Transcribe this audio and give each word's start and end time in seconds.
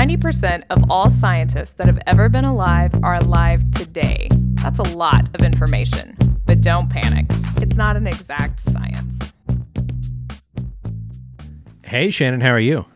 90% 0.00 0.62
of 0.70 0.82
all 0.88 1.10
scientists 1.10 1.72
that 1.72 1.86
have 1.86 2.00
ever 2.06 2.30
been 2.30 2.46
alive 2.46 2.90
are 3.02 3.16
alive 3.16 3.70
today. 3.70 4.28
That's 4.54 4.78
a 4.78 4.96
lot 4.96 5.28
of 5.34 5.44
information. 5.44 6.16
But 6.46 6.62
don't 6.62 6.88
panic, 6.88 7.26
it's 7.60 7.76
not 7.76 7.98
an 7.98 8.06
exact 8.06 8.60
science. 8.60 9.18
Hey, 11.84 12.10
Shannon, 12.10 12.40
how 12.40 12.48
are 12.48 12.58
you? 12.58 12.86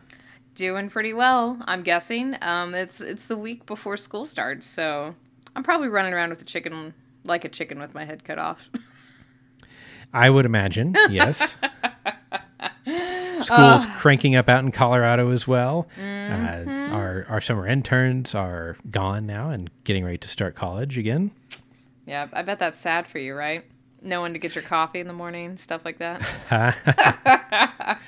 Doing 0.55 0.89
pretty 0.89 1.13
well, 1.13 1.59
I'm 1.65 1.83
guessing. 1.83 2.37
Um, 2.41 2.73
it's 2.73 3.01
it's 3.01 3.27
the 3.27 3.37
week 3.37 3.67
before 3.67 3.97
school 3.97 4.25
starts, 4.25 4.65
so 4.65 5.13
I'm 5.55 5.61
probably 5.61 5.89
running 5.89 6.11
around 6.11 6.31
with 6.31 6.41
a 6.41 6.45
chicken 6.45 6.95
like 7.23 7.45
a 7.45 7.49
chicken 7.49 7.79
with 7.79 7.93
my 7.93 8.05
head 8.05 8.23
cut 8.23 8.39
off. 8.39 8.71
I 10.11 10.31
would 10.31 10.47
imagine, 10.47 10.95
yes. 11.11 11.55
School's 13.41 13.85
cranking 13.97 14.35
up 14.35 14.49
out 14.49 14.63
in 14.63 14.71
Colorado 14.71 15.31
as 15.31 15.47
well. 15.47 15.87
Uh, 15.99 16.63
our 16.91 17.25
our 17.29 17.41
summer 17.41 17.67
interns 17.67 18.33
are 18.35 18.77
gone 18.89 19.25
now 19.25 19.49
and 19.49 19.69
getting 19.83 20.03
ready 20.05 20.17
to 20.19 20.27
start 20.27 20.55
college 20.55 20.97
again. 20.97 21.31
yeah, 22.05 22.27
I 22.33 22.41
bet 22.41 22.59
that's 22.59 22.77
sad 22.77 23.07
for 23.07 23.19
you, 23.19 23.35
right? 23.35 23.63
No 24.01 24.21
one 24.21 24.33
to 24.33 24.39
get 24.39 24.53
your 24.55 24.63
coffee 24.63 24.99
in 24.99 25.07
the 25.07 25.13
morning, 25.13 25.57
stuff 25.57 25.83
like 25.85 25.97
that. 25.99 26.21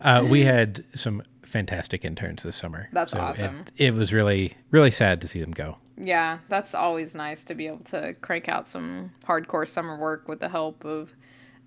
Uh, 0.00 0.24
we 0.30 0.42
had 0.44 0.84
some 0.94 1.20
fantastic 1.42 2.04
interns 2.04 2.44
this 2.44 2.54
summer. 2.54 2.88
That's 2.92 3.12
it- 3.12 3.18
awesome. 3.18 3.64
It, 3.76 3.94
was 3.94 4.12
really 4.12 4.54
really 4.70 4.92
sad 4.92 5.20
to 5.22 5.28
see 5.28 5.40
them 5.40 5.50
go. 5.50 5.76
Yeah, 5.96 6.38
that's 6.48 6.72
always 6.74 7.16
nice 7.16 7.42
to 7.44 7.54
be 7.56 7.66
able 7.66 7.80
to 7.86 8.14
crank 8.20 8.48
out 8.48 8.68
some 8.68 9.10
hardcore 9.26 9.66
summer 9.66 9.98
work 9.98 10.28
with 10.28 10.38
the 10.38 10.48
help 10.48 10.84
of 10.84 11.14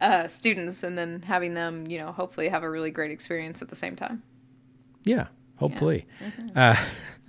uh, 0.01 0.27
students 0.27 0.83
and 0.83 0.97
then 0.97 1.21
having 1.21 1.53
them, 1.53 1.87
you 1.87 1.99
know, 1.99 2.11
hopefully 2.11 2.49
have 2.49 2.63
a 2.63 2.69
really 2.69 2.91
great 2.91 3.11
experience 3.11 3.61
at 3.61 3.69
the 3.69 3.75
same 3.75 3.95
time. 3.95 4.23
Yeah, 5.03 5.27
hopefully. 5.57 6.05
Uh, 6.55 6.75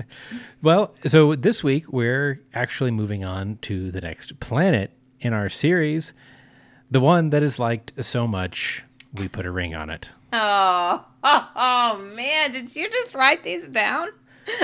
well, 0.62 0.94
so 1.06 1.34
this 1.34 1.62
week 1.62 1.92
we're 1.92 2.40
actually 2.54 2.90
moving 2.90 3.24
on 3.24 3.58
to 3.62 3.90
the 3.90 4.00
next 4.00 4.40
planet 4.40 4.90
in 5.20 5.32
our 5.32 5.48
series, 5.48 6.12
the 6.90 7.00
one 7.00 7.30
that 7.30 7.42
is 7.42 7.58
liked 7.58 7.92
so 8.04 8.26
much 8.26 8.82
we 9.14 9.28
put 9.28 9.46
a 9.46 9.50
ring 9.50 9.74
on 9.74 9.90
it. 9.90 10.10
Oh, 10.34 11.04
oh, 11.22 11.48
oh 11.56 11.98
man, 11.98 12.52
did 12.52 12.74
you 12.74 12.88
just 12.88 13.14
write 13.14 13.42
these 13.42 13.68
down? 13.68 14.08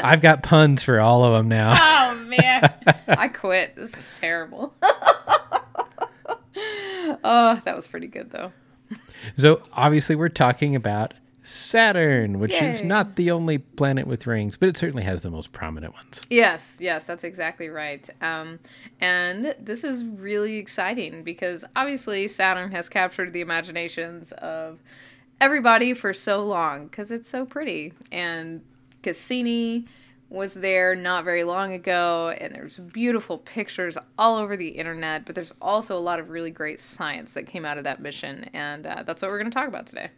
I've 0.02 0.22
got 0.22 0.42
puns 0.42 0.82
for 0.82 0.98
all 0.98 1.22
of 1.24 1.34
them 1.34 1.48
now. 1.48 1.76
Oh 1.78 2.24
man, 2.24 2.72
I 3.06 3.28
quit. 3.28 3.76
This 3.76 3.92
is 3.92 4.10
terrible. 4.14 4.72
Oh, 7.24 7.60
that 7.64 7.76
was 7.76 7.88
pretty 7.88 8.06
good 8.06 8.30
though. 8.30 8.52
So 9.36 9.62
obviously 9.72 10.16
we're 10.16 10.28
talking 10.28 10.74
about 10.76 11.14
Saturn, 11.42 12.40
which 12.40 12.54
is 12.54 12.82
not 12.82 13.16
the 13.16 13.30
only 13.30 13.58
planet 13.58 14.06
with 14.06 14.26
rings, 14.26 14.56
but 14.56 14.68
it 14.68 14.76
certainly 14.76 15.02
has 15.04 15.22
the 15.22 15.30
most 15.30 15.52
prominent 15.52 15.94
ones. 15.94 16.20
Yes, 16.28 16.76
yes, 16.80 17.04
that's 17.04 17.24
exactly 17.24 17.68
right. 17.68 18.08
Um, 18.20 18.58
and 19.00 19.54
this 19.58 19.82
is 19.82 20.04
really 20.04 20.56
exciting 20.56 21.22
because 21.22 21.64
obviously 21.74 22.28
Saturn 22.28 22.70
has 22.72 22.88
captured 22.88 23.32
the 23.32 23.40
imaginations 23.40 24.32
of 24.32 24.78
everybody 25.40 25.94
for 25.94 26.12
so 26.12 26.44
long 26.44 26.86
because 26.88 27.10
it's 27.10 27.28
so 27.28 27.46
pretty. 27.46 27.94
And 28.12 28.62
Cassini 29.02 29.86
was 30.30 30.54
there 30.54 30.94
not 30.94 31.24
very 31.24 31.44
long 31.44 31.72
ago, 31.72 32.34
and 32.38 32.54
there's 32.54 32.76
beautiful 32.78 33.38
pictures 33.38 33.96
all 34.18 34.36
over 34.36 34.56
the 34.56 34.68
internet. 34.68 35.24
But 35.24 35.34
there's 35.34 35.54
also 35.60 35.96
a 35.96 36.00
lot 36.00 36.20
of 36.20 36.30
really 36.30 36.50
great 36.50 36.80
science 36.80 37.32
that 37.32 37.46
came 37.46 37.64
out 37.64 37.78
of 37.78 37.84
that 37.84 38.00
mission, 38.00 38.50
and 38.52 38.86
uh, 38.86 39.02
that's 39.04 39.22
what 39.22 39.30
we're 39.30 39.38
going 39.38 39.50
to 39.50 39.54
talk 39.54 39.68
about 39.68 39.86
today. 39.86 40.10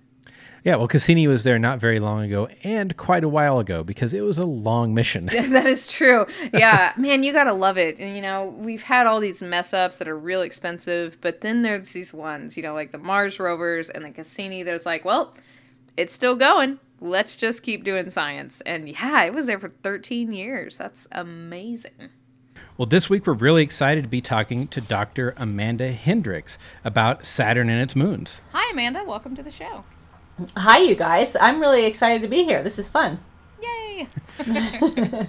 Yeah, 0.64 0.77
well, 0.77 0.89
Cassini 0.89 1.27
was 1.27 1.44
there 1.44 1.58
not 1.58 1.80
very 1.80 2.00
long 2.00 2.22
ago 2.22 2.48
and 2.64 2.94
quite 2.97 3.25
a 3.25 3.28
while 3.28 3.58
ago 3.58 3.83
because 3.83 4.12
it 4.12 4.20
was 4.20 4.36
a 4.36 4.44
long 4.44 4.92
mission. 4.92 5.27
that 5.33 5.67
is 5.67 5.86
true. 5.86 6.27
Yeah, 6.52 6.92
man, 6.98 7.23
you 7.23 7.33
gotta 7.33 7.55
love 7.55 7.79
it. 7.79 7.98
And 7.98 8.14
you 8.14 8.20
know, 8.20 8.55
we've 8.58 8.83
had 8.83 9.07
all 9.07 9.20
these 9.20 9.42
mess 9.42 9.73
ups 9.73 9.98
that 9.98 10.08
are 10.08 10.18
real 10.18 10.42
expensive, 10.42 11.18
but 11.23 11.40
then 11.40 11.63
there's 11.63 11.92
these 11.92 12.13
ones, 12.13 12.58
you 12.58 12.63
know, 12.63 12.74
like 12.74 12.92
the 12.92 12.98
Mars 12.98 13.40
rovers 13.40 13.89
and 13.89 14.05
the 14.05 14.11
Cassini. 14.11 14.63
That's 14.63 14.84
like, 14.84 15.02
well, 15.02 15.34
it's 15.96 16.13
still 16.13 16.36
going. 16.36 16.79
Let's 17.00 17.34
just 17.34 17.62
keep 17.62 17.83
doing 17.83 18.11
science. 18.11 18.61
And 18.66 18.88
yeah, 18.88 19.24
it 19.24 19.34
was 19.34 19.46
there 19.46 19.58
for 19.58 19.68
13 19.68 20.33
years. 20.33 20.77
That's 20.77 21.08
amazing. 21.12 22.11
Well, 22.77 22.86
this 22.86 23.11
week 23.11 23.27
we're 23.27 23.33
really 23.33 23.62
excited 23.62 24.05
to 24.05 24.08
be 24.08 24.20
talking 24.20 24.68
to 24.68 24.80
Dr. 24.80 25.34
Amanda 25.36 25.92
Hendrix 25.92 26.58
about 26.84 27.27
Saturn 27.27 27.68
and 27.68 27.80
its 27.83 27.96
moons. 27.96 28.40
Hi, 28.52 28.70
Amanda. 28.72 29.05
Welcome 29.05 29.34
to 29.36 29.42
the 29.42 29.50
show. 29.50 29.84
Hi, 30.56 30.78
you 30.78 30.94
guys. 30.94 31.36
I'm 31.40 31.60
really 31.60 31.84
excited 31.86 32.22
to 32.22 32.28
be 32.28 32.44
here. 32.44 32.62
This 32.62 32.78
is 32.78 32.89
fun. 32.89 33.18
Yay. 33.62 34.08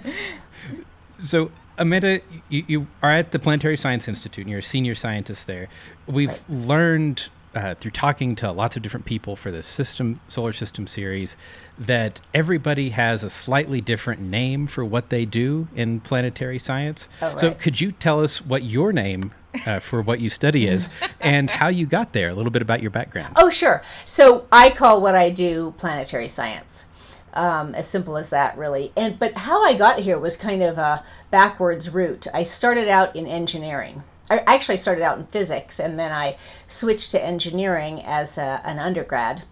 So, 1.22 1.52
Amanda, 1.78 2.20
you, 2.48 2.64
you 2.66 2.86
are 3.02 3.10
at 3.10 3.30
the 3.30 3.38
Planetary 3.38 3.76
Science 3.76 4.08
Institute 4.08 4.42
and 4.42 4.50
you're 4.50 4.58
a 4.58 4.62
senior 4.62 4.94
scientist 4.94 5.46
there. 5.46 5.68
We've 6.06 6.42
learned 6.48 7.28
uh, 7.54 7.74
through 7.74 7.90
talking 7.90 8.34
to 8.36 8.50
lots 8.50 8.76
of 8.76 8.82
different 8.82 9.06
people 9.06 9.36
for 9.36 9.50
this 9.50 9.66
system 9.66 10.20
solar 10.28 10.52
system 10.52 10.86
series 10.86 11.36
that 11.78 12.20
everybody 12.32 12.90
has 12.90 13.22
a 13.22 13.30
slightly 13.30 13.80
different 13.80 14.20
name 14.20 14.66
for 14.66 14.84
what 14.84 15.10
they 15.10 15.24
do 15.24 15.68
in 15.74 16.00
planetary 16.00 16.58
science. 16.58 17.08
Oh, 17.20 17.36
So, 17.36 17.54
could 17.54 17.80
you 17.80 17.92
tell 17.92 18.22
us 18.22 18.44
what 18.44 18.62
your 18.62 18.92
name 18.92 19.32
uh, 19.66 19.80
for 19.80 20.00
what 20.00 20.20
you 20.20 20.30
study 20.30 20.66
is 20.66 20.88
and 21.20 21.50
how 21.50 21.68
you 21.68 21.86
got 21.86 22.12
there? 22.12 22.28
A 22.28 22.34
little 22.34 22.52
bit 22.52 22.62
about 22.62 22.80
your 22.80 22.90
background. 22.90 23.32
Oh, 23.36 23.50
sure. 23.50 23.82
So 24.04 24.46
I 24.50 24.70
call 24.70 25.00
what 25.00 25.14
I 25.14 25.30
do 25.30 25.74
planetary 25.76 26.28
science. 26.28 26.86
Um, 27.34 27.74
as 27.74 27.88
simple 27.88 28.18
as 28.18 28.28
that, 28.28 28.58
really. 28.58 28.92
And 28.94 29.18
but 29.18 29.38
how 29.38 29.64
I 29.64 29.74
got 29.74 30.00
here 30.00 30.18
was 30.18 30.36
kind 30.36 30.62
of 30.62 30.76
a 30.76 31.02
backwards 31.30 31.88
route. 31.88 32.26
I 32.34 32.42
started 32.42 32.88
out 32.88 33.16
in 33.16 33.26
engineering. 33.26 34.02
I 34.32 34.54
actually 34.54 34.76
started 34.76 35.02
out 35.02 35.18
in 35.18 35.26
physics, 35.26 35.78
and 35.78 35.98
then 35.98 36.12
I 36.12 36.36
switched 36.66 37.10
to 37.12 37.24
engineering 37.24 38.02
as 38.04 38.38
a, 38.38 38.60
an 38.64 38.78
undergrad. 38.78 39.42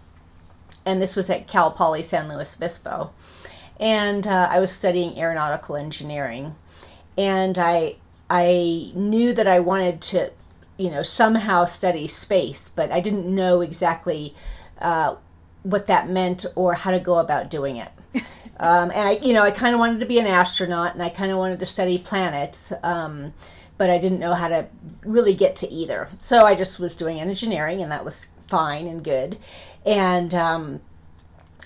And 0.85 1.01
this 1.01 1.15
was 1.15 1.29
at 1.29 1.47
Cal 1.47 1.71
Poly 1.71 2.01
San 2.03 2.27
Luis 2.27 2.55
Obispo. 2.55 3.11
And 3.79 4.25
uh, 4.25 4.47
I 4.49 4.59
was 4.59 4.71
studying 4.71 5.17
aeronautical 5.17 5.75
engineering. 5.75 6.55
And 7.17 7.57
I 7.57 7.97
I 8.29 8.91
knew 8.95 9.33
that 9.33 9.45
I 9.45 9.59
wanted 9.59 10.01
to, 10.03 10.31
you 10.77 10.89
know, 10.89 11.03
somehow 11.03 11.65
study 11.65 12.07
space, 12.07 12.69
but 12.69 12.89
I 12.89 13.01
didn't 13.01 13.27
know 13.27 13.59
exactly 13.59 14.33
uh, 14.79 15.15
what 15.63 15.87
that 15.87 16.09
meant 16.09 16.45
or 16.55 16.73
how 16.75 16.91
to 16.91 16.99
go 16.99 17.17
about 17.17 17.49
doing 17.49 17.77
it. 17.77 17.91
Um, 18.61 18.91
and 18.91 19.07
I, 19.07 19.11
you 19.13 19.33
know, 19.33 19.41
I 19.41 19.49
kind 19.49 19.73
of 19.73 19.79
wanted 19.79 19.99
to 20.01 20.05
be 20.05 20.19
an 20.19 20.27
astronaut, 20.27 20.93
and 20.93 21.01
I 21.01 21.09
kind 21.09 21.31
of 21.31 21.39
wanted 21.39 21.57
to 21.59 21.65
study 21.65 21.97
planets, 21.97 22.71
um, 22.83 23.33
but 23.81 23.89
I 23.89 23.97
didn't 23.97 24.19
know 24.19 24.35
how 24.35 24.47
to 24.47 24.67
really 25.03 25.33
get 25.33 25.55
to 25.55 25.67
either. 25.71 26.07
So 26.19 26.45
I 26.45 26.53
just 26.53 26.79
was 26.79 26.95
doing 26.95 27.19
engineering, 27.19 27.81
and 27.81 27.91
that 27.91 28.05
was 28.05 28.27
fine 28.47 28.85
and 28.85 29.03
good. 29.03 29.39
And 29.83 30.35
um, 30.35 30.81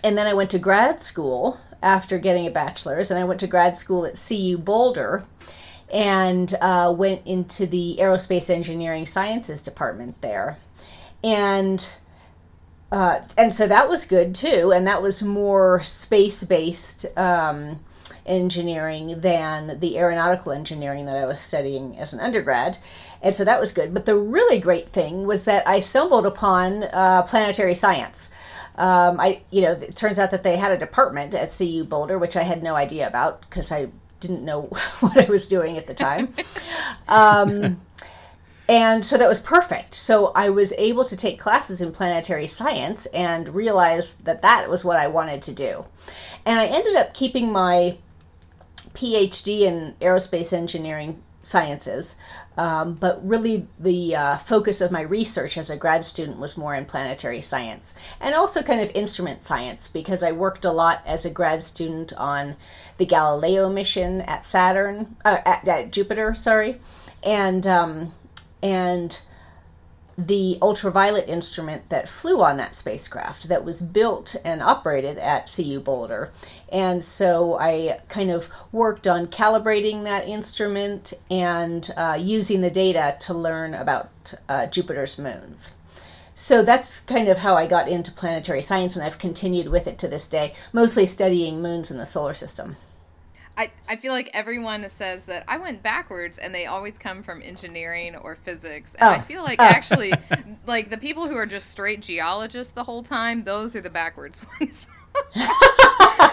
and 0.01 0.17
then 0.17 0.25
I 0.25 0.33
went 0.33 0.49
to 0.51 0.57
grad 0.57 1.01
school 1.01 1.59
after 1.83 2.17
getting 2.17 2.47
a 2.47 2.51
bachelor's, 2.51 3.11
and 3.11 3.19
I 3.19 3.25
went 3.25 3.41
to 3.41 3.47
grad 3.47 3.75
school 3.75 4.05
at 4.05 4.15
CU 4.15 4.57
Boulder, 4.57 5.25
and 5.91 6.55
uh, 6.61 6.95
went 6.97 7.27
into 7.27 7.67
the 7.67 7.97
aerospace 7.99 8.49
engineering 8.49 9.05
sciences 9.05 9.61
department 9.61 10.21
there, 10.21 10.57
and 11.21 11.95
uh, 12.93 13.23
and 13.37 13.53
so 13.53 13.67
that 13.67 13.89
was 13.89 14.05
good 14.05 14.33
too, 14.33 14.71
and 14.73 14.87
that 14.87 15.01
was 15.01 15.21
more 15.21 15.83
space 15.83 16.45
based 16.45 17.05
um, 17.17 17.83
engineering 18.25 19.19
than 19.21 19.79
the 19.79 19.97
aeronautical 19.97 20.51
engineering 20.51 21.05
that 21.05 21.15
I 21.15 21.25
was 21.25 21.39
studying 21.39 21.97
as 21.97 22.13
an 22.13 22.19
undergrad. 22.19 22.77
And 23.21 23.35
so 23.35 23.45
that 23.45 23.59
was 23.59 23.71
good. 23.71 23.93
But 23.93 24.05
the 24.05 24.15
really 24.15 24.59
great 24.59 24.89
thing 24.89 25.25
was 25.25 25.45
that 25.45 25.67
I 25.67 25.79
stumbled 25.79 26.25
upon 26.25 26.83
uh, 26.83 27.23
planetary 27.23 27.75
science. 27.75 28.29
Um, 28.77 29.19
I, 29.19 29.41
you 29.51 29.61
know, 29.61 29.71
it 29.71 29.95
turns 29.95 30.19
out 30.19 30.31
that 30.31 30.43
they 30.43 30.57
had 30.57 30.71
a 30.71 30.77
department 30.77 31.33
at 31.33 31.55
CU 31.57 31.83
Boulder, 31.85 32.19
which 32.19 32.35
I 32.35 32.43
had 32.43 32.61
no 32.61 32.75
idea 32.75 33.07
about 33.07 33.41
because 33.41 33.71
I 33.71 33.87
didn't 34.19 34.43
know 34.43 34.61
what 34.99 35.17
I 35.17 35.29
was 35.29 35.47
doing 35.47 35.77
at 35.77 35.87
the 35.87 35.93
time. 35.93 36.33
Um, 37.07 37.81
and 38.67 39.05
so 39.05 39.17
that 39.17 39.27
was 39.27 39.39
perfect. 39.39 39.93
So 39.93 40.31
I 40.35 40.49
was 40.49 40.73
able 40.77 41.03
to 41.05 41.15
take 41.15 41.39
classes 41.39 41.81
in 41.81 41.91
planetary 41.91 42.47
science 42.47 43.05
and 43.07 43.49
realize 43.49 44.13
that 44.23 44.41
that 44.41 44.69
was 44.69 44.83
what 44.83 44.97
I 44.97 45.07
wanted 45.07 45.41
to 45.43 45.53
do. 45.53 45.85
And 46.45 46.59
I 46.59 46.65
ended 46.65 46.95
up 46.95 47.13
keeping 47.13 47.51
my 47.51 47.97
PhD 48.95 49.61
in 49.61 49.95
aerospace 50.01 50.53
engineering 50.53 51.21
sciences, 51.45 52.15
um, 52.57 52.95
but 52.95 53.25
really 53.25 53.67
the 53.77 54.15
uh, 54.15 54.37
focus 54.37 54.81
of 54.81 54.91
my 54.91 55.01
research 55.01 55.57
as 55.57 55.69
a 55.69 55.77
grad 55.77 56.03
student 56.03 56.39
was 56.39 56.57
more 56.57 56.73
in 56.73 56.85
planetary 56.85 57.39
science 57.39 57.93
and 58.19 58.33
also 58.33 58.63
kind 58.63 58.81
of 58.81 58.89
instrument 58.95 59.43
science 59.43 59.87
because 59.87 60.23
I 60.23 60.31
worked 60.31 60.65
a 60.65 60.71
lot 60.71 61.03
as 61.05 61.23
a 61.23 61.29
grad 61.29 61.63
student 61.63 62.13
on 62.17 62.55
the 62.97 63.05
Galileo 63.05 63.69
mission 63.69 64.21
at 64.21 64.43
Saturn, 64.43 65.15
uh, 65.23 65.37
at, 65.45 65.67
at 65.67 65.91
Jupiter, 65.91 66.33
sorry, 66.33 66.79
and 67.23 67.67
um, 67.67 68.13
and 68.63 69.21
the 70.17 70.57
ultraviolet 70.61 71.27
instrument 71.27 71.89
that 71.89 72.07
flew 72.07 72.41
on 72.41 72.57
that 72.57 72.75
spacecraft 72.75 73.49
that 73.49 73.65
was 73.65 73.81
built 73.81 74.35
and 74.45 74.61
operated 74.61 75.17
at 75.17 75.51
CU 75.53 75.79
Boulder. 75.79 76.31
And 76.75 77.01
so 77.01 77.57
I 77.57 78.01
kind 78.09 78.29
of 78.29 78.49
worked 78.73 79.07
on 79.07 79.27
calibrating 79.27 80.03
that 80.03 80.27
instrument 80.27 81.13
and 81.31 81.89
uh, 81.95 82.17
using 82.19 82.59
the 82.59 82.69
data 82.69 83.15
to 83.21 83.33
learn 83.33 83.73
about 83.73 84.33
uh, 84.49 84.65
Jupiter's 84.67 85.17
moons. 85.17 85.71
So 86.35 86.63
that's 86.63 86.99
kind 86.99 87.29
of 87.29 87.37
how 87.37 87.55
I 87.55 87.65
got 87.65 87.87
into 87.87 88.11
planetary 88.11 88.61
science, 88.61 88.97
and 88.97 89.05
I've 89.05 89.17
continued 89.17 89.69
with 89.69 89.87
it 89.87 89.97
to 89.99 90.09
this 90.09 90.27
day, 90.27 90.51
mostly 90.73 91.05
studying 91.05 91.61
moons 91.61 91.89
in 91.89 91.97
the 91.97 92.05
solar 92.05 92.33
system. 92.33 92.75
I, 93.57 93.71
I 93.87 93.95
feel 93.95 94.11
like 94.11 94.29
everyone 94.33 94.89
says 94.89 95.23
that 95.23 95.45
I 95.47 95.57
went 95.57 95.81
backwards 95.81 96.37
and 96.37 96.53
they 96.53 96.65
always 96.65 96.97
come 96.97 97.23
from 97.23 97.41
engineering 97.41 98.17
or 98.17 98.35
physics. 98.35 98.95
And 98.95 99.07
oh. 99.07 99.11
I 99.11 99.21
feel 99.21 99.43
like 99.43 99.61
actually 99.61 100.11
like 100.67 100.89
the 100.89 100.97
people 100.97 101.29
who 101.29 101.37
are 101.37 101.45
just 101.45 101.69
straight 101.69 102.01
geologists 102.01 102.73
the 102.73 102.83
whole 102.83 103.01
time, 103.01 103.45
those 103.45 103.73
are 103.73 103.79
the 103.79 103.89
backwards 103.89 104.41
ones. 104.59 104.87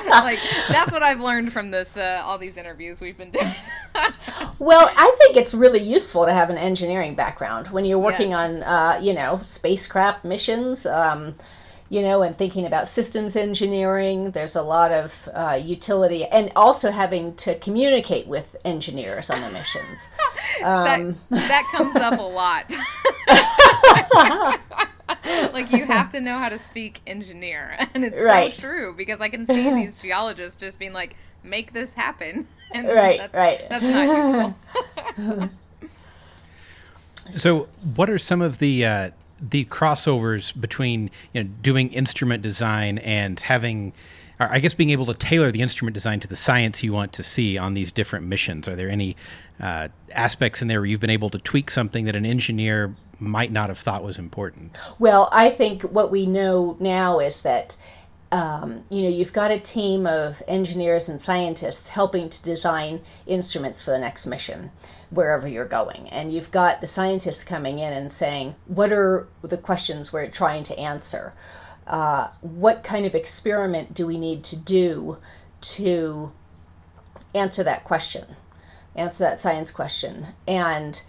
like 0.08 0.38
that's 0.68 0.92
what 0.92 1.02
I've 1.02 1.20
learned 1.20 1.52
from 1.52 1.70
this 1.70 1.96
uh, 1.96 2.22
all 2.24 2.38
these 2.38 2.56
interviews 2.56 3.00
we've 3.00 3.16
been 3.16 3.30
doing. 3.30 3.52
well, 4.58 4.90
I 4.96 5.14
think 5.18 5.36
it's 5.36 5.54
really 5.54 5.82
useful 5.82 6.24
to 6.26 6.32
have 6.32 6.50
an 6.50 6.58
engineering 6.58 7.14
background 7.14 7.68
when 7.68 7.84
you're 7.84 7.98
working 7.98 8.30
yes. 8.30 8.38
on 8.38 8.62
uh, 8.62 8.98
you 9.00 9.14
know 9.14 9.38
spacecraft 9.42 10.24
missions. 10.24 10.86
Um, 10.86 11.34
you 11.88 12.00
know, 12.00 12.22
and 12.22 12.34
thinking 12.34 12.64
about 12.64 12.88
systems 12.88 13.36
engineering. 13.36 14.30
There's 14.30 14.56
a 14.56 14.62
lot 14.62 14.92
of 14.92 15.28
uh, 15.34 15.60
utility, 15.62 16.24
and 16.24 16.50
also 16.56 16.90
having 16.90 17.34
to 17.34 17.54
communicate 17.58 18.26
with 18.26 18.56
engineers 18.64 19.28
on 19.28 19.42
the 19.42 19.50
missions. 19.50 20.08
Um, 20.62 21.16
that, 21.30 21.48
that 21.48 21.64
comes 21.72 21.96
up 21.96 22.18
a 22.18 22.22
lot. 22.22 22.72
like 25.52 25.70
you 25.70 25.84
have 25.84 26.10
to 26.12 26.20
know 26.20 26.38
how 26.38 26.48
to 26.48 26.58
speak 26.58 27.00
engineer, 27.06 27.76
and 27.94 28.04
it's 28.04 28.20
right. 28.20 28.52
so 28.52 28.60
true 28.60 28.94
because 28.96 29.20
I 29.20 29.28
can 29.28 29.46
see 29.46 29.74
these 29.74 29.98
geologists 30.02 30.56
just 30.56 30.78
being 30.78 30.92
like, 30.92 31.16
"Make 31.42 31.72
this 31.72 31.94
happen," 31.94 32.46
and 32.72 32.88
right, 32.88 33.18
that's, 33.18 33.34
right. 33.34 33.68
That's 33.68 33.84
not 33.84 34.56
useful. 35.18 35.50
so, 37.30 37.68
what 37.94 38.10
are 38.10 38.18
some 38.18 38.42
of 38.42 38.58
the 38.58 38.84
uh, 38.84 39.10
the 39.40 39.64
crossovers 39.66 40.58
between 40.58 41.10
you 41.32 41.44
know 41.44 41.50
doing 41.62 41.92
instrument 41.92 42.42
design 42.42 42.98
and 42.98 43.38
having 43.40 43.92
I 44.50 44.58
guess 44.60 44.74
being 44.74 44.90
able 44.90 45.06
to 45.06 45.14
tailor 45.14 45.52
the 45.52 45.62
instrument 45.62 45.94
design 45.94 46.20
to 46.20 46.28
the 46.28 46.36
science 46.36 46.82
you 46.82 46.92
want 46.92 47.12
to 47.14 47.22
see 47.22 47.58
on 47.58 47.74
these 47.74 47.92
different 47.92 48.26
missions. 48.26 48.66
Are 48.66 48.74
there 48.74 48.88
any 48.88 49.16
uh, 49.60 49.88
aspects 50.12 50.62
in 50.62 50.68
there 50.68 50.80
where 50.80 50.86
you've 50.86 51.00
been 51.00 51.10
able 51.10 51.30
to 51.30 51.38
tweak 51.38 51.70
something 51.70 52.06
that 52.06 52.16
an 52.16 52.26
engineer 52.26 52.94
might 53.22 53.52
not 53.52 53.68
have 53.68 53.78
thought 53.78 54.02
was 54.02 54.18
important? 54.18 54.76
Well, 54.98 55.28
I 55.32 55.50
think 55.50 55.82
what 55.82 56.10
we 56.10 56.26
know 56.26 56.76
now 56.80 57.20
is 57.20 57.42
that 57.42 57.76
um, 58.32 58.82
you 58.88 59.02
know, 59.02 59.10
you've 59.10 59.34
got 59.34 59.50
a 59.50 59.58
team 59.58 60.06
of 60.06 60.42
engineers 60.48 61.06
and 61.06 61.20
scientists 61.20 61.90
helping 61.90 62.30
to 62.30 62.42
design 62.42 63.02
instruments 63.26 63.82
for 63.82 63.90
the 63.90 63.98
next 63.98 64.24
mission, 64.24 64.70
wherever 65.10 65.46
you're 65.46 65.66
going. 65.66 66.08
And 66.08 66.32
you've 66.32 66.50
got 66.50 66.80
the 66.80 66.86
scientists 66.86 67.44
coming 67.44 67.78
in 67.78 67.92
and 67.92 68.10
saying, 68.10 68.54
what 68.66 68.90
are 68.90 69.28
the 69.42 69.58
questions 69.58 70.14
we're 70.14 70.30
trying 70.30 70.62
to 70.64 70.78
answer? 70.78 71.34
Uh, 71.86 72.28
what 72.40 72.82
kind 72.82 73.04
of 73.04 73.14
experiment 73.14 73.92
do 73.92 74.06
we 74.06 74.16
need 74.16 74.42
to 74.44 74.56
do 74.56 75.18
to 75.60 76.32
answer 77.34 77.62
that 77.62 77.84
question, 77.84 78.24
answer 78.96 79.24
that 79.24 79.38
science 79.38 79.70
question? 79.70 80.28
And 80.48 81.02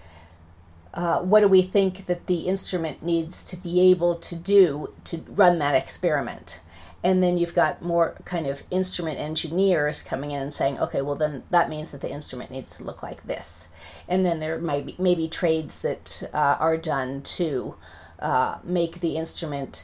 uh, 0.93 1.19
what 1.21 1.39
do 1.39 1.47
we 1.47 1.61
think 1.61 2.05
that 2.05 2.27
the 2.27 2.41
instrument 2.41 3.01
needs 3.01 3.43
to 3.45 3.57
be 3.57 3.81
able 3.91 4.15
to 4.15 4.35
do 4.35 4.93
to 5.05 5.17
run 5.29 5.59
that 5.59 5.75
experiment? 5.75 6.61
and 7.03 7.21
then 7.21 7.37
you've 7.37 7.53
got 7.53 7.81
more 7.81 8.15
kind 8.23 8.47
of 8.47 8.63
instrument 8.71 9.19
engineers 9.19 10.01
coming 10.01 10.31
in 10.31 10.41
and 10.41 10.53
saying 10.53 10.79
okay 10.79 11.01
well 11.01 11.15
then 11.15 11.43
that 11.51 11.69
means 11.69 11.91
that 11.91 12.01
the 12.01 12.11
instrument 12.11 12.49
needs 12.49 12.75
to 12.77 12.83
look 12.83 13.03
like 13.03 13.23
this 13.23 13.67
and 14.07 14.25
then 14.25 14.39
there 14.39 14.57
might 14.57 14.85
be 14.85 14.95
maybe 14.97 15.27
trades 15.27 15.81
that 15.81 16.23
uh, 16.33 16.57
are 16.59 16.77
done 16.77 17.21
to 17.21 17.75
uh, 18.19 18.57
make 18.63 18.99
the 19.01 19.17
instrument 19.17 19.83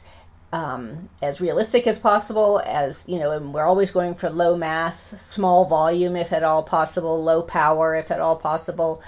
um, 0.52 1.08
as 1.22 1.40
realistic 1.40 1.86
as 1.86 1.98
possible 1.98 2.60
as 2.66 3.04
you 3.06 3.18
know 3.18 3.30
and 3.30 3.54
we're 3.54 3.66
always 3.66 3.90
going 3.90 4.14
for 4.14 4.30
low 4.30 4.56
mass 4.56 4.98
small 5.20 5.64
volume 5.64 6.16
if 6.16 6.32
at 6.32 6.42
all 6.42 6.62
possible 6.62 7.22
low 7.22 7.42
power 7.42 7.94
if 7.94 8.10
at 8.10 8.18
all 8.20 8.36
possible 8.36 9.02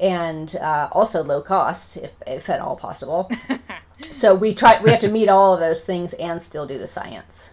and 0.00 0.56
uh, 0.56 0.88
also 0.92 1.22
low 1.22 1.42
cost 1.42 1.96
if, 1.96 2.14
if 2.26 2.48
at 2.48 2.60
all 2.60 2.76
possible 2.76 3.30
so 4.10 4.34
we 4.34 4.52
try 4.52 4.80
we 4.82 4.90
have 4.90 4.98
to 4.98 5.08
meet 5.08 5.28
all 5.28 5.54
of 5.54 5.60
those 5.60 5.82
things 5.82 6.12
and 6.14 6.40
still 6.42 6.66
do 6.66 6.78
the 6.78 6.86
science 6.86 7.50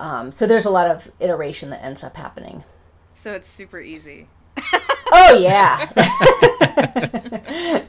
um, 0.00 0.30
so 0.30 0.46
there's 0.46 0.64
a 0.64 0.70
lot 0.70 0.90
of 0.90 1.10
iteration 1.20 1.70
that 1.70 1.84
ends 1.84 2.04
up 2.04 2.16
happening. 2.16 2.64
So 3.12 3.32
it's 3.32 3.48
super 3.48 3.80
easy. 3.80 4.28
oh 5.12 5.38
yeah. 5.38 5.86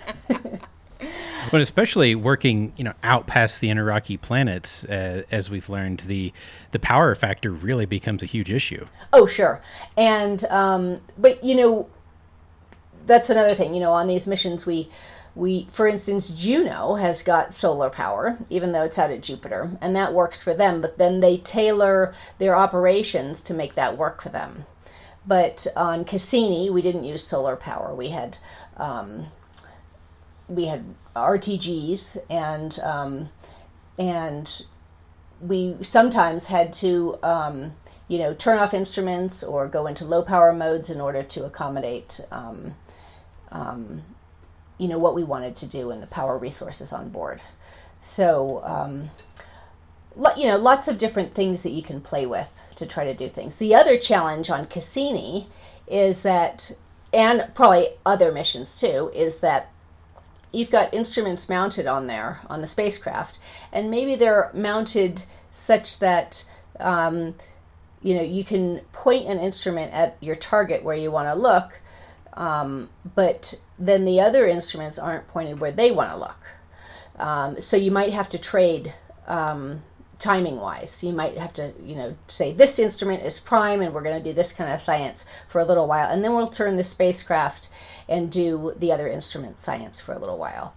but 1.51 1.61
especially 1.61 2.15
working, 2.15 2.73
you 2.77 2.83
know, 2.83 2.93
out 3.03 3.27
past 3.27 3.61
the 3.61 3.69
inner 3.69 3.83
rocky 3.83 4.17
planets, 4.17 4.83
uh, 4.85 5.23
as 5.31 5.49
we've 5.49 5.69
learned, 5.69 6.01
the 6.01 6.33
the 6.71 6.79
power 6.79 7.15
factor 7.15 7.51
really 7.51 7.85
becomes 7.85 8.23
a 8.23 8.25
huge 8.25 8.51
issue. 8.51 8.85
Oh 9.13 9.25
sure, 9.25 9.61
and 9.97 10.43
um, 10.49 11.01
but 11.17 11.43
you 11.43 11.55
know, 11.55 11.89
that's 13.07 13.29
another 13.29 13.55
thing. 13.55 13.73
You 13.73 13.79
know, 13.79 13.91
on 13.91 14.07
these 14.07 14.27
missions 14.27 14.65
we 14.65 14.89
we 15.37 15.67
for 15.69 15.87
instance 15.87 16.29
juno 16.29 16.95
has 16.95 17.21
got 17.21 17.53
solar 17.53 17.89
power 17.89 18.37
even 18.49 18.71
though 18.71 18.83
it's 18.83 18.97
out 18.97 19.11
at 19.11 19.21
jupiter 19.21 19.77
and 19.81 19.95
that 19.95 20.13
works 20.13 20.41
for 20.41 20.53
them 20.53 20.81
but 20.81 20.97
then 20.97 21.19
they 21.19 21.37
tailor 21.37 22.13
their 22.39 22.55
operations 22.55 23.41
to 23.41 23.53
make 23.53 23.75
that 23.75 23.97
work 23.97 24.21
for 24.21 24.29
them 24.29 24.65
but 25.27 25.67
on 25.75 26.03
cassini 26.03 26.69
we 26.69 26.81
didn't 26.81 27.03
use 27.03 27.23
solar 27.23 27.55
power 27.55 27.93
we 27.93 28.09
had 28.09 28.39
um, 28.77 29.27
we 30.49 30.65
had 30.65 30.83
rtgs 31.15 32.17
and 32.29 32.79
um, 32.79 33.29
and 33.99 34.63
we 35.39 35.75
sometimes 35.81 36.47
had 36.47 36.73
to 36.73 37.17
um, 37.21 37.73
you 38.07 38.17
know 38.17 38.33
turn 38.33 38.57
off 38.57 38.73
instruments 38.73 39.43
or 39.43 39.67
go 39.67 39.85
into 39.85 40.03
low 40.03 40.23
power 40.23 40.51
modes 40.51 40.89
in 40.89 40.99
order 40.99 41.21
to 41.21 41.45
accommodate 41.45 42.21
um, 43.51 44.03
you 44.77 44.87
know 44.87 44.97
what 44.97 45.15
we 45.15 45.23
wanted 45.23 45.55
to 45.57 45.67
do 45.67 45.91
and 45.91 46.01
the 46.01 46.07
power 46.07 46.37
resources 46.37 46.93
on 46.93 47.09
board. 47.09 47.41
So 47.99 48.61
um, 48.63 49.09
lo- 50.15 50.35
you 50.37 50.47
know 50.47 50.57
lots 50.57 50.87
of 50.87 50.97
different 50.97 51.33
things 51.33 51.63
that 51.63 51.71
you 51.71 51.81
can 51.81 52.01
play 52.01 52.25
with 52.25 52.59
to 52.75 52.85
try 52.85 53.03
to 53.05 53.13
do 53.13 53.27
things. 53.27 53.55
The 53.55 53.75
other 53.75 53.97
challenge 53.97 54.49
on 54.49 54.65
Cassini 54.65 55.47
is 55.87 56.21
that, 56.21 56.71
and 57.13 57.49
probably 57.55 57.89
other 58.05 58.31
missions 58.31 58.79
too, 58.79 59.11
is 59.13 59.37
that 59.39 59.71
you've 60.51 60.71
got 60.71 60.93
instruments 60.93 61.49
mounted 61.49 61.87
on 61.87 62.07
there 62.07 62.39
on 62.49 62.61
the 62.61 62.67
spacecraft, 62.67 63.39
and 63.73 63.89
maybe 63.91 64.15
they're 64.15 64.51
mounted 64.53 65.23
such 65.51 65.99
that 65.99 66.45
um, 66.79 67.35
you 68.03 68.13
know 68.13 68.21
you 68.21 68.43
can 68.43 68.81
point 68.91 69.27
an 69.27 69.39
instrument 69.39 69.91
at 69.93 70.17
your 70.19 70.35
target 70.35 70.83
where 70.83 70.95
you 70.95 71.11
want 71.11 71.27
to 71.27 71.35
look, 71.35 71.81
um, 72.37 72.89
but 73.15 73.59
then 73.77 74.05
the 74.05 74.21
other 74.21 74.47
instruments 74.47 74.97
aren't 74.97 75.27
pointed 75.27 75.59
where 75.59 75.71
they 75.71 75.91
want 75.91 76.11
to 76.11 76.17
look. 76.17 76.39
Um, 77.17 77.59
so 77.59 77.75
you 77.75 77.91
might 77.91 78.13
have 78.13 78.29
to 78.29 78.37
trade 78.37 78.93
um, 79.27 79.81
timing 80.19 80.57
wise. 80.57 81.03
You 81.03 81.13
might 81.13 81.37
have 81.37 81.51
to, 81.53 81.73
you 81.81 81.95
know, 81.95 82.15
say 82.27 82.53
this 82.53 82.77
instrument 82.77 83.23
is 83.23 83.39
prime 83.39 83.81
and 83.81 83.93
we're 83.93 84.03
going 84.03 84.21
to 84.21 84.29
do 84.29 84.33
this 84.33 84.53
kind 84.53 84.71
of 84.71 84.79
science 84.79 85.25
for 85.47 85.59
a 85.59 85.65
little 85.65 85.87
while. 85.87 86.09
And 86.09 86.23
then 86.23 86.35
we'll 86.35 86.47
turn 86.47 86.77
the 86.77 86.83
spacecraft 86.83 87.69
and 88.07 88.31
do 88.31 88.73
the 88.77 88.91
other 88.91 89.07
instrument 89.07 89.57
science 89.57 89.99
for 89.99 90.13
a 90.13 90.19
little 90.19 90.37
while. 90.37 90.75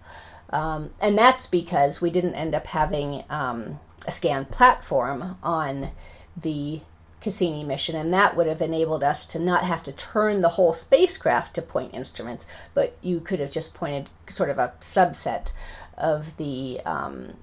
Um, 0.49 0.91
and 0.99 1.15
that's 1.17 1.45
because 1.45 2.01
we 2.01 2.09
didn't 2.09 2.33
end 2.33 2.55
up 2.55 2.67
having 2.67 3.23
um, 3.29 3.79
a 4.07 4.11
scan 4.11 4.45
platform 4.45 5.37
on 5.43 5.89
the 6.35 6.81
Cassini 7.21 7.63
mission, 7.63 7.95
and 7.95 8.11
that 8.13 8.35
would 8.35 8.47
have 8.47 8.61
enabled 8.61 9.03
us 9.03 9.25
to 9.27 9.39
not 9.39 9.63
have 9.63 9.83
to 9.83 9.91
turn 9.91 10.41
the 10.41 10.49
whole 10.49 10.73
spacecraft 10.73 11.53
to 11.53 11.61
point 11.61 11.93
instruments, 11.93 12.47
but 12.73 12.97
you 13.01 13.19
could 13.19 13.39
have 13.39 13.51
just 13.51 13.73
pointed 13.75 14.09
sort 14.27 14.49
of 14.49 14.57
a 14.57 14.73
subset 14.79 15.53
of 15.97 16.35
the 16.37 16.81
um, 16.83 17.35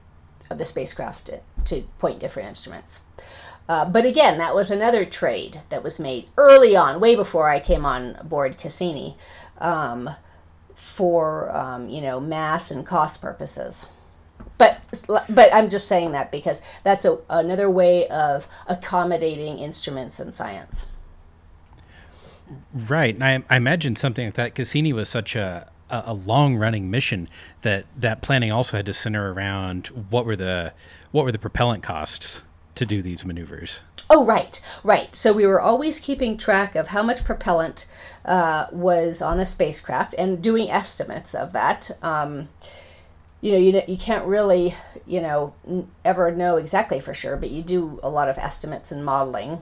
of 0.50 0.58
the 0.58 0.64
spacecraft 0.64 1.30
to, 1.64 1.82
point 1.98 2.18
different 2.18 2.48
instruments. 2.48 3.00
Uh, 3.68 3.84
but 3.84 4.04
again, 4.04 4.38
that 4.38 4.54
was 4.54 4.70
another 4.70 5.04
trade 5.04 5.60
that 5.68 5.82
was 5.82 6.00
made 6.00 6.28
early 6.38 6.74
on, 6.74 7.00
way 7.00 7.14
before 7.14 7.50
I 7.50 7.60
came 7.60 7.84
on 7.84 8.18
board 8.24 8.56
Cassini, 8.56 9.16
um, 9.58 10.10
for 10.74 11.54
um, 11.54 11.88
you 11.88 12.00
know 12.00 12.18
mass 12.18 12.70
and 12.70 12.84
cost 12.84 13.20
purposes 13.20 13.86
but 14.58 14.80
but 15.28 15.54
I'm 15.54 15.68
just 15.68 15.88
saying 15.88 16.12
that 16.12 16.30
because 16.30 16.60
that's 16.82 17.04
a, 17.04 17.18
another 17.30 17.70
way 17.70 18.08
of 18.08 18.46
accommodating 18.66 19.58
instruments 19.58 20.20
in 20.20 20.32
science. 20.32 20.86
Right, 22.72 23.14
and 23.14 23.24
I, 23.24 23.42
I 23.48 23.56
imagine 23.56 23.94
something 23.96 24.26
like 24.26 24.34
that. 24.34 24.54
Cassini 24.54 24.92
was 24.92 25.08
such 25.08 25.36
a 25.36 25.70
a, 25.90 26.14
long 26.14 26.56
running 26.56 26.90
mission 26.90 27.28
that 27.62 27.86
that 27.96 28.22
planning 28.22 28.52
also 28.52 28.76
had 28.76 28.86
to 28.86 28.94
center 28.94 29.32
around 29.32 29.88
what 30.10 30.26
were 30.26 30.36
the 30.36 30.72
what 31.12 31.24
were 31.24 31.32
the 31.32 31.38
propellant 31.38 31.82
costs 31.82 32.42
to 32.74 32.86
do 32.86 33.02
these 33.02 33.24
maneuvers. 33.24 33.82
Oh, 34.10 34.24
right, 34.24 34.60
right. 34.82 35.14
So 35.14 35.34
we 35.34 35.46
were 35.46 35.60
always 35.60 36.00
keeping 36.00 36.38
track 36.38 36.74
of 36.74 36.88
how 36.88 37.02
much 37.02 37.24
propellant 37.24 37.86
uh, 38.24 38.66
was 38.72 39.20
on 39.20 39.38
a 39.38 39.44
spacecraft 39.44 40.14
and 40.16 40.42
doing 40.42 40.70
estimates 40.70 41.34
of 41.34 41.52
that. 41.52 41.90
Um, 42.02 42.48
you 43.40 43.52
know, 43.52 43.58
you, 43.58 43.82
you 43.86 43.96
can't 43.96 44.24
really, 44.26 44.74
you 45.06 45.20
know, 45.20 45.54
ever 46.04 46.34
know 46.34 46.56
exactly 46.56 47.00
for 47.00 47.14
sure, 47.14 47.36
but 47.36 47.50
you 47.50 47.62
do 47.62 48.00
a 48.02 48.10
lot 48.10 48.28
of 48.28 48.36
estimates 48.38 48.90
and 48.90 49.04
modeling. 49.04 49.58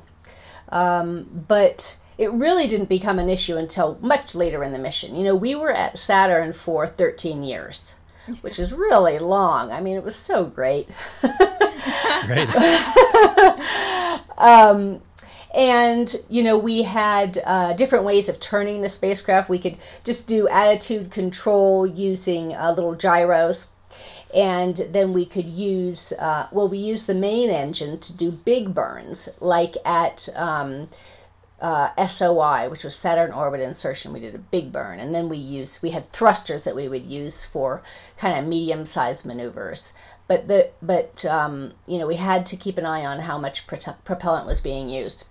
Um, 0.71 1.45
but 1.47 1.99
it 2.19 2.33
really 2.33 2.67
didn't 2.67 2.89
become 2.89 3.19
an 3.19 3.29
issue 3.29 3.57
until 3.57 3.99
much 4.01 4.35
later 4.35 4.65
in 4.65 4.73
the 4.73 4.79
mission. 4.79 5.15
You 5.15 5.25
know, 5.25 5.37
we 5.37 5.55
were 5.55 5.71
at 5.71 5.99
Saturn 5.99 6.53
for 6.53 6.87
13 6.87 7.43
years, 7.43 7.97
which 8.41 8.59
is 8.59 8.73
really 8.73 9.19
long. 9.19 9.71
I 9.71 9.81
mean, 9.81 9.97
it 9.97 10.05
was 10.05 10.17
so 10.17 10.45
great. 10.45 10.89
right. 12.29 12.49
um, 14.39 15.03
and 15.57 16.17
you 16.29 16.43
know 16.43 16.57
we 16.57 16.83
had 16.83 17.39
uh, 17.45 17.73
different 17.73 18.05
ways 18.05 18.29
of 18.29 18.39
turning 18.39 18.83
the 18.83 18.89
spacecraft 18.89 19.49
we 19.49 19.59
could 19.59 19.77
just 20.05 20.29
do 20.29 20.47
attitude 20.49 21.11
control 21.11 21.87
using 21.87 22.55
uh, 22.55 22.73
little 22.77 22.95
gyros 22.95 23.69
and 24.35 24.77
then 24.91 25.13
we 25.15 25.25
could 25.25 25.47
use 25.47 26.13
uh, 26.19 26.47
well 26.53 26.69
we 26.69 26.79
used 26.79 27.07
the 27.07 27.15
main 27.15 27.49
engine 27.49 27.99
to 27.99 28.15
do 28.15 28.31
big 28.31 28.75
burns 28.75 29.31
like 29.41 29.75
at 29.85 30.29
um, 30.37 30.89
uh, 31.59 31.89
SOI, 32.07 32.69
which 32.69 32.85
was 32.85 32.95
Saturn 32.95 33.33
orbit 33.33 33.61
insertion. 33.61 34.13
We 34.13 34.21
did 34.21 34.35
a 34.35 34.39
big 34.39 34.73
burn, 34.73 35.01
and 35.01 35.15
then 35.15 35.31
we 35.31 35.39
used 35.39 35.83
we 35.83 35.91
had 35.91 36.07
thrusters 36.07 36.65
that 36.65 36.77
we 36.77 36.87
would 36.87 37.07
use 37.07 37.47
for 37.47 37.83
kind 38.19 38.39
of 38.39 38.47
medium 38.47 38.85
sized 38.85 39.25
maneuvers. 39.25 39.95
But 40.29 40.49
the 40.49 40.71
but 40.83 41.25
um, 41.25 41.73
you 41.87 41.99
know 41.99 42.07
we 42.07 42.17
had 42.17 42.45
to 42.47 42.57
keep 42.57 42.77
an 42.77 42.85
eye 42.85 43.07
on 43.07 43.21
how 43.21 43.39
much 43.39 43.67
propellant 43.67 44.47
was 44.47 44.61
being 44.61 44.91
used. 44.91 45.27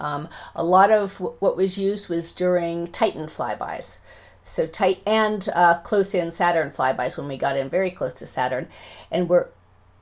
Um, 0.00 0.28
a 0.54 0.64
lot 0.64 0.90
of 0.90 1.14
w- 1.14 1.36
what 1.38 1.56
was 1.56 1.78
used 1.78 2.08
was 2.08 2.32
during 2.32 2.86
Titan 2.88 3.26
flybys. 3.26 3.98
So 4.42 4.66
Titan 4.66 5.40
uh, 5.54 5.80
close 5.82 6.14
in 6.14 6.30
Saturn 6.30 6.70
flybys 6.70 7.16
when 7.16 7.28
we 7.28 7.36
got 7.36 7.56
in 7.56 7.68
very 7.68 7.90
close 7.90 8.14
to 8.14 8.26
Saturn, 8.26 8.68
and 9.10 9.28
we're 9.28 9.48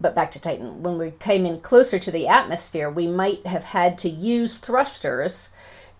but 0.00 0.14
back 0.14 0.30
to 0.30 0.40
Titan, 0.40 0.82
when 0.82 0.96
we 0.98 1.10
came 1.10 1.44
in 1.44 1.60
closer 1.60 1.98
to 1.98 2.10
the 2.10 2.28
atmosphere, 2.28 2.88
we 2.88 3.06
might 3.08 3.44
have 3.46 3.64
had 3.64 3.98
to 3.98 4.08
use 4.08 4.56
thrusters 4.56 5.50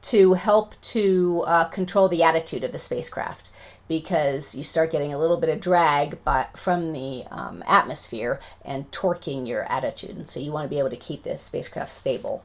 to 0.00 0.34
help 0.34 0.80
to 0.80 1.42
uh, 1.46 1.64
control 1.64 2.08
the 2.08 2.22
attitude 2.22 2.62
of 2.62 2.70
the 2.70 2.78
spacecraft 2.78 3.50
because 3.88 4.54
you 4.54 4.62
start 4.62 4.92
getting 4.92 5.12
a 5.12 5.18
little 5.18 5.38
bit 5.38 5.50
of 5.50 5.60
drag 5.60 6.22
by, 6.22 6.46
from 6.54 6.92
the 6.92 7.24
um, 7.30 7.64
atmosphere 7.66 8.38
and 8.64 8.90
torquing 8.92 9.48
your 9.48 9.64
attitude. 9.64 10.16
And 10.16 10.30
so 10.30 10.38
you 10.38 10.52
want 10.52 10.66
to 10.66 10.68
be 10.68 10.78
able 10.78 10.90
to 10.90 10.96
keep 10.96 11.22
the 11.22 11.36
spacecraft 11.36 11.90
stable. 11.90 12.44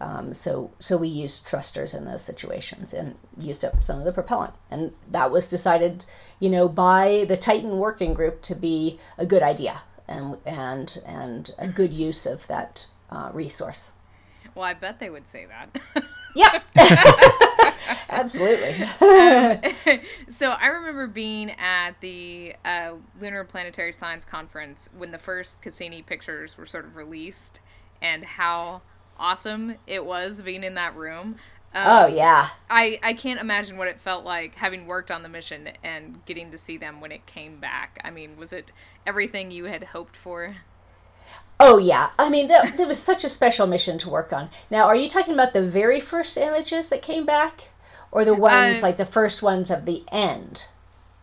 Um, 0.00 0.32
so, 0.32 0.70
so 0.78 0.96
we 0.96 1.08
used 1.08 1.44
thrusters 1.44 1.92
in 1.92 2.06
those 2.06 2.22
situations 2.22 2.94
and 2.94 3.16
used 3.38 3.64
up 3.64 3.82
some 3.82 3.98
of 3.98 4.06
the 4.06 4.12
propellant, 4.12 4.54
and 4.70 4.92
that 5.10 5.30
was 5.30 5.46
decided, 5.46 6.06
you 6.38 6.48
know, 6.48 6.68
by 6.68 7.26
the 7.28 7.36
Titan 7.36 7.76
working 7.76 8.14
group 8.14 8.40
to 8.42 8.54
be 8.54 8.98
a 9.18 9.26
good 9.26 9.42
idea 9.42 9.82
and 10.10 10.38
and 10.44 11.00
and 11.06 11.52
a 11.58 11.68
good 11.68 11.92
use 11.92 12.26
of 12.26 12.46
that 12.48 12.86
uh, 13.10 13.30
resource. 13.32 13.92
Well, 14.54 14.64
I 14.64 14.74
bet 14.74 14.98
they 14.98 15.10
would 15.10 15.28
say 15.28 15.46
that. 15.46 15.80
yeah, 16.34 16.60
absolutely. 18.08 18.74
um, 19.00 20.00
so 20.28 20.50
I 20.50 20.68
remember 20.68 21.06
being 21.06 21.52
at 21.52 22.00
the 22.00 22.54
uh, 22.64 22.94
Lunar 23.20 23.44
Planetary 23.44 23.92
Science 23.92 24.24
Conference 24.24 24.88
when 24.96 25.12
the 25.12 25.18
first 25.18 25.62
Cassini 25.62 26.02
pictures 26.02 26.58
were 26.58 26.66
sort 26.66 26.84
of 26.84 26.96
released, 26.96 27.60
and 28.02 28.24
how 28.24 28.82
awesome 29.20 29.76
it 29.86 30.04
was 30.04 30.42
being 30.42 30.64
in 30.64 30.74
that 30.74 30.96
room. 30.96 31.36
Um, 31.72 31.84
oh 31.86 32.06
yeah. 32.08 32.48
I 32.68 32.98
I 33.02 33.12
can't 33.12 33.40
imagine 33.40 33.76
what 33.76 33.86
it 33.86 34.00
felt 34.00 34.24
like 34.24 34.56
having 34.56 34.86
worked 34.86 35.10
on 35.10 35.22
the 35.22 35.28
mission 35.28 35.68
and 35.84 36.24
getting 36.26 36.50
to 36.50 36.58
see 36.58 36.76
them 36.76 37.00
when 37.00 37.12
it 37.12 37.26
came 37.26 37.60
back. 37.60 38.00
I 38.02 38.10
mean, 38.10 38.36
was 38.36 38.52
it 38.52 38.72
everything 39.06 39.52
you 39.52 39.66
had 39.66 39.84
hoped 39.84 40.16
for? 40.16 40.56
Oh 41.60 41.78
yeah. 41.78 42.10
I 42.18 42.30
mean, 42.30 42.48
that, 42.48 42.76
that 42.76 42.88
was 42.88 42.98
such 42.98 43.22
a 43.22 43.28
special 43.28 43.66
mission 43.66 43.98
to 43.98 44.10
work 44.10 44.32
on. 44.32 44.48
Now, 44.70 44.86
are 44.86 44.96
you 44.96 45.08
talking 45.08 45.34
about 45.34 45.52
the 45.52 45.62
very 45.62 46.00
first 46.00 46.36
images 46.36 46.88
that 46.88 47.02
came 47.02 47.26
back, 47.26 47.68
or 48.10 48.24
the 48.24 48.34
ones 48.34 48.78
uh, 48.78 48.86
like 48.86 48.96
the 48.96 49.04
first 49.04 49.42
ones 49.42 49.70
of 49.70 49.84
the 49.84 50.02
end? 50.10 50.66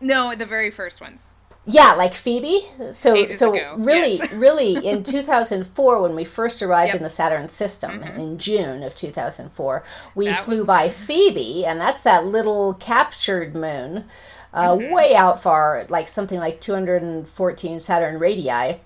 No, 0.00 0.34
the 0.34 0.46
very 0.46 0.70
first 0.70 1.00
ones. 1.00 1.34
Yeah, 1.70 1.92
like 1.94 2.14
Phoebe. 2.14 2.62
So 2.92 3.26
so 3.26 3.54
ago. 3.54 3.74
really 3.76 4.14
yes. 4.14 4.32
really 4.32 4.74
in 4.74 5.02
2004 5.02 6.00
when 6.00 6.14
we 6.14 6.24
first 6.24 6.62
arrived 6.62 6.88
yep. 6.88 6.96
in 6.96 7.02
the 7.02 7.10
Saturn 7.10 7.48
system 7.50 8.00
mm-hmm. 8.00 8.18
in 8.18 8.38
June 8.38 8.82
of 8.82 8.94
2004, 8.94 9.82
we 10.14 10.26
that 10.26 10.36
flew 10.36 10.64
by 10.64 10.88
Phoebe 10.88 11.66
and 11.66 11.78
that's 11.78 12.02
that 12.02 12.24
little 12.24 12.72
captured 12.74 13.54
moon 13.54 14.06
uh, 14.54 14.72
mm-hmm. 14.72 14.92
way 14.92 15.14
out 15.14 15.42
far 15.42 15.84
like 15.90 16.08
something 16.08 16.38
like 16.38 16.58
214 16.60 17.80
Saturn 17.80 18.18
radii. 18.18 18.50
I 18.50 18.80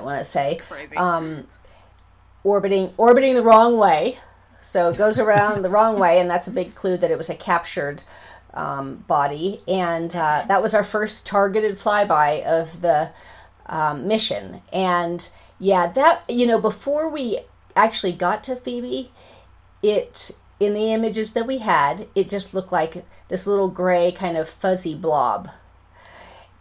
want 0.00 0.20
to 0.20 0.24
say. 0.24 0.60
Um, 0.96 1.48
orbiting 2.44 2.94
orbiting 2.96 3.34
the 3.34 3.42
wrong 3.42 3.78
way. 3.78 4.18
So 4.60 4.90
it 4.90 4.96
goes 4.96 5.18
around 5.18 5.62
the 5.62 5.70
wrong 5.70 5.98
way 5.98 6.20
and 6.20 6.30
that's 6.30 6.46
a 6.46 6.52
big 6.52 6.76
clue 6.76 6.96
that 6.98 7.10
it 7.10 7.18
was 7.18 7.28
a 7.28 7.34
captured 7.34 8.04
um, 8.56 9.04
body, 9.06 9.60
and 9.68 10.14
uh, 10.16 10.44
that 10.48 10.62
was 10.62 10.74
our 10.74 10.84
first 10.84 11.26
targeted 11.26 11.76
flyby 11.76 12.42
of 12.44 12.80
the 12.80 13.10
um, 13.66 14.08
mission. 14.08 14.62
And 14.72 15.28
yeah, 15.58 15.86
that 15.88 16.24
you 16.28 16.46
know, 16.46 16.60
before 16.60 17.08
we 17.08 17.40
actually 17.76 18.12
got 18.12 18.42
to 18.44 18.56
Phoebe, 18.56 19.12
it 19.82 20.32
in 20.58 20.74
the 20.74 20.92
images 20.92 21.32
that 21.32 21.46
we 21.46 21.58
had, 21.58 22.08
it 22.14 22.28
just 22.28 22.54
looked 22.54 22.72
like 22.72 23.04
this 23.28 23.46
little 23.46 23.68
gray 23.68 24.10
kind 24.10 24.36
of 24.36 24.48
fuzzy 24.48 24.94
blob. 24.94 25.48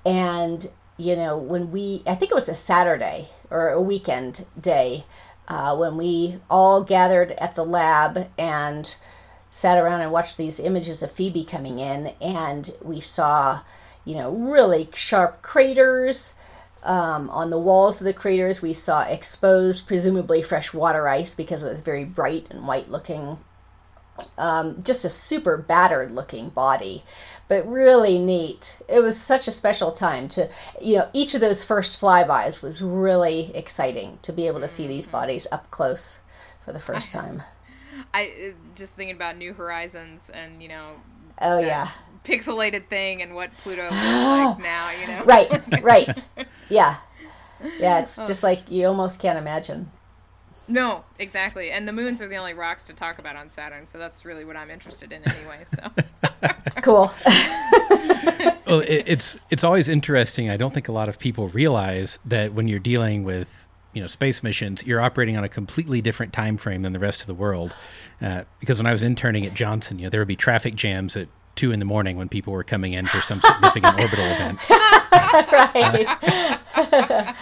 And 0.05 0.67
you 0.97 1.15
know, 1.15 1.37
when 1.37 1.71
we, 1.71 2.03
I 2.07 2.15
think 2.15 2.31
it 2.31 2.35
was 2.35 2.49
a 2.49 2.55
Saturday 2.55 3.27
or 3.49 3.69
a 3.69 3.81
weekend 3.81 4.45
day, 4.59 5.05
uh, 5.47 5.75
when 5.75 5.97
we 5.97 6.39
all 6.49 6.83
gathered 6.83 7.31
at 7.33 7.55
the 7.55 7.65
lab 7.65 8.29
and 8.37 8.95
sat 9.55 9.77
around 9.77 10.01
and 10.01 10.12
watched 10.12 10.35
these 10.35 10.59
images 10.59 11.01
of 11.01 11.09
Phoebe 11.09 11.45
coming 11.45 11.79
in, 11.79 12.07
and 12.19 12.71
we 12.83 13.00
saw, 13.00 13.62
you 14.03 14.13
know, 14.13 14.29
really 14.29 14.89
sharp 14.93 15.41
craters. 15.41 16.35
Um, 16.83 17.29
on 17.29 17.51
the 17.51 17.57
walls 17.57 18.01
of 18.01 18.05
the 18.05 18.13
craters, 18.13 18.62
we 18.62 18.74
saw 18.74 19.03
exposed, 19.03 19.88
presumably 19.88 20.41
fresh 20.41 20.74
water 20.74 21.07
ice 21.07 21.33
because 21.33 21.63
it 21.63 21.67
was 21.67 21.79
very 21.79 22.03
bright 22.03 22.51
and 22.51 22.67
white 22.67 22.89
looking. 22.89 23.38
Um, 24.38 24.81
just 24.83 25.05
a 25.05 25.09
super 25.09 25.55
battered 25.55 26.12
looking 26.12 26.50
body, 26.50 27.05
but 27.47 27.65
really 27.65 28.19
neat. 28.19 28.81
It 28.89 29.00
was 29.00 29.17
such 29.17 29.47
a 29.47 29.53
special 29.53 29.93
time 29.93 30.27
to, 30.29 30.50
you 30.81 30.97
know, 30.97 31.09
each 31.13 31.33
of 31.33 31.39
those 31.39 31.63
first 31.63 32.00
flybys 32.00 32.62
was 32.62 32.81
really 32.81 33.55
exciting 33.55 34.19
to 34.21 34.33
be 34.33 34.47
able 34.47 34.59
to 34.59 34.67
see 34.67 34.85
these 34.85 35.07
bodies 35.07 35.47
up 35.50 35.71
close 35.71 36.19
for 36.63 36.74
the 36.74 36.79
first 36.79 37.09
time. 37.09 37.41
I 38.15 38.24
uh, 38.24 38.51
just 38.75 38.93
thinking 38.93 39.15
about 39.15 39.38
New 39.38 39.53
Horizons 39.53 40.29
and 40.29 40.62
you 40.62 40.69
know. 40.69 40.91
Oh 41.41 41.60
yeah. 41.60 41.89
Pixelated 42.24 42.88
thing 42.88 43.22
and 43.22 43.36
what 43.36 43.51
Pluto 43.51 43.84
looks 43.84 43.93
like 43.93 44.60
now, 44.60 44.89
you 44.89 45.07
know. 45.07 45.24
Right, 45.25 45.84
right. 45.84 46.25
Yeah, 46.67 46.95
yeah. 47.77 48.00
It's 48.00 48.17
oh. 48.17 48.25
just 48.25 48.41
like 48.41 48.72
you 48.72 48.88
almost 48.88 49.19
can't 49.19 49.38
imagine. 49.38 49.91
No, 50.67 51.03
exactly. 51.19 51.69
And 51.69 51.88
the 51.88 51.93
moons 51.93 52.24
are 52.24 52.27
the 52.27 52.38
only 52.38 52.53
rocks 52.53 52.81
to 52.84 52.93
talk 52.93 53.19
about 53.19 53.36
on 53.36 53.51
Saturn, 53.51 53.86
so 53.86 54.00
that's 54.00 54.25
really 54.25 54.43
what 54.43 54.55
I'm 54.55 54.72
interested 54.72 55.12
in 55.12 55.22
anyway. 55.29 55.63
So 55.65 55.91
cool. 56.81 57.13
well, 58.65 58.79
it, 58.79 59.03
it's 59.05 59.38
it's 59.51 59.63
always 59.63 59.88
interesting. 59.88 60.50
I 60.50 60.57
don't 60.57 60.74
think 60.74 60.88
a 60.88 60.91
lot 60.91 61.07
of 61.07 61.19
people 61.19 61.50
realize 61.50 62.17
that 62.25 62.53
when 62.53 62.67
you're 62.67 62.79
dealing 62.79 63.24
with 63.24 63.64
you 63.95 64.01
know 64.01 64.07
space 64.07 64.43
missions, 64.43 64.85
you're 64.85 65.01
operating 65.01 65.37
on 65.37 65.43
a 65.43 65.49
completely 65.49 66.01
different 66.01 66.33
time 66.33 66.57
frame 66.57 66.83
than 66.83 66.93
the 66.93 66.99
rest 66.99 67.21
of 67.21 67.27
the 67.27 67.33
world. 67.33 67.75
Uh, 68.21 68.43
because 68.59 68.77
when 68.77 68.85
I 68.85 68.91
was 68.91 69.03
interning 69.03 69.45
at 69.45 69.53
Johnson, 69.53 69.99
you 69.99 70.05
know, 70.05 70.09
there 70.09 70.21
would 70.21 70.27
be 70.27 70.35
traffic 70.35 70.75
jams 70.75 71.17
at 71.17 71.27
two 71.55 71.71
in 71.71 71.79
the 71.79 71.85
morning 71.85 72.17
when 72.17 72.29
people 72.29 72.53
were 72.53 72.63
coming 72.63 72.93
in 72.93 73.05
for 73.05 73.17
some 73.17 73.39
significant 73.39 73.99
orbital 73.99 74.25
event. 74.25 74.69
right. 75.51 76.07
Uh, 76.75 77.33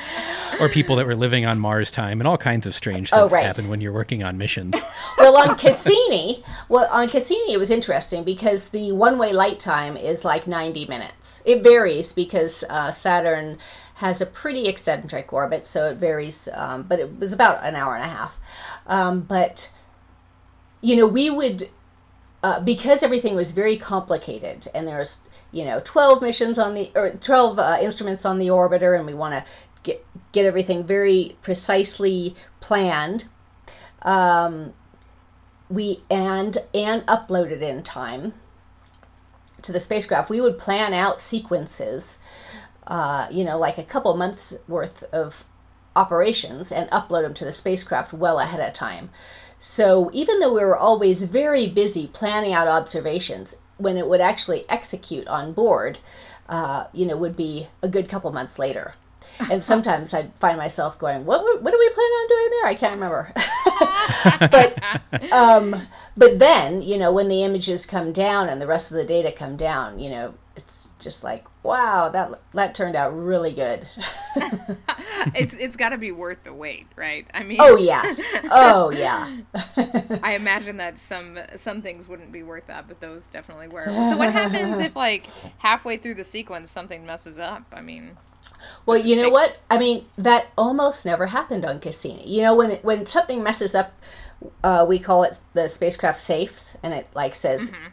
or 0.59 0.69
people 0.69 0.95
that 0.95 1.05
were 1.05 1.15
living 1.15 1.45
on 1.45 1.59
Mars 1.59 1.89
time 1.89 2.21
and 2.21 2.27
all 2.27 2.37
kinds 2.37 2.65
of 2.65 2.75
strange 2.75 3.09
oh, 3.11 3.21
things 3.21 3.33
oh, 3.33 3.35
right. 3.35 3.45
happen 3.45 3.69
when 3.69 3.81
you're 3.81 3.93
working 3.93 4.23
on 4.23 4.37
missions. 4.37 4.75
well, 5.17 5.37
on 5.37 5.57
Cassini, 5.57 6.43
well, 6.69 6.87
on 6.91 7.07
Cassini, 7.07 7.53
it 7.53 7.57
was 7.57 7.71
interesting 7.71 8.23
because 8.23 8.69
the 8.69 8.91
one-way 8.91 9.33
light 9.33 9.59
time 9.59 9.97
is 9.97 10.23
like 10.23 10.47
90 10.47 10.85
minutes. 10.85 11.41
It 11.45 11.63
varies 11.63 12.13
because 12.13 12.63
uh, 12.69 12.91
Saturn 12.91 13.57
has 13.95 14.21
a 14.21 14.25
pretty 14.25 14.67
eccentric 14.67 15.31
orbit, 15.31 15.67
so 15.67 15.89
it 15.89 15.97
varies, 15.97 16.49
um, 16.53 16.83
but 16.83 16.99
it 16.99 17.19
was 17.19 17.31
about 17.31 17.63
an 17.63 17.75
hour 17.75 17.95
and 17.95 18.03
a 18.03 18.07
half. 18.07 18.39
Um, 18.87 19.21
but, 19.21 19.71
you 20.81 20.95
know, 20.95 21.07
we 21.07 21.29
would, 21.29 21.69
uh, 22.41 22.59
because 22.59 23.03
everything 23.03 23.35
was 23.35 23.51
very 23.51 23.77
complicated 23.77 24.67
and 24.73 24.87
there's 24.87 25.21
you 25.53 25.63
know 25.63 25.79
12 25.85 26.21
missions 26.21 26.59
on 26.59 26.73
the 26.73 26.91
or 26.95 27.11
12 27.11 27.59
uh, 27.59 27.77
instruments 27.79 28.25
on 28.25 28.39
the 28.39 28.47
orbiter 28.47 28.97
and 28.97 29.05
we 29.05 29.13
want 29.13 29.33
to 29.33 29.45
get 29.83 30.05
get 30.33 30.45
everything 30.45 30.83
very 30.83 31.37
precisely 31.41 32.35
planned 32.59 33.25
um, 34.01 34.73
we 35.69 36.03
and 36.09 36.57
and 36.73 37.05
upload 37.05 37.51
it 37.51 37.61
in 37.61 37.81
time 37.81 38.33
to 39.61 39.71
the 39.71 39.79
spacecraft 39.79 40.29
we 40.29 40.41
would 40.41 40.57
plan 40.57 40.93
out 40.93 41.21
sequences 41.21 42.17
uh, 42.87 43.27
you 43.31 43.43
know 43.43 43.57
like 43.57 43.77
a 43.77 43.83
couple 43.83 44.15
months 44.15 44.55
worth 44.67 45.03
of 45.13 45.45
operations 45.95 46.71
and 46.71 46.89
upload 46.89 47.21
them 47.21 47.33
to 47.33 47.45
the 47.45 47.51
spacecraft 47.51 48.13
well 48.13 48.39
ahead 48.39 48.59
of 48.59 48.73
time 48.73 49.09
so 49.59 50.09
even 50.11 50.39
though 50.39 50.53
we 50.53 50.59
were 50.59 50.75
always 50.75 51.21
very 51.21 51.67
busy 51.67 52.07
planning 52.07 52.51
out 52.51 52.67
observations 52.67 53.55
when 53.77 53.97
it 53.97 54.07
would 54.07 54.21
actually 54.21 54.65
execute 54.69 55.27
on 55.27 55.53
board, 55.53 55.99
uh, 56.49 56.87
you 56.93 57.05
know, 57.05 57.17
would 57.17 57.35
be 57.35 57.67
a 57.81 57.87
good 57.87 58.09
couple 58.09 58.31
months 58.31 58.59
later. 58.59 58.93
And 59.49 59.63
sometimes 59.71 60.13
I'd 60.13 60.37
find 60.37 60.57
myself 60.57 60.99
going, 60.99 61.25
"What? 61.25 61.63
What 61.63 61.71
do 61.71 61.79
we 61.79 61.89
plan 61.89 62.05
on 62.05 62.27
doing 62.27 62.49
there?" 62.49 62.65
I 62.65 62.75
can't 62.75 62.93
remember. 62.95 63.33
but 64.51 65.31
um, 65.31 65.75
but 66.17 66.39
then 66.39 66.81
you 66.81 66.97
know 66.97 67.11
when 67.11 67.29
the 67.29 67.43
images 67.43 67.85
come 67.85 68.11
down 68.11 68.49
and 68.49 68.61
the 68.61 68.67
rest 68.67 68.91
of 68.91 68.97
the 68.97 69.05
data 69.05 69.31
come 69.31 69.55
down, 69.55 69.99
you 69.99 70.09
know, 70.09 70.33
it's 70.55 70.93
just 70.99 71.23
like 71.23 71.45
wow 71.63 72.09
that 72.09 72.39
that 72.53 72.75
turned 72.75 72.95
out 72.95 73.15
really 73.15 73.53
good. 73.53 73.87
It's 75.35 75.55
it's 75.55 75.77
got 75.77 75.89
to 75.89 75.97
be 75.97 76.11
worth 76.11 76.43
the 76.43 76.53
wait 76.53 76.85
right? 76.97 77.25
I 77.33 77.43
mean 77.43 77.57
oh 77.61 77.77
yes. 77.77 78.21
Oh 78.51 78.89
yeah. 78.89 79.37
I 80.21 80.35
imagine 80.35 80.77
that 80.77 80.99
some 80.99 81.39
some 81.55 81.81
things 81.81 82.09
wouldn't 82.09 82.33
be 82.33 82.43
worth 82.43 82.67
that 82.67 82.89
but 82.89 82.99
those 82.99 83.27
definitely 83.27 83.69
were. 83.69 83.85
So 83.85 84.17
what 84.17 84.33
happens 84.33 84.79
if 84.79 84.97
like 84.97 85.25
halfway 85.59 85.95
through 85.95 86.15
the 86.15 86.25
sequence 86.25 86.69
something 86.71 87.05
messes 87.05 87.39
up? 87.39 87.63
I 87.71 87.79
mean 87.79 88.17
well 88.85 88.97
you 88.97 89.15
know 89.15 89.23
take... 89.23 89.33
what? 89.33 89.57
I 89.71 89.77
mean 89.77 90.05
that 90.17 90.47
almost 90.57 91.05
never 91.05 91.27
happened 91.27 91.63
on 91.63 91.79
cassini. 91.79 92.27
You 92.27 92.41
know 92.41 92.53
when 92.53 92.71
when 92.81 93.05
something 93.05 93.41
messes 93.41 93.73
up 93.73 93.93
uh, 94.61 94.85
we 94.85 94.99
call 94.99 95.23
it 95.23 95.39
the 95.53 95.69
spacecraft 95.69 96.19
safes 96.19 96.77
and 96.83 96.93
it 96.93 97.07
like 97.15 97.33
says 97.33 97.71
mm-hmm 97.71 97.92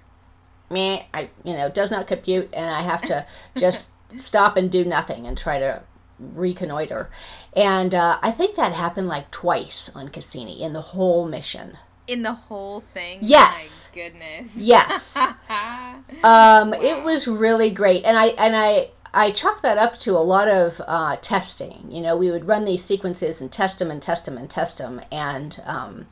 me, 0.70 1.06
I 1.12 1.30
you 1.44 1.54
know 1.54 1.68
does 1.68 1.90
not 1.90 2.06
compute, 2.06 2.48
and 2.52 2.70
I 2.70 2.82
have 2.82 3.02
to 3.02 3.26
just 3.56 3.90
stop 4.16 4.56
and 4.56 4.70
do 4.70 4.84
nothing 4.84 5.26
and 5.26 5.36
try 5.36 5.58
to 5.58 5.82
reconnoiter. 6.18 7.10
And 7.54 7.94
uh, 7.94 8.18
I 8.22 8.30
think 8.30 8.56
that 8.56 8.72
happened 8.72 9.08
like 9.08 9.30
twice 9.30 9.90
on 9.94 10.08
Cassini 10.08 10.62
in 10.62 10.72
the 10.72 10.80
whole 10.80 11.26
mission. 11.26 11.78
In 12.06 12.22
the 12.22 12.32
whole 12.32 12.80
thing. 12.92 13.18
Yes. 13.22 13.90
My 13.94 14.02
goodness. 14.02 14.56
Yes. 14.56 15.16
um, 15.16 15.36
wow. 15.50 16.72
It 16.74 17.02
was 17.02 17.28
really 17.28 17.70
great, 17.70 18.04
and 18.04 18.16
I 18.16 18.26
and 18.28 18.56
I. 18.56 18.90
I 19.12 19.32
chalk 19.32 19.62
that 19.62 19.76
up 19.76 19.98
to 19.98 20.12
a 20.12 20.22
lot 20.22 20.46
of 20.46 20.80
uh, 20.86 21.16
testing. 21.16 21.90
You 21.90 22.00
know, 22.00 22.16
we 22.16 22.30
would 22.30 22.46
run 22.46 22.64
these 22.64 22.84
sequences 22.84 23.40
and 23.40 23.50
test 23.50 23.80
them 23.80 23.90
and 23.90 24.00
test 24.00 24.26
them 24.26 24.38
and 24.38 24.48
test 24.48 24.78
them, 24.78 25.00
and 25.10 25.60
um, 25.64 26.06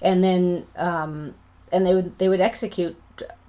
and 0.00 0.24
then 0.24 0.64
um, 0.76 1.34
and 1.70 1.86
they 1.86 1.94
would 1.94 2.16
they 2.18 2.30
would 2.30 2.40
execute 2.40 2.96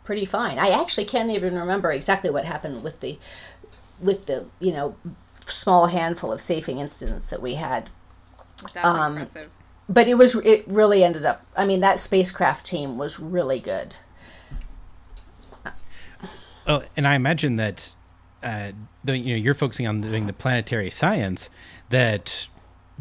pretty 0.04 0.26
fine. 0.26 0.60
I 0.60 0.70
actually 0.70 1.06
can't 1.06 1.32
even 1.32 1.56
remember 1.56 1.92
exactly 1.92 2.30
what 2.30 2.46
happened 2.46 2.84
with 2.84 3.00
the 3.00 3.18
with 4.00 4.26
the 4.26 4.46
you 4.60 4.72
know 4.72 4.96
small 5.46 5.88
handful 5.88 6.32
of 6.32 6.42
safing 6.42 6.80
incidents 6.80 7.30
that 7.30 7.42
we 7.42 7.56
had. 7.56 7.90
That's 8.74 8.88
um, 8.88 9.14
impressive. 9.14 9.50
But 9.90 10.08
it 10.08 10.16
was 10.16 10.36
it 10.36 10.64
really 10.68 11.04
ended 11.04 11.26
up. 11.26 11.46
I 11.56 11.66
mean, 11.66 11.82
that 11.82 12.00
spacecraft 12.00 12.66
team 12.66 12.98
was 12.98 13.20
really 13.20 13.60
good. 13.60 13.98
Oh, 16.68 16.84
and 16.96 17.08
I 17.08 17.16
imagine 17.16 17.56
that, 17.56 17.94
uh, 18.44 18.72
the, 19.04 19.18
you 19.18 19.34
know, 19.34 19.42
you're 19.42 19.56
focusing 19.56 19.88
on 19.88 20.00
doing 20.02 20.28
the 20.28 20.34
planetary 20.34 20.92
science. 20.92 21.50
That 21.90 22.50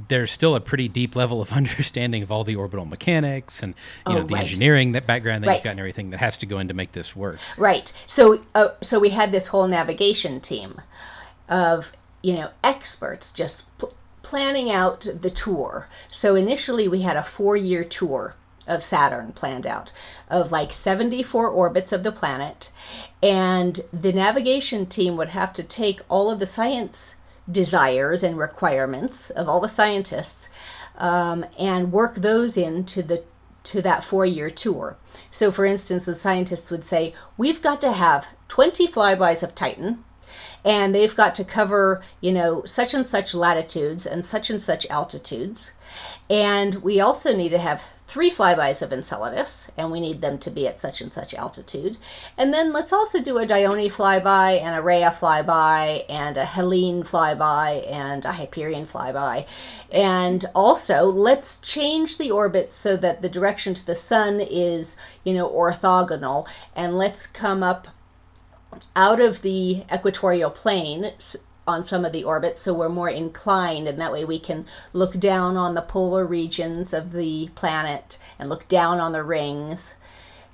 there's 0.08 0.30
still 0.30 0.54
a 0.54 0.60
pretty 0.60 0.88
deep 0.88 1.16
level 1.16 1.40
of 1.40 1.52
understanding 1.60 2.22
of 2.22 2.30
all 2.30 2.44
the 2.44 2.56
orbital 2.56 2.84
mechanics 2.84 3.62
and 3.62 3.74
you 4.06 4.12
oh, 4.12 4.14
know 4.14 4.22
the 4.24 4.34
right. 4.34 4.42
engineering 4.42 4.92
that 4.92 5.06
background 5.06 5.44
that 5.44 5.48
right. 5.48 5.56
you've 5.56 5.64
got 5.64 5.70
and 5.70 5.80
everything 5.80 6.10
that 6.10 6.18
has 6.18 6.36
to 6.38 6.46
go 6.46 6.58
in 6.58 6.68
to 6.68 6.74
make 6.74 6.92
this 6.92 7.14
work. 7.14 7.38
Right. 7.56 7.92
So 8.06 8.44
uh, 8.54 8.70
so 8.80 8.98
we 8.98 9.10
had 9.10 9.32
this 9.32 9.48
whole 9.48 9.66
navigation 9.66 10.40
team 10.40 10.80
of 11.48 11.92
you 12.22 12.34
know 12.34 12.50
experts 12.62 13.32
just 13.32 13.76
pl- 13.78 13.94
planning 14.22 14.70
out 14.70 15.06
the 15.14 15.30
tour. 15.30 15.88
So 16.08 16.34
initially 16.34 16.88
we 16.88 17.02
had 17.02 17.16
a 17.16 17.22
four 17.22 17.56
year 17.56 17.84
tour 17.84 18.36
of 18.66 18.82
Saturn 18.82 19.32
planned 19.32 19.66
out 19.66 19.92
of 20.28 20.52
like 20.52 20.72
74 20.72 21.48
orbits 21.48 21.92
of 21.92 22.04
the 22.04 22.12
planet 22.12 22.70
and 23.22 23.80
the 23.92 24.12
navigation 24.12 24.86
team 24.86 25.16
would 25.16 25.30
have 25.30 25.52
to 25.54 25.62
take 25.62 26.00
all 26.08 26.30
of 26.30 26.38
the 26.38 26.46
science 26.46 27.16
desires 27.50 28.22
and 28.22 28.38
requirements 28.38 29.30
of 29.30 29.48
all 29.48 29.60
the 29.60 29.68
scientists 29.68 30.48
um, 30.96 31.44
and 31.58 31.92
work 31.92 32.16
those 32.16 32.56
into 32.56 33.02
the 33.02 33.24
to 33.62 33.82
that 33.82 34.02
four 34.02 34.24
year 34.24 34.48
tour. 34.50 34.96
So, 35.30 35.50
for 35.50 35.64
instance, 35.64 36.06
the 36.06 36.14
scientists 36.14 36.70
would 36.70 36.84
say, 36.84 37.14
We've 37.36 37.60
got 37.60 37.80
to 37.82 37.92
have 37.92 38.28
20 38.48 38.88
flybys 38.88 39.42
of 39.42 39.54
Titan, 39.54 40.04
and 40.64 40.94
they've 40.94 41.14
got 41.14 41.34
to 41.36 41.44
cover, 41.44 42.02
you 42.20 42.32
know, 42.32 42.64
such 42.64 42.94
and 42.94 43.06
such 43.06 43.34
latitudes 43.34 44.06
and 44.06 44.24
such 44.24 44.50
and 44.50 44.62
such 44.62 44.86
altitudes. 44.88 45.72
And 46.28 46.76
we 46.76 47.00
also 47.00 47.36
need 47.36 47.48
to 47.50 47.58
have 47.58 47.84
three 48.06 48.30
flybys 48.30 48.82
of 48.82 48.92
Enceladus, 48.92 49.70
and 49.76 49.90
we 49.92 50.00
need 50.00 50.20
them 50.20 50.36
to 50.38 50.50
be 50.50 50.66
at 50.66 50.80
such 50.80 51.00
and 51.00 51.12
such 51.12 51.34
altitude. 51.34 51.96
And 52.36 52.52
then 52.52 52.72
let's 52.72 52.92
also 52.92 53.20
do 53.20 53.38
a 53.38 53.46
Dione 53.46 53.88
flyby, 53.88 54.60
and 54.60 54.76
a 54.76 54.82
Rhea 54.82 55.10
flyby, 55.10 56.04
and 56.08 56.36
a 56.36 56.44
Helene 56.44 57.02
flyby, 57.02 57.88
and 57.90 58.24
a 58.24 58.32
Hyperion 58.32 58.84
flyby. 58.84 59.46
And 59.92 60.44
also, 60.54 61.04
let's 61.04 61.58
change 61.58 62.18
the 62.18 62.30
orbit 62.30 62.72
so 62.72 62.96
that 62.96 63.22
the 63.22 63.28
direction 63.28 63.74
to 63.74 63.86
the 63.86 63.94
sun 63.94 64.40
is, 64.40 64.96
you 65.24 65.32
know, 65.34 65.48
orthogonal, 65.48 66.48
and 66.74 66.98
let's 66.98 67.26
come 67.26 67.62
up 67.62 67.88
out 68.94 69.20
of 69.20 69.42
the 69.42 69.84
equatorial 69.92 70.50
plane 70.50 71.12
on 71.66 71.84
some 71.84 72.04
of 72.04 72.12
the 72.12 72.24
orbits, 72.24 72.62
so 72.62 72.74
we're 72.74 72.88
more 72.88 73.08
inclined, 73.08 73.86
and 73.86 73.98
that 74.00 74.12
way 74.12 74.24
we 74.24 74.38
can 74.38 74.66
look 74.92 75.18
down 75.18 75.56
on 75.56 75.74
the 75.74 75.82
polar 75.82 76.24
regions 76.24 76.92
of 76.92 77.12
the 77.12 77.48
planet 77.54 78.18
and 78.38 78.48
look 78.48 78.66
down 78.68 79.00
on 79.00 79.12
the 79.12 79.22
rings. 79.22 79.94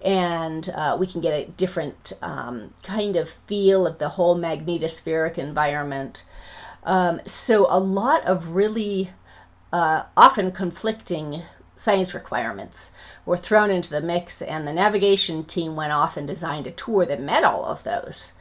And 0.05 0.69
uh, 0.75 0.97
we 1.01 1.07
can 1.07 1.21
get 1.21 1.33
a 1.33 1.51
different 1.53 2.13
um, 2.21 2.75
kind 2.83 3.17
of 3.17 3.29
feel 3.29 3.87
of 3.87 3.99
the 3.99 4.11
whole 4.11 4.37
magnetospheric 4.37 5.39
environment. 5.39 6.25
Um, 6.85 7.21
so, 7.25 7.67
a 7.69 7.81
lot 7.81 8.25
of 8.25 8.51
really 8.51 9.11
uh, 9.73 10.05
often 10.17 10.53
conflicting 10.53 11.43
science 11.77 12.15
requirements 12.15 12.91
were 13.25 13.37
thrown 13.37 13.71
into 13.71 13.91
the 13.91 14.01
mix, 14.01 14.43
and 14.43 14.67
the 14.67 14.73
navigation 14.73 15.45
team 15.45 15.77
went 15.77 15.93
off 15.93 16.17
and 16.17 16.27
designed 16.27 16.67
a 16.67 16.73
tour 16.73 17.07
that 17.07 17.21
met 17.21 17.45
all 17.45 17.65
of 17.65 17.85
those. 17.85 18.33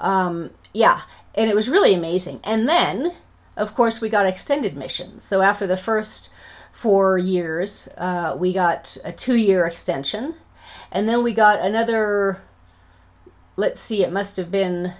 Um, 0.00 0.50
yeah, 0.72 1.02
and 1.34 1.48
it 1.48 1.54
was 1.54 1.68
really 1.68 1.94
amazing. 1.94 2.40
And 2.44 2.68
then, 2.68 3.12
of 3.56 3.74
course, 3.74 4.00
we 4.00 4.08
got 4.08 4.26
extended 4.26 4.76
missions. 4.76 5.22
So 5.22 5.42
after 5.42 5.66
the 5.66 5.76
first 5.76 6.32
four 6.72 7.16
years, 7.16 7.88
uh, 7.96 8.36
we 8.38 8.52
got 8.52 8.98
a 9.04 9.12
two 9.12 9.36
year 9.36 9.66
extension. 9.66 10.34
And 10.92 11.08
then 11.08 11.22
we 11.22 11.32
got 11.32 11.60
another, 11.60 12.42
let's 13.56 13.80
see, 13.80 14.02
it 14.02 14.12
must 14.12 14.36
have 14.36 14.50
been 14.50 14.92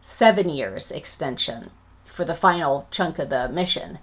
seven 0.00 0.48
years 0.48 0.90
extension 0.90 1.70
for 2.04 2.24
the 2.24 2.34
final 2.34 2.86
chunk 2.90 3.18
of 3.18 3.30
the 3.30 3.48
mission. 3.48 3.98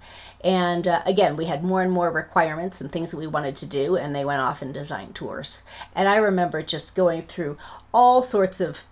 And 0.46 0.86
uh, 0.86 1.02
again, 1.04 1.36
we 1.36 1.46
had 1.46 1.64
more 1.64 1.82
and 1.82 1.90
more 1.90 2.10
requirements 2.10 2.80
and 2.80 2.90
things 2.90 3.10
that 3.10 3.16
we 3.16 3.26
wanted 3.26 3.56
to 3.56 3.66
do, 3.66 3.96
and 3.96 4.14
they 4.14 4.24
went 4.24 4.40
off 4.40 4.62
and 4.62 4.72
designed 4.72 5.16
tours. 5.16 5.60
And 5.92 6.08
I 6.08 6.16
remember 6.16 6.62
just 6.62 6.94
going 6.94 7.22
through 7.22 7.58
all 7.92 8.22
sorts 8.22 8.60
of 8.60 8.84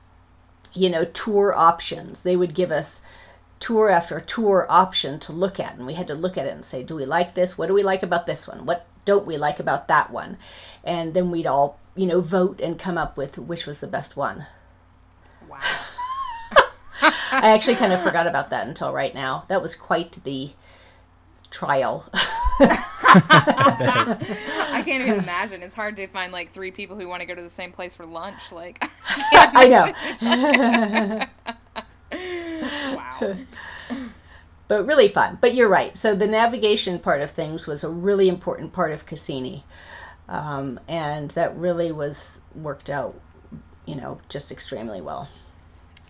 you 0.74 0.90
know, 0.90 1.04
tour 1.04 1.54
options. 1.56 2.22
They 2.22 2.36
would 2.36 2.54
give 2.54 2.70
us 2.70 3.00
tour 3.60 3.88
after 3.88 4.20
tour 4.20 4.66
option 4.68 5.18
to 5.20 5.32
look 5.32 5.58
at, 5.58 5.76
and 5.76 5.86
we 5.86 5.94
had 5.94 6.08
to 6.08 6.14
look 6.14 6.36
at 6.36 6.46
it 6.46 6.52
and 6.52 6.64
say, 6.64 6.82
do 6.82 6.96
we 6.96 7.06
like 7.06 7.34
this? 7.34 7.56
What 7.56 7.68
do 7.68 7.74
we 7.74 7.82
like 7.82 8.02
about 8.02 8.26
this 8.26 8.46
one? 8.46 8.66
What 8.66 8.86
don't 9.04 9.26
we 9.26 9.36
like 9.36 9.60
about 9.60 9.88
that 9.88 10.10
one? 10.10 10.36
And 10.82 11.14
then 11.14 11.30
we'd 11.30 11.46
all, 11.46 11.78
you 11.94 12.06
know, 12.06 12.20
vote 12.20 12.60
and 12.60 12.78
come 12.78 12.98
up 12.98 13.16
with 13.16 13.38
which 13.38 13.66
was 13.66 13.80
the 13.80 13.86
best 13.86 14.16
one. 14.16 14.46
Wow. 15.48 15.58
I 17.00 17.50
actually 17.50 17.76
kind 17.76 17.92
of 17.92 18.02
forgot 18.02 18.26
about 18.26 18.50
that 18.50 18.66
until 18.66 18.92
right 18.92 19.14
now. 19.14 19.44
That 19.48 19.62
was 19.62 19.74
quite 19.74 20.12
the 20.24 20.50
trial. 21.54 22.04
I 23.16 24.82
can't 24.84 25.02
even 25.06 25.20
imagine. 25.22 25.62
It's 25.62 25.74
hard 25.76 25.96
to 25.96 26.06
find 26.08 26.32
like 26.32 26.50
three 26.50 26.70
people 26.72 26.96
who 26.98 27.06
want 27.08 27.20
to 27.20 27.26
go 27.26 27.34
to 27.34 27.42
the 27.42 27.48
same 27.50 27.70
place 27.72 27.94
for 27.94 28.04
lunch. 28.06 28.50
Like, 28.52 28.82
I, 29.06 29.50
I 29.54 29.68
know. 29.68 31.26
wow. 32.96 33.36
But 34.66 34.86
really 34.86 35.08
fun. 35.08 35.38
But 35.40 35.54
you're 35.54 35.68
right. 35.68 35.96
So 35.96 36.14
the 36.14 36.26
navigation 36.26 36.98
part 36.98 37.20
of 37.20 37.30
things 37.30 37.66
was 37.66 37.84
a 37.84 37.88
really 37.90 38.28
important 38.28 38.72
part 38.72 38.92
of 38.92 39.06
Cassini, 39.06 39.64
um, 40.28 40.80
and 40.88 41.30
that 41.32 41.56
really 41.56 41.92
was 41.92 42.40
worked 42.54 42.90
out, 42.90 43.20
you 43.86 43.94
know, 43.94 44.20
just 44.28 44.50
extremely 44.50 45.00
well. 45.00 45.28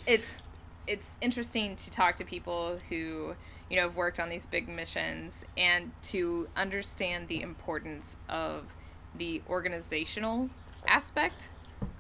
it's 0.07 0.43
it's 0.87 1.17
interesting 1.21 1.77
to 1.77 1.91
talk 1.91 2.17
to 2.17 2.25
people 2.25 2.79
who 2.91 3.35
you 3.71 3.77
know 3.77 3.83
have 3.83 3.97
worked 3.97 4.21
on 4.21 4.29
these 4.29 4.47
big 4.47 4.69
missions 4.69 5.45
and 5.57 5.93
to 6.03 6.49
understand 6.57 7.29
the 7.29 7.43
importance 7.43 8.17
of 8.29 8.75
the 9.17 9.43
organizational 9.49 10.51
aspect 10.87 11.49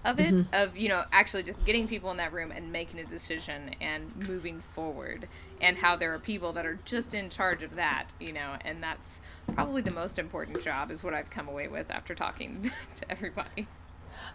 of 0.04 0.20
it 0.20 0.34
mm-hmm. 0.34 0.54
of 0.54 0.76
you 0.76 0.88
know 0.88 1.02
actually 1.12 1.42
just 1.42 1.64
getting 1.64 1.88
people 1.88 2.10
in 2.10 2.16
that 2.18 2.32
room 2.32 2.52
and 2.52 2.70
making 2.70 3.00
a 3.00 3.04
decision 3.04 3.74
and 3.80 4.14
moving 4.28 4.60
forward 4.60 5.26
and 5.60 5.78
how 5.78 5.96
there 5.96 6.12
are 6.12 6.18
people 6.18 6.52
that 6.52 6.66
are 6.66 6.78
just 6.84 7.14
in 7.14 7.30
charge 7.30 7.62
of 7.62 7.74
that 7.76 8.08
you 8.20 8.32
know 8.32 8.56
and 8.64 8.82
that's 8.82 9.20
probably 9.54 9.80
the 9.80 9.90
most 9.90 10.18
important 10.18 10.62
job 10.62 10.90
is 10.90 11.02
what 11.02 11.14
i've 11.14 11.30
come 11.30 11.48
away 11.48 11.68
with 11.68 11.90
after 11.90 12.14
talking 12.14 12.70
to 12.94 13.10
everybody 13.10 13.66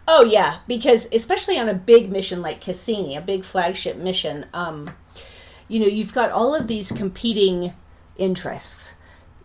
oh 0.08 0.24
yeah 0.24 0.58
because 0.66 1.08
especially 1.12 1.58
on 1.58 1.68
a 1.68 1.74
big 1.74 2.10
mission 2.10 2.42
like 2.42 2.60
cassini 2.60 3.16
a 3.16 3.20
big 3.20 3.44
flagship 3.44 3.96
mission 3.96 4.46
um, 4.52 4.88
you 5.70 5.80
know 5.80 5.86
you've 5.86 6.14
got 6.14 6.30
all 6.30 6.54
of 6.54 6.66
these 6.66 6.92
competing 6.92 7.72
interests 8.16 8.94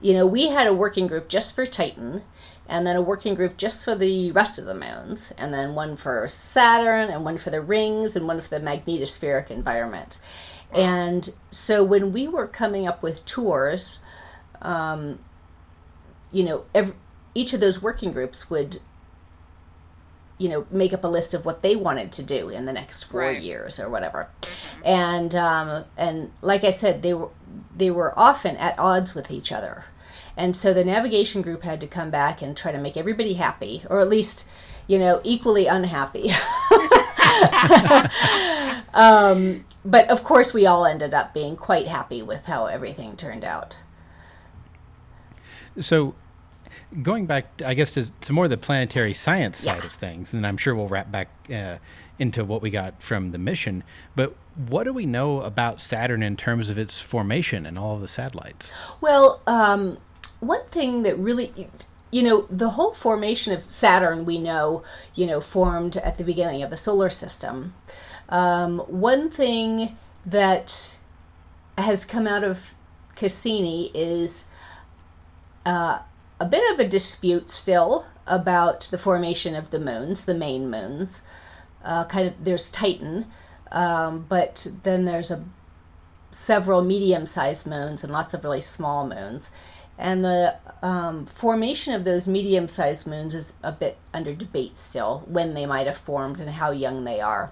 you 0.01 0.13
know 0.13 0.25
we 0.25 0.47
had 0.47 0.67
a 0.67 0.73
working 0.73 1.07
group 1.07 1.29
just 1.29 1.55
for 1.55 1.65
titan 1.65 2.23
and 2.67 2.85
then 2.85 2.95
a 2.95 3.01
working 3.01 3.35
group 3.35 3.57
just 3.57 3.85
for 3.85 3.95
the 3.95 4.31
rest 4.31 4.57
of 4.57 4.65
the 4.65 4.73
moons, 4.73 5.31
and 5.37 5.53
then 5.53 5.75
one 5.75 5.95
for 5.95 6.27
Saturn, 6.27 7.09
and 7.09 7.23
one 7.23 7.37
for 7.37 7.51
the 7.51 7.61
rings, 7.61 8.15
and 8.15 8.27
one 8.27 8.41
for 8.41 8.49
the 8.49 8.65
magnetospheric 8.65 9.51
environment. 9.51 10.19
Wow. 10.73 10.79
And 10.79 11.29
so 11.51 11.83
when 11.83 12.11
we 12.11 12.27
were 12.27 12.47
coming 12.47 12.87
up 12.87 13.03
with 13.03 13.23
tours, 13.25 13.99
um, 14.61 15.19
you 16.31 16.43
know, 16.43 16.65
every, 16.73 16.95
each 17.35 17.53
of 17.53 17.59
those 17.59 17.81
working 17.81 18.11
groups 18.11 18.49
would, 18.49 18.79
you 20.37 20.49
know, 20.49 20.67
make 20.69 20.93
up 20.93 21.03
a 21.03 21.07
list 21.07 21.33
of 21.33 21.45
what 21.45 21.61
they 21.61 21.75
wanted 21.75 22.11
to 22.13 22.23
do 22.23 22.49
in 22.49 22.65
the 22.65 22.73
next 22.73 23.03
four 23.03 23.21
right. 23.21 23.41
years 23.41 23.79
or 23.79 23.89
whatever. 23.89 24.29
Mm-hmm. 24.41 24.81
And 24.85 25.35
um, 25.35 25.85
and 25.97 26.31
like 26.41 26.63
I 26.63 26.69
said, 26.69 27.01
they 27.01 27.13
were 27.13 27.29
they 27.75 27.91
were 27.91 28.17
often 28.17 28.57
at 28.57 28.77
odds 28.77 29.15
with 29.15 29.31
each 29.31 29.51
other. 29.51 29.85
And 30.37 30.57
so 30.57 30.73
the 30.73 30.83
navigation 30.83 31.41
group 31.41 31.63
had 31.63 31.79
to 31.81 31.87
come 31.87 32.11
back 32.11 32.41
and 32.41 32.57
try 32.57 32.71
to 32.71 32.77
make 32.77 32.97
everybody 32.97 33.35
happy, 33.35 33.83
or 33.89 34.01
at 34.01 34.09
least, 34.09 34.49
you 34.85 34.99
know, 34.99 35.21
equally 35.23 35.67
unhappy. 35.67 36.29
um, 38.93 39.63
but 39.85 40.09
of 40.09 40.23
course, 40.23 40.53
we 40.53 40.65
all 40.65 40.85
ended 40.85 41.13
up 41.13 41.33
being 41.33 41.55
quite 41.55 41.87
happy 41.87 42.21
with 42.21 42.45
how 42.45 42.65
everything 42.65 43.15
turned 43.15 43.45
out. 43.45 43.77
So, 45.79 46.15
going 47.01 47.25
back, 47.25 47.61
I 47.63 47.73
guess, 47.73 47.93
to, 47.93 48.11
to 48.11 48.33
more 48.33 48.47
the 48.47 48.57
planetary 48.57 49.13
science 49.13 49.59
side 49.59 49.79
yeah. 49.79 49.85
of 49.85 49.91
things, 49.91 50.33
and 50.33 50.45
I'm 50.45 50.57
sure 50.57 50.75
we'll 50.75 50.87
wrap 50.87 51.11
back 51.11 51.29
uh, 51.53 51.77
into 52.19 52.43
what 52.43 52.61
we 52.61 52.69
got 52.69 53.01
from 53.01 53.31
the 53.31 53.37
mission. 53.37 53.83
But 54.15 54.35
what 54.67 54.83
do 54.83 54.93
we 54.93 55.05
know 55.05 55.41
about 55.41 55.81
Saturn 55.81 56.23
in 56.23 56.37
terms 56.37 56.69
of 56.69 56.77
its 56.77 56.99
formation 56.99 57.65
and 57.65 57.77
all 57.77 57.95
of 57.95 58.01
the 58.01 58.07
satellites? 58.07 58.73
Well, 59.01 59.41
um, 59.47 59.97
one 60.39 60.65
thing 60.67 61.03
that 61.03 61.17
really 61.17 61.69
you 62.11 62.23
know 62.23 62.47
the 62.49 62.69
whole 62.69 62.93
formation 62.93 63.51
of 63.51 63.63
saturn 63.63 64.25
we 64.25 64.37
know 64.37 64.83
you 65.15 65.25
know 65.25 65.41
formed 65.41 65.97
at 65.97 66.17
the 66.17 66.23
beginning 66.23 66.61
of 66.61 66.69
the 66.69 66.77
solar 66.77 67.09
system 67.09 67.73
um, 68.29 68.79
one 68.79 69.29
thing 69.29 69.97
that 70.25 70.97
has 71.77 72.05
come 72.05 72.27
out 72.27 72.43
of 72.43 72.75
cassini 73.15 73.91
is 73.93 74.45
uh, 75.65 75.99
a 76.39 76.45
bit 76.45 76.73
of 76.73 76.79
a 76.79 76.87
dispute 76.87 77.49
still 77.49 78.05
about 78.27 78.81
the 78.91 78.97
formation 78.97 79.55
of 79.55 79.69
the 79.69 79.79
moons 79.79 80.25
the 80.25 80.33
main 80.33 80.69
moons 80.69 81.21
uh, 81.83 82.03
kind 82.05 82.27
of 82.27 82.33
there's 82.43 82.69
titan 82.71 83.25
um, 83.71 84.25
but 84.27 84.67
then 84.83 85.05
there's 85.05 85.31
a 85.31 85.43
several 86.31 86.81
medium-sized 86.81 87.65
moons 87.65 88.03
and 88.03 88.11
lots 88.11 88.33
of 88.33 88.43
really 88.43 88.61
small 88.61 89.07
moons 89.07 89.51
and 89.97 90.23
the 90.25 90.55
um, 90.81 91.25
formation 91.25 91.93
of 91.93 92.03
those 92.03 92.27
medium 92.27 92.67
sized 92.67 93.07
moons 93.07 93.33
is 93.33 93.53
a 93.63 93.71
bit 93.71 93.97
under 94.13 94.33
debate 94.33 94.77
still, 94.77 95.23
when 95.27 95.53
they 95.53 95.65
might 95.65 95.87
have 95.87 95.97
formed 95.97 96.39
and 96.39 96.49
how 96.49 96.71
young 96.71 97.05
they 97.05 97.21
are. 97.21 97.51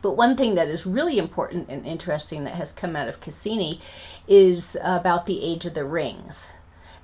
But 0.00 0.16
one 0.16 0.36
thing 0.36 0.54
that 0.54 0.68
is 0.68 0.86
really 0.86 1.18
important 1.18 1.68
and 1.68 1.86
interesting 1.86 2.44
that 2.44 2.54
has 2.54 2.72
come 2.72 2.96
out 2.96 3.08
of 3.08 3.20
Cassini 3.20 3.80
is 4.26 4.76
about 4.82 5.26
the 5.26 5.42
age 5.42 5.64
of 5.64 5.74
the 5.74 5.84
rings. 5.84 6.52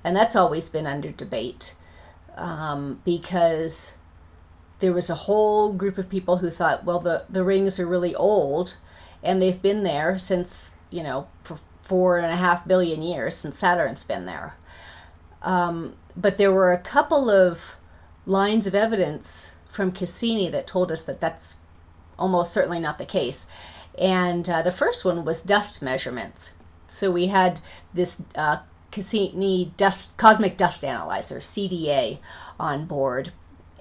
And 0.03 0.15
that's 0.15 0.35
always 0.35 0.69
been 0.69 0.87
under 0.87 1.11
debate 1.11 1.75
um, 2.35 3.01
because 3.05 3.95
there 4.79 4.93
was 4.93 5.09
a 5.09 5.15
whole 5.15 5.73
group 5.73 5.97
of 5.97 6.09
people 6.09 6.37
who 6.37 6.49
thought, 6.49 6.83
well, 6.83 6.99
the, 6.99 7.25
the 7.29 7.43
rings 7.43 7.79
are 7.79 7.87
really 7.87 8.15
old 8.15 8.77
and 9.23 9.41
they've 9.41 9.61
been 9.61 9.83
there 9.83 10.17
since, 10.17 10.73
you 10.89 11.03
know, 11.03 11.27
for 11.43 11.59
four 11.83 12.17
and 12.17 12.31
a 12.31 12.35
half 12.35 12.67
billion 12.67 13.01
years 13.01 13.35
since 13.35 13.59
Saturn's 13.59 14.03
been 14.03 14.25
there. 14.25 14.55
Um, 15.43 15.95
but 16.15 16.37
there 16.37 16.51
were 16.51 16.71
a 16.71 16.79
couple 16.79 17.29
of 17.29 17.75
lines 18.25 18.65
of 18.65 18.75
evidence 18.75 19.53
from 19.65 19.91
Cassini 19.91 20.49
that 20.49 20.67
told 20.67 20.91
us 20.91 21.01
that 21.01 21.19
that's 21.19 21.57
almost 22.17 22.53
certainly 22.53 22.79
not 22.79 22.97
the 22.97 23.05
case. 23.05 23.45
And 23.97 24.49
uh, 24.49 24.61
the 24.61 24.71
first 24.71 25.05
one 25.05 25.25
was 25.25 25.41
dust 25.41 25.81
measurements. 25.81 26.53
So 26.87 27.11
we 27.11 27.27
had 27.27 27.61
this 27.93 28.21
uh, 28.35 28.57
Cassini 28.91 29.71
dust, 29.77 30.17
cosmic 30.17 30.57
dust 30.57 30.83
analyzer, 30.83 31.37
CDA, 31.37 32.19
on 32.59 32.85
board. 32.85 33.31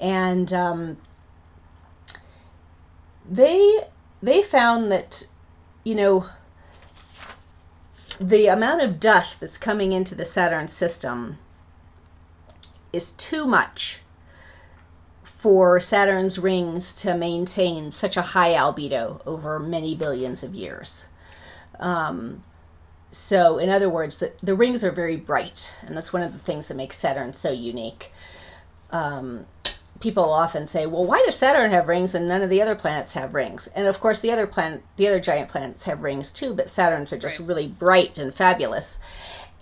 And 0.01 0.53
um, 0.53 0.97
they, 3.29 3.85
they 4.23 4.43
found 4.43 4.91
that, 4.93 5.27
you 5.85 5.95
know, 5.95 6.27
the 8.21 8.47
amount 8.47 8.83
of 8.83 9.01
dust 9.01 9.41
that's 9.41 9.59
coming 9.59 9.93
into 9.93 10.15
the 10.15 10.25
Saturn 10.25 10.69
system 10.69 11.39
is 12.93 13.13
too 13.13 13.47
much 13.47 14.01
for 15.23 15.81
Saturn's 15.81 16.39
rings 16.39 16.95
to 16.97 17.17
maintain 17.17 17.93
such 17.93 18.19
a 18.19 18.23
high 18.23 18.51
albedo 18.51 19.23
over 19.27 19.59
many 19.59 19.95
billions 19.95 20.43
of 20.43 20.55
years. 20.55 21.09
Um, 21.79 22.45
so, 23.11 23.59
in 23.59 23.69
other 23.69 23.91
words, 23.91 24.19
the, 24.19 24.33
the 24.43 24.55
rings 24.55 24.85
are 24.85 24.93
very 24.93 25.17
bright, 25.17 25.75
and 25.83 25.97
that's 25.97 26.13
one 26.13 26.23
of 26.23 26.33
the 26.33 26.39
things 26.39 26.69
that 26.69 26.77
makes 26.77 26.97
Saturn 26.97 27.33
so 27.33 27.51
unique. 27.51 28.13
Um, 28.91 29.47
people 29.99 30.31
often 30.31 30.67
say, 30.67 30.87
"Well, 30.87 31.05
why 31.05 31.23
does 31.25 31.37
Saturn 31.37 31.73
have 31.73 31.89
rings 31.89 32.15
and 32.15 32.29
none 32.29 32.43
of 32.43 32.51
the 32.51 32.63
other 32.63 32.77
planets 32.77 33.15
have 33.15 33.35
rings?" 33.35 33.69
And 33.75 33.89
of 33.89 33.99
course, 34.01 34.21
the 34.21 34.31
other 34.31 34.47
planet, 34.47 34.83
the 34.97 35.09
other 35.09 35.21
giant 35.21 35.49
planets 35.49 35.87
have 35.87 36.03
rings 36.03 36.31
too, 36.31 36.55
but 36.55 36.71
Saturn's 36.71 37.13
are 37.13 37.19
just 37.19 37.41
right. 37.41 37.49
really 37.49 37.69
bright 37.69 38.17
and 38.17 38.33
fabulous. 38.33 39.01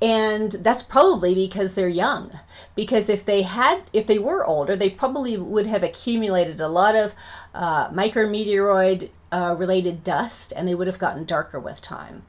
And 0.00 0.52
that's 0.52 0.82
probably 0.82 1.34
because 1.34 1.74
they're 1.74 1.88
young. 1.88 2.38
Because 2.76 3.08
if 3.08 3.24
they 3.24 3.42
had, 3.42 3.82
if 3.92 4.06
they 4.06 4.18
were 4.18 4.46
older, 4.46 4.76
they 4.76 4.90
probably 4.90 5.36
would 5.36 5.66
have 5.66 5.82
accumulated 5.82 6.60
a 6.60 6.68
lot 6.68 6.94
of 6.94 7.14
uh, 7.52 7.90
micrometeoroid 7.90 9.10
uh, 9.32 9.56
related 9.58 10.04
dust, 10.04 10.52
and 10.54 10.68
they 10.68 10.74
would 10.74 10.86
have 10.86 11.00
gotten 11.00 11.24
darker 11.24 11.58
with 11.58 11.82
time. 11.82 12.22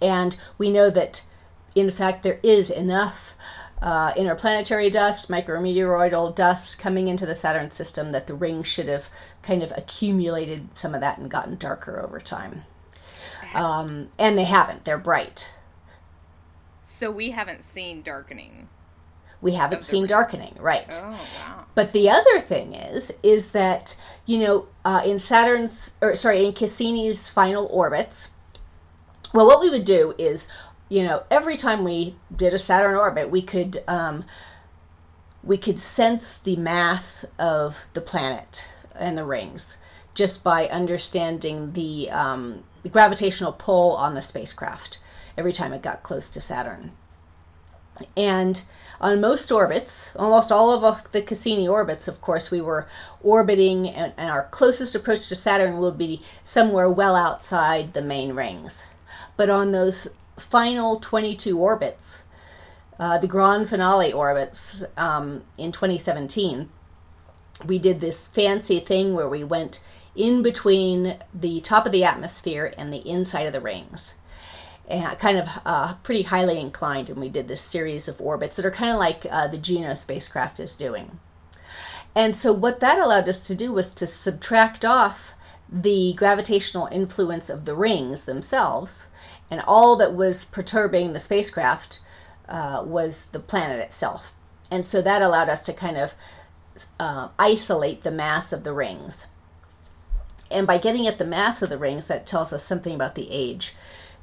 And 0.00 0.36
we 0.56 0.70
know 0.70 0.90
that, 0.90 1.24
in 1.74 1.90
fact, 1.90 2.22
there 2.22 2.40
is 2.42 2.70
enough 2.70 3.34
uh, 3.80 4.12
interplanetary 4.16 4.90
dust, 4.90 5.28
micrometeoroidal 5.28 6.34
dust 6.34 6.78
coming 6.78 7.08
into 7.08 7.26
the 7.26 7.34
Saturn 7.34 7.70
system, 7.70 8.12
that 8.12 8.26
the 8.26 8.34
rings 8.34 8.66
should 8.66 8.88
have 8.88 9.08
kind 9.42 9.62
of 9.62 9.72
accumulated 9.76 10.76
some 10.76 10.94
of 10.94 11.00
that 11.00 11.18
and 11.18 11.30
gotten 11.30 11.56
darker 11.56 12.00
over 12.00 12.18
time. 12.18 12.62
Um, 13.54 14.08
and 14.18 14.36
they 14.36 14.44
haven't, 14.44 14.84
they're 14.84 14.98
bright. 14.98 15.50
So 16.82 17.10
we 17.10 17.30
haven't 17.30 17.64
seen 17.64 18.02
darkening. 18.02 18.68
We 19.40 19.52
haven't 19.52 19.84
seen 19.84 20.02
rings. 20.02 20.10
darkening, 20.10 20.56
right? 20.58 20.98
Oh, 21.00 21.10
wow. 21.10 21.64
But 21.74 21.92
the 21.92 22.10
other 22.10 22.40
thing 22.40 22.74
is, 22.74 23.12
is 23.22 23.52
that, 23.52 23.96
you 24.26 24.38
know, 24.38 24.68
uh, 24.84 25.02
in 25.04 25.20
Saturn's, 25.20 25.92
or 26.00 26.16
sorry, 26.16 26.44
in 26.44 26.52
Cassini's 26.52 27.30
final 27.30 27.66
orbits, 27.66 28.30
well, 29.32 29.46
what 29.46 29.60
we 29.60 29.70
would 29.70 29.84
do 29.84 30.14
is 30.18 30.48
you 30.90 31.04
know, 31.04 31.24
every 31.30 31.56
time 31.56 31.84
we 31.84 32.16
did 32.34 32.54
a 32.54 32.58
Saturn 32.58 32.96
orbit, 32.96 33.30
we 33.30 33.42
could 33.42 33.82
um, 33.86 34.24
we 35.42 35.56
could 35.56 35.78
sense 35.78 36.36
the 36.36 36.56
mass 36.56 37.24
of 37.38 37.86
the 37.92 38.00
planet 38.00 38.70
and 38.94 39.16
the 39.16 39.24
rings 39.24 39.78
just 40.14 40.42
by 40.42 40.66
understanding 40.66 41.72
the, 41.74 42.10
um, 42.10 42.64
the 42.82 42.88
gravitational 42.88 43.52
pull 43.52 43.94
on 43.94 44.14
the 44.14 44.22
spacecraft 44.22 44.98
every 45.36 45.52
time 45.52 45.72
it 45.72 45.80
got 45.80 46.02
close 46.02 46.28
to 46.28 46.40
Saturn. 46.40 46.90
And 48.16 48.62
on 49.00 49.20
most 49.20 49.52
orbits, 49.52 50.14
almost 50.16 50.50
all 50.50 50.84
of 50.84 51.10
the 51.12 51.22
Cassini 51.22 51.68
orbits, 51.68 52.08
of 52.08 52.20
course, 52.20 52.50
we 52.50 52.60
were 52.60 52.88
orbiting, 53.22 53.88
and, 53.88 54.12
and 54.16 54.28
our 54.28 54.48
closest 54.48 54.96
approach 54.96 55.28
to 55.28 55.36
Saturn 55.36 55.78
will 55.78 55.92
be 55.92 56.20
somewhere 56.42 56.90
well 56.90 57.14
outside 57.14 57.92
the 57.92 58.02
main 58.02 58.32
rings. 58.34 58.84
But 59.38 59.48
on 59.48 59.70
those 59.70 60.08
final 60.36 60.98
22 60.98 61.56
orbits, 61.56 62.24
uh, 62.98 63.18
the 63.18 63.28
grand 63.28 63.68
finale 63.68 64.12
orbits 64.12 64.82
um, 64.96 65.44
in 65.56 65.70
2017, 65.70 66.68
we 67.64 67.78
did 67.78 68.00
this 68.00 68.26
fancy 68.26 68.80
thing 68.80 69.14
where 69.14 69.28
we 69.28 69.44
went 69.44 69.80
in 70.16 70.42
between 70.42 71.18
the 71.32 71.60
top 71.60 71.86
of 71.86 71.92
the 71.92 72.02
atmosphere 72.02 72.74
and 72.76 72.92
the 72.92 73.08
inside 73.08 73.46
of 73.46 73.52
the 73.52 73.60
rings. 73.60 74.14
And 74.88 75.16
kind 75.20 75.38
of 75.38 75.48
uh, 75.64 75.94
pretty 76.02 76.22
highly 76.22 76.58
inclined, 76.58 77.08
and 77.08 77.20
we 77.20 77.28
did 77.28 77.46
this 77.46 77.60
series 77.60 78.08
of 78.08 78.20
orbits 78.20 78.56
that 78.56 78.66
are 78.66 78.72
kind 78.72 78.90
of 78.90 78.98
like 78.98 79.24
uh, 79.30 79.46
the 79.46 79.58
Juno 79.58 79.94
spacecraft 79.94 80.58
is 80.58 80.74
doing. 80.74 81.20
And 82.14 82.34
so, 82.34 82.52
what 82.52 82.80
that 82.80 82.98
allowed 82.98 83.28
us 83.28 83.46
to 83.46 83.54
do 83.54 83.70
was 83.70 83.92
to 83.94 84.06
subtract 84.06 84.84
off 84.84 85.34
the 85.70 86.14
gravitational 86.14 86.88
influence 86.90 87.50
of 87.50 87.66
the 87.66 87.74
rings 87.74 88.24
themselves, 88.24 89.08
and 89.50 89.62
all 89.66 89.96
that 89.96 90.14
was 90.14 90.44
perturbing 90.44 91.12
the 91.12 91.20
spacecraft 91.20 92.00
uh, 92.48 92.82
was 92.84 93.26
the 93.26 93.40
planet 93.40 93.80
itself. 93.80 94.34
And 94.70 94.86
so 94.86 95.00
that 95.02 95.22
allowed 95.22 95.48
us 95.48 95.60
to 95.62 95.72
kind 95.72 95.96
of 95.96 96.14
uh, 97.00 97.28
isolate 97.38 98.02
the 98.02 98.10
mass 98.10 98.52
of 98.52 98.64
the 98.64 98.72
rings. 98.72 99.26
And 100.50 100.66
by 100.66 100.78
getting 100.78 101.06
at 101.06 101.18
the 101.18 101.24
mass 101.24 101.62
of 101.62 101.68
the 101.68 101.78
rings, 101.78 102.06
that 102.06 102.26
tells 102.26 102.52
us 102.52 102.64
something 102.64 102.94
about 102.94 103.14
the 103.14 103.30
age. 103.30 103.74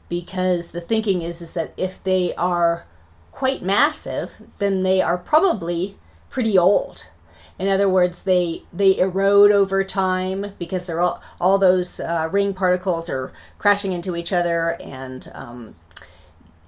Because 0.09 0.69
the 0.69 0.81
thinking 0.81 1.21
is, 1.21 1.41
is 1.41 1.53
that 1.53 1.73
if 1.77 2.03
they 2.03 2.33
are 2.35 2.85
quite 3.31 3.61
massive, 3.61 4.33
then 4.59 4.83
they 4.83 5.01
are 5.01 5.17
probably 5.17 5.97
pretty 6.29 6.57
old. 6.57 7.09
In 7.57 7.69
other 7.69 7.87
words, 7.87 8.23
they 8.23 8.63
they 8.73 8.97
erode 8.97 9.51
over 9.51 9.83
time 9.83 10.53
because 10.59 10.87
they're 10.87 10.99
all 10.99 11.21
all 11.39 11.57
those 11.57 11.99
uh, 11.99 12.27
ring 12.31 12.53
particles 12.53 13.09
are 13.09 13.31
crashing 13.57 13.93
into 13.93 14.15
each 14.15 14.33
other 14.33 14.77
and 14.81 15.31
um, 15.33 15.75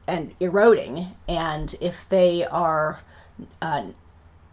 and 0.08 0.34
eroding. 0.40 1.08
And 1.28 1.76
if 1.82 2.08
they 2.08 2.46
are 2.46 3.02
uh, 3.62 3.88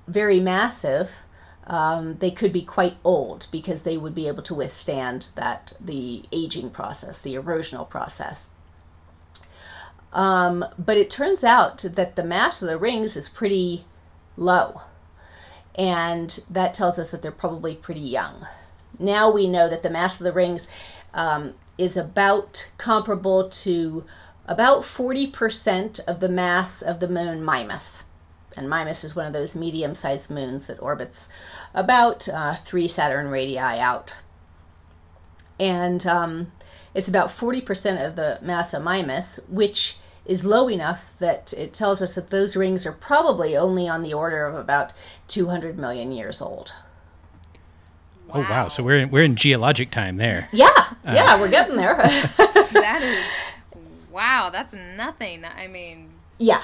very 0.09 0.41
massive, 0.41 1.23
um, 1.67 2.17
they 2.19 2.31
could 2.31 2.53
be 2.53 2.63
quite 2.63 2.97
old 3.05 3.47
because 3.51 3.83
they 3.83 3.97
would 3.97 4.15
be 4.15 4.29
able 4.29 4.43
to 4.43 4.55
withstand 4.55 5.29
that 5.37 5.73
the 5.81 6.25
aging 6.33 6.71
process, 6.71 7.19
the 7.19 7.35
erosional 7.35 7.89
process. 7.89 8.51
Um, 10.13 10.65
but 10.79 10.97
it 10.97 11.11
turns 11.11 11.43
out 11.43 11.79
that 11.79 12.17
the 12.17 12.25
mass 12.25 12.63
of 12.63 12.69
the 12.69 12.79
rings 12.79 13.17
is 13.17 13.29
pretty 13.29 13.85
low, 14.37 14.83
and 15.77 16.41
that 16.51 16.75
tells 16.75 16.99
us 16.99 17.11
that 17.11 17.23
they're 17.23 17.33
probably 17.33 17.75
pretty 17.75 18.01
young. 18.01 18.47
Now 18.99 19.31
we 19.31 19.47
know 19.47 19.69
that 19.69 19.83
the 19.83 19.91
mass 19.91 20.21
of 20.21 20.25
the 20.25 20.33
rings 20.33 20.69
um, 21.13 21.55
is 21.77 21.97
about 21.97 22.71
comparable 22.79 23.49
to 23.49 24.05
about 24.47 24.81
40% 24.81 26.01
of 26.01 26.21
the 26.21 26.29
mass 26.29 26.83
of 26.83 27.01
the 27.01 27.09
moon 27.09 27.43
Mimas 27.43 28.05
and 28.57 28.69
Mimas 28.69 29.05
is 29.05 29.17
one 29.17 29.27
of 29.27 29.33
those 29.33 29.57
medium 29.57 29.95
sized 29.95 30.31
moons 30.31 30.67
that 30.67 30.81
orbits 30.81 31.29
about 31.75 32.29
uh, 32.29 32.55
three 32.57 32.89
Saturn 32.89 33.29
radii 33.29 33.59
out. 33.59 34.13
And 35.59 36.07
um, 36.07 36.53
it's 36.95 37.09
about 37.09 37.29
40% 37.29 38.05
of 38.05 38.17
the 38.17 38.39
mass 38.43 38.75
of 38.75 38.83
Mimas, 38.83 39.41
which 39.49 39.99
is 40.27 40.45
low 40.45 40.69
enough 40.69 41.15
that 41.19 41.53
it 41.53 41.75
tells 41.75 42.01
us 42.01 42.15
that 42.15 42.31
those 42.31 42.57
rings 42.57 42.87
are 42.87 42.93
probably 42.93 43.57
only 43.57 43.89
on 43.89 44.03
the 44.03 44.15
order 44.15 44.47
of 44.47 44.55
about 44.55 44.93
200 45.29 45.79
million 45.79 46.13
years 46.13 46.41
old. 46.41 46.73
Wow. 48.29 48.35
Oh 48.37 48.41
wow! 48.41 48.69
So 48.69 48.83
we're 48.83 48.99
in, 49.01 49.11
we're 49.11 49.23
in 49.23 49.37
geologic 49.37 49.91
time 49.91 50.17
there. 50.17 50.49
Yeah, 50.53 50.67
uh, 50.69 51.13
yeah, 51.13 51.39
we're 51.39 51.51
getting 51.51 51.77
there. 51.77 51.97
that 51.97 53.01
is 53.03 54.11
wow. 54.11 54.51
That's 54.51 54.73
nothing. 54.73 55.45
I 55.45 55.69
mean, 55.69 56.09
yeah, 56.39 56.63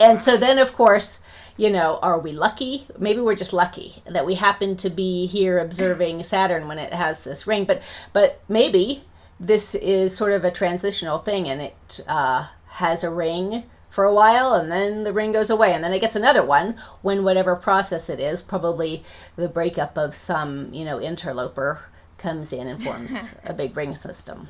and 0.00 0.18
so 0.18 0.38
then, 0.38 0.58
of 0.58 0.72
course, 0.72 1.20
you 1.58 1.70
know, 1.70 1.98
are 2.02 2.18
we 2.18 2.32
lucky? 2.32 2.86
Maybe 2.98 3.20
we're 3.20 3.34
just 3.34 3.52
lucky 3.52 4.02
that 4.06 4.24
we 4.24 4.36
happen 4.36 4.76
to 4.78 4.88
be 4.88 5.26
here 5.26 5.58
observing 5.58 6.22
Saturn 6.22 6.66
when 6.66 6.78
it 6.78 6.94
has 6.94 7.22
this 7.22 7.46
ring. 7.46 7.66
But 7.66 7.82
but 8.14 8.40
maybe 8.48 9.04
this 9.40 9.74
is 9.74 10.14
sort 10.14 10.32
of 10.32 10.44
a 10.44 10.50
transitional 10.50 11.18
thing, 11.18 11.48
and 11.48 11.62
it 11.62 12.00
uh, 12.06 12.48
has 12.66 13.02
a 13.02 13.10
ring 13.10 13.64
for 13.88 14.04
a 14.04 14.14
while, 14.14 14.54
and 14.54 14.70
then 14.70 15.02
the 15.02 15.12
ring 15.12 15.32
goes 15.32 15.50
away, 15.50 15.72
and 15.72 15.82
then 15.82 15.92
it 15.92 16.00
gets 16.00 16.14
another 16.14 16.44
one 16.44 16.76
when 17.02 17.24
whatever 17.24 17.56
process 17.56 18.08
it 18.08 18.20
is, 18.20 18.42
probably 18.42 19.02
the 19.36 19.48
breakup 19.48 19.96
of 19.98 20.14
some 20.14 20.72
you 20.72 20.84
know 20.84 21.00
interloper 21.00 21.80
comes 22.18 22.52
in 22.52 22.68
and 22.68 22.82
forms 22.82 23.30
a 23.44 23.54
big 23.54 23.76
ring 23.76 23.94
system. 23.94 24.48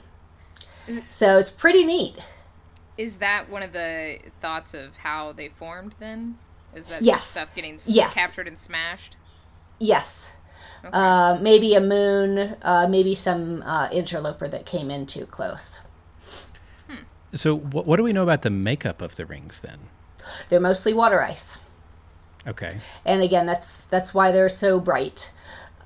So 1.09 1.38
it's 1.38 1.50
pretty 1.50 1.85
neat. 1.85 2.18
Is 2.98 3.18
that 3.18 3.48
one 3.48 3.62
of 3.62 3.72
the 3.72 4.18
thoughts 4.40 4.74
of 4.74 4.98
how 4.98 5.33
they 5.33 5.48
formed 5.48 5.94
then? 6.00 6.37
Is 6.74 6.87
that 6.87 7.03
yes. 7.03 7.24
stuff 7.24 7.55
getting 7.55 7.79
yes. 7.87 8.14
captured 8.14 8.46
and 8.46 8.59
smashed? 8.59 9.16
Yes. 9.79 10.35
Okay. 10.85 10.90
Uh, 10.93 11.38
maybe 11.40 11.75
a 11.75 11.81
moon, 11.81 12.57
uh, 12.62 12.87
maybe 12.88 13.14
some 13.14 13.62
uh, 13.62 13.88
interloper 13.93 14.49
that 14.49 14.64
came 14.64 14.90
in 14.90 15.07
too 15.07 15.27
close. 15.27 15.81
Hmm. 16.88 17.05
So, 17.35 17.57
wh- 17.57 17.87
what 17.87 17.97
do 17.97 18.03
we 18.03 18.12
know 18.12 18.23
about 18.23 18.43
the 18.43 18.51
makeup 18.51 19.03
of 19.03 19.16
the 19.16 19.27
rings 19.27 19.61
then? 19.61 19.79
They're 20.49 20.61
mostly 20.61 20.93
water 20.93 21.23
ice. 21.23 21.59
Okay. 22.47 22.79
And 23.05 23.21
again, 23.23 23.47
that's 23.47 23.81
that's 23.83 24.14
why 24.14 24.33
they're 24.33 24.49
so 24.49 24.81
bright. 24.81 25.33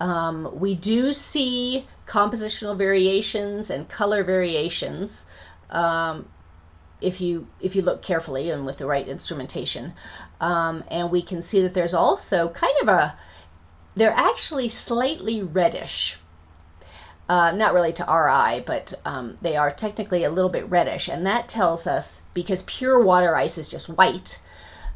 Um, 0.01 0.51
we 0.53 0.75
do 0.75 1.13
see 1.13 1.87
compositional 2.07 2.77
variations 2.77 3.71
and 3.71 3.89
color 3.89 4.23
variations. 4.23 5.25
Um, 5.71 6.29
if 7.01 7.21
you 7.21 7.49
if 7.61 7.77
you 7.77 7.83
look 7.83 8.03
carefully 8.03 8.51
and 8.51 8.65
with 8.65 8.79
the 8.79 8.87
right 8.87 9.07
instrumentation 9.07 9.93
um, 10.41 10.85
and 10.91 11.11
we 11.11 11.23
can 11.23 11.43
see 11.43 11.61
that 11.61 11.75
there's 11.75 11.95
also 11.95 12.49
kind 12.49 12.75
of 12.81 12.89
a 12.89 13.17
they're 13.95 14.13
actually 14.13 14.69
slightly 14.69 15.43
reddish 15.43 16.19
uh, 17.29 17.51
not 17.53 17.73
really 17.73 17.93
to 17.93 18.07
our 18.07 18.29
eye 18.29 18.63
but 18.67 18.95
um, 19.05 19.37
they 19.41 19.57
are 19.57 19.71
technically 19.71 20.25
a 20.25 20.31
little 20.31 20.51
bit 20.51 20.69
reddish 20.69 21.09
and 21.09 21.25
that 21.25 21.49
tells 21.49 21.87
us 21.87 22.23
because 22.35 22.63
pure 22.63 23.03
water 23.03 23.35
ice 23.37 23.57
is 23.57 23.71
just 23.71 23.89
white 23.89 24.41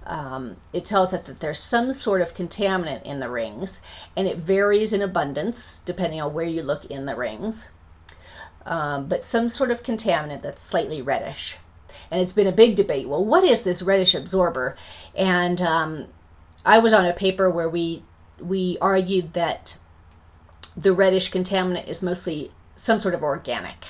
um, 0.07 0.57
it 0.73 0.85
tells 0.85 1.13
us 1.13 1.27
that 1.27 1.41
there's 1.41 1.59
some 1.59 1.93
sort 1.93 2.21
of 2.21 2.35
contaminant 2.35 3.03
in 3.03 3.21
the 3.21 3.31
rings 3.31 3.81
and 4.17 4.27
it 4.27 4.39
varies 4.39 4.93
in 4.93 5.03
abundance 5.03 5.81
depending 5.85 6.21
on 6.21 6.35
where 6.35 6.47
you 6.47 6.63
look 6.63 6.85
in 6.87 7.07
the 7.07 7.17
rings 7.17 7.69
um, 8.67 9.07
but 9.07 9.25
some 9.25 9.49
sort 9.49 9.71
of 9.71 9.83
contaminant 9.83 10.43
that's 10.43 10.63
slightly 10.63 11.01
reddish 11.01 11.57
and 12.11 12.21
it's 12.21 12.33
been 12.33 12.47
a 12.47 12.53
big 12.53 12.77
debate. 12.77 13.09
Well, 13.09 13.25
what 13.25 13.45
is 13.45 13.63
this 13.63 13.83
reddish 13.83 14.15
absorber? 14.15 14.77
And 15.15 15.61
um, 15.61 16.07
I 16.65 16.79
was 16.79 16.93
on 16.93 17.05
a 17.05 17.13
paper 17.13 17.51
where 17.51 17.69
we 17.69 18.03
we 18.41 18.79
argued 18.81 19.33
that 19.35 19.79
the 20.77 20.93
reddish 20.93 21.31
contaminant 21.31 21.89
is 21.89 22.03
mostly 22.03 22.53
some 22.77 23.01
sort 23.01 23.15
of 23.15 23.23
organic. 23.23 23.87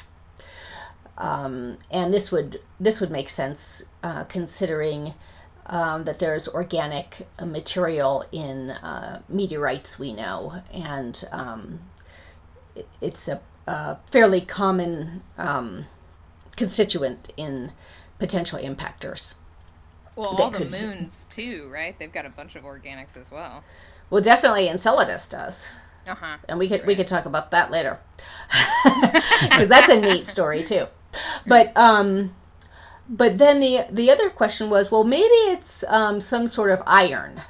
Um, 1.18 1.78
and 1.90 2.14
this 2.14 2.30
would 2.30 2.60
this 2.78 3.00
would 3.00 3.10
make 3.10 3.28
sense 3.28 3.84
uh, 4.02 4.24
considering 4.24 5.14
um, 5.66 6.04
that 6.04 6.18
there's 6.18 6.48
organic 6.48 7.26
material 7.44 8.24
in 8.32 8.70
uh, 8.70 9.22
meteorites 9.28 9.98
we 9.98 10.12
know, 10.12 10.62
and 10.72 11.28
um, 11.30 11.80
it, 12.74 12.88
it's 13.00 13.28
a, 13.28 13.40
a, 13.66 13.96
fairly 14.06 14.40
common 14.40 15.22
um, 15.36 15.86
constituent 16.56 17.32
in 17.36 17.72
potential 18.18 18.58
impactors. 18.58 19.34
Well, 20.16 20.28
all 20.28 20.50
the 20.50 20.64
moons 20.64 21.26
too, 21.28 21.68
right? 21.70 21.98
They've 21.98 22.12
got 22.12 22.26
a 22.26 22.30
bunch 22.30 22.56
of 22.56 22.62
organics 22.62 23.16
as 23.16 23.30
well. 23.30 23.62
Well, 24.10 24.22
definitely 24.22 24.68
Enceladus 24.68 25.28
does. 25.28 25.70
Uh-huh. 26.06 26.38
And 26.48 26.58
we 26.58 26.68
could 26.68 26.80
right. 26.80 26.86
we 26.86 26.94
could 26.94 27.06
talk 27.06 27.26
about 27.26 27.50
that 27.50 27.70
later, 27.70 27.98
because 29.42 29.68
that's 29.68 29.90
a 29.90 30.00
neat 30.00 30.26
story 30.26 30.62
too. 30.62 30.86
But 31.46 31.76
um, 31.76 32.34
but 33.08 33.38
then 33.38 33.60
the 33.60 33.84
the 33.90 34.10
other 34.10 34.30
question 34.30 34.70
was, 34.70 34.90
well, 34.90 35.04
maybe 35.04 35.34
it's 35.52 35.84
um, 35.88 36.20
some 36.20 36.46
sort 36.46 36.70
of 36.70 36.82
iron, 36.86 37.42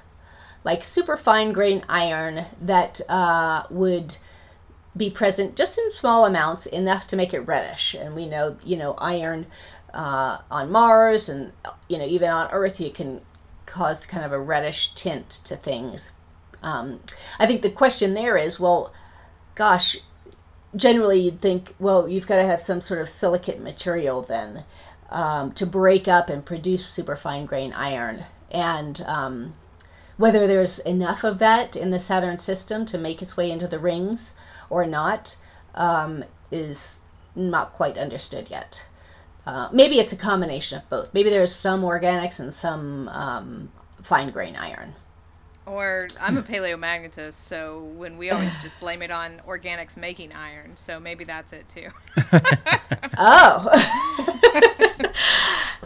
like 0.64 0.82
super 0.82 1.16
fine 1.16 1.52
grain 1.52 1.84
iron 1.88 2.46
that 2.60 3.00
uh, 3.08 3.62
would 3.70 4.18
be 4.96 5.10
present 5.10 5.54
just 5.54 5.78
in 5.78 5.90
small 5.92 6.24
amounts, 6.24 6.66
enough 6.66 7.06
to 7.06 7.16
make 7.16 7.32
it 7.32 7.40
reddish. 7.40 7.94
And 7.94 8.16
we 8.16 8.26
know, 8.26 8.56
you 8.64 8.76
know, 8.76 8.94
iron 8.98 9.46
uh, 9.94 10.38
on 10.50 10.70
Mars 10.70 11.28
and 11.28 11.52
you 11.88 11.98
know 11.98 12.06
even 12.06 12.30
on 12.30 12.50
Earth, 12.50 12.80
you 12.80 12.90
can 12.90 13.20
cause 13.66 14.06
kind 14.06 14.24
of 14.24 14.32
a 14.32 14.40
reddish 14.40 14.94
tint 14.94 15.28
to 15.30 15.56
things. 15.56 16.10
Um, 16.62 17.00
I 17.38 17.46
think 17.46 17.62
the 17.62 17.70
question 17.70 18.14
there 18.14 18.36
is, 18.36 18.58
well, 18.58 18.92
gosh, 19.54 19.98
generally 20.74 21.20
you'd 21.20 21.40
think, 21.40 21.74
well, 21.78 22.08
you've 22.08 22.26
got 22.26 22.36
to 22.36 22.46
have 22.46 22.60
some 22.60 22.80
sort 22.80 23.00
of 23.00 23.08
silicate 23.08 23.60
material 23.60 24.22
then 24.22 24.64
um, 25.10 25.52
to 25.52 25.66
break 25.66 26.08
up 26.08 26.28
and 26.28 26.44
produce 26.44 26.86
superfine 26.86 27.46
grain 27.46 27.72
iron, 27.72 28.24
and 28.50 29.00
um, 29.02 29.54
whether 30.16 30.46
there's 30.46 30.78
enough 30.80 31.24
of 31.24 31.38
that 31.38 31.76
in 31.76 31.90
the 31.90 32.00
Saturn 32.00 32.38
system 32.38 32.84
to 32.86 32.98
make 32.98 33.22
its 33.22 33.36
way 33.36 33.50
into 33.50 33.66
the 33.66 33.78
rings 33.78 34.34
or 34.68 34.84
not 34.86 35.36
um, 35.74 36.24
is 36.50 36.98
not 37.34 37.72
quite 37.72 37.96
understood 37.96 38.50
yet. 38.50 38.86
Uh, 39.46 39.68
maybe 39.72 39.98
it's 39.98 40.12
a 40.12 40.16
combination 40.16 40.76
of 40.76 40.88
both. 40.90 41.14
Maybe 41.14 41.30
there's 41.30 41.54
some 41.54 41.82
organics 41.82 42.38
and 42.38 42.52
some 42.52 43.08
um, 43.08 43.72
fine 44.02 44.30
grain 44.30 44.56
iron. 44.56 44.94
Or 45.68 46.08
I'm 46.20 46.38
a 46.38 46.42
paleomagnetist, 46.42 47.34
so 47.34 47.80
when 47.96 48.16
we 48.16 48.30
always 48.30 48.54
just 48.62 48.80
blame 48.80 49.02
it 49.02 49.10
on 49.10 49.40
organics 49.46 49.96
making 49.96 50.32
iron, 50.32 50.72
so 50.76 50.98
maybe 50.98 51.24
that's 51.24 51.52
it 51.52 51.68
too. 51.68 51.88
Oh, 53.20 53.68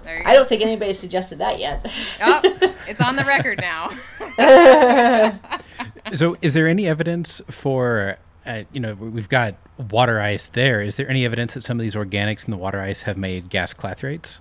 There 0.04 0.18
you 0.18 0.22
I 0.24 0.32
go. 0.32 0.38
don't 0.40 0.48
think 0.48 0.60
anybody 0.62 0.92
suggested 0.92 1.38
that 1.38 1.58
yet. 1.58 1.90
Oh, 2.20 2.40
it's 2.86 3.00
on 3.00 3.16
the 3.16 3.24
record 3.24 3.58
now. 3.60 3.90
So, 6.14 6.36
is 6.42 6.52
there 6.52 6.68
any 6.68 6.86
evidence 6.88 7.40
for, 7.48 8.18
uh, 8.44 8.64
you 8.72 8.80
know, 8.80 8.94
we've 8.94 9.28
got 9.30 9.54
water 9.90 10.20
ice 10.20 10.48
there. 10.48 10.82
Is 10.82 10.96
there 10.96 11.08
any 11.08 11.24
evidence 11.24 11.54
that 11.54 11.62
some 11.64 11.78
of 11.78 11.82
these 11.82 11.94
organics 11.94 12.44
in 12.46 12.50
the 12.50 12.56
water 12.58 12.80
ice 12.80 13.02
have 13.02 13.16
made 13.16 13.48
gas 13.48 13.72
clathrates? 13.72 14.40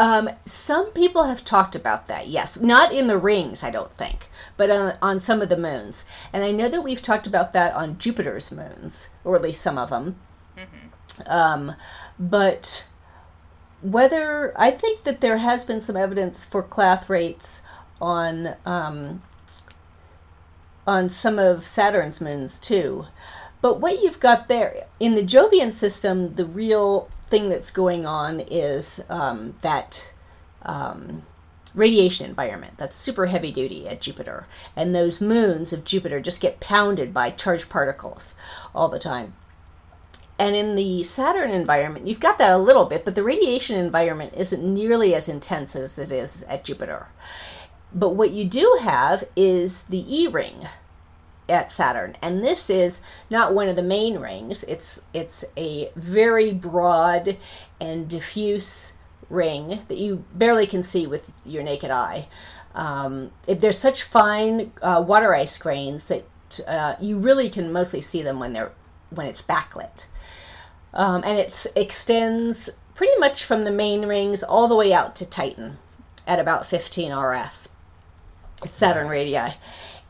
Um, 0.00 0.28
some 0.44 0.90
people 0.90 1.24
have 1.24 1.44
talked 1.44 1.76
about 1.76 2.08
that, 2.08 2.26
yes. 2.26 2.60
Not 2.60 2.92
in 2.92 3.06
the 3.06 3.18
rings, 3.18 3.62
I 3.62 3.70
don't 3.70 3.92
think, 3.92 4.28
but 4.56 4.68
on, 4.68 4.94
on 5.00 5.20
some 5.20 5.40
of 5.40 5.48
the 5.48 5.56
moons. 5.56 6.04
And 6.32 6.42
I 6.42 6.50
know 6.50 6.68
that 6.68 6.82
we've 6.82 7.02
talked 7.02 7.26
about 7.26 7.52
that 7.52 7.74
on 7.74 7.98
Jupiter's 7.98 8.50
moons, 8.50 9.08
or 9.22 9.36
at 9.36 9.42
least 9.42 9.62
some 9.62 9.78
of 9.78 9.90
them. 9.90 10.16
Um, 11.26 11.76
but 12.18 12.86
whether, 13.82 14.52
I 14.56 14.72
think 14.72 15.04
that 15.04 15.20
there 15.20 15.38
has 15.38 15.64
been 15.64 15.80
some 15.80 15.96
evidence 15.96 16.44
for 16.44 16.62
clathrates 16.62 17.62
on, 18.00 18.56
um, 18.66 19.22
on 20.86 21.08
some 21.08 21.38
of 21.38 21.64
Saturn's 21.64 22.20
moons 22.20 22.58
too. 22.58 23.06
But 23.60 23.80
what 23.80 24.02
you've 24.02 24.20
got 24.20 24.48
there 24.48 24.86
in 24.98 25.14
the 25.14 25.22
Jovian 25.22 25.72
system, 25.72 26.34
the 26.34 26.44
real 26.44 27.08
thing 27.28 27.48
that's 27.48 27.70
going 27.70 28.06
on 28.06 28.40
is 28.40 29.02
um, 29.08 29.56
that 29.62 30.12
um, 30.62 31.24
radiation 31.74 32.28
environment 32.28 32.74
that's 32.78 32.96
super 32.96 33.26
heavy 33.26 33.50
duty 33.50 33.88
at 33.88 34.00
Jupiter. 34.00 34.46
And 34.76 34.94
those 34.94 35.20
moons 35.20 35.72
of 35.72 35.84
Jupiter 35.84 36.20
just 36.20 36.40
get 36.40 36.60
pounded 36.60 37.12
by 37.12 37.30
charged 37.30 37.68
particles 37.68 38.34
all 38.74 38.88
the 38.88 38.98
time. 38.98 39.34
And 40.38 40.56
in 40.56 40.74
the 40.74 41.02
Saturn 41.04 41.50
environment, 41.50 42.06
you've 42.08 42.20
got 42.20 42.38
that 42.38 42.50
a 42.50 42.58
little 42.58 42.86
bit, 42.86 43.04
but 43.04 43.14
the 43.14 43.22
radiation 43.22 43.78
environment 43.78 44.34
isn't 44.36 44.62
nearly 44.62 45.14
as 45.14 45.28
intense 45.28 45.76
as 45.76 45.96
it 45.96 46.10
is 46.10 46.42
at 46.44 46.64
Jupiter. 46.64 47.06
But 47.94 48.10
what 48.10 48.32
you 48.32 48.44
do 48.44 48.78
have 48.80 49.24
is 49.36 49.84
the 49.84 50.04
E 50.08 50.26
ring 50.26 50.66
at 51.48 51.70
Saturn, 51.70 52.16
and 52.22 52.42
this 52.42 52.70
is 52.70 53.00
not 53.28 53.54
one 53.54 53.68
of 53.68 53.76
the 53.76 53.82
main 53.82 54.18
rings. 54.18 54.64
It's 54.64 55.00
it's 55.12 55.44
a 55.56 55.90
very 55.94 56.52
broad 56.52 57.36
and 57.80 58.08
diffuse 58.08 58.94
ring 59.28 59.80
that 59.88 59.98
you 59.98 60.24
barely 60.34 60.66
can 60.66 60.82
see 60.82 61.06
with 61.06 61.32
your 61.44 61.62
naked 61.62 61.90
eye. 61.90 62.28
Um, 62.74 63.30
it, 63.46 63.60
there's 63.60 63.78
such 63.78 64.02
fine 64.02 64.72
uh, 64.82 65.04
water 65.06 65.34
ice 65.34 65.58
grains 65.58 66.04
that 66.04 66.24
uh, 66.66 66.94
you 67.00 67.18
really 67.18 67.48
can 67.48 67.72
mostly 67.72 68.00
see 68.00 68.22
them 68.22 68.40
when 68.40 68.52
they're 68.52 68.72
when 69.10 69.26
it's 69.26 69.42
backlit, 69.42 70.06
um, 70.92 71.22
and 71.24 71.38
it 71.38 71.66
extends 71.76 72.70
pretty 72.94 73.16
much 73.18 73.44
from 73.44 73.64
the 73.64 73.70
main 73.70 74.06
rings 74.06 74.42
all 74.42 74.68
the 74.68 74.76
way 74.76 74.92
out 74.92 75.14
to 75.16 75.28
Titan 75.28 75.78
at 76.26 76.38
about 76.38 76.66
15 76.66 77.12
RS. 77.12 77.68
Saturn 78.64 79.08
radii. 79.08 79.54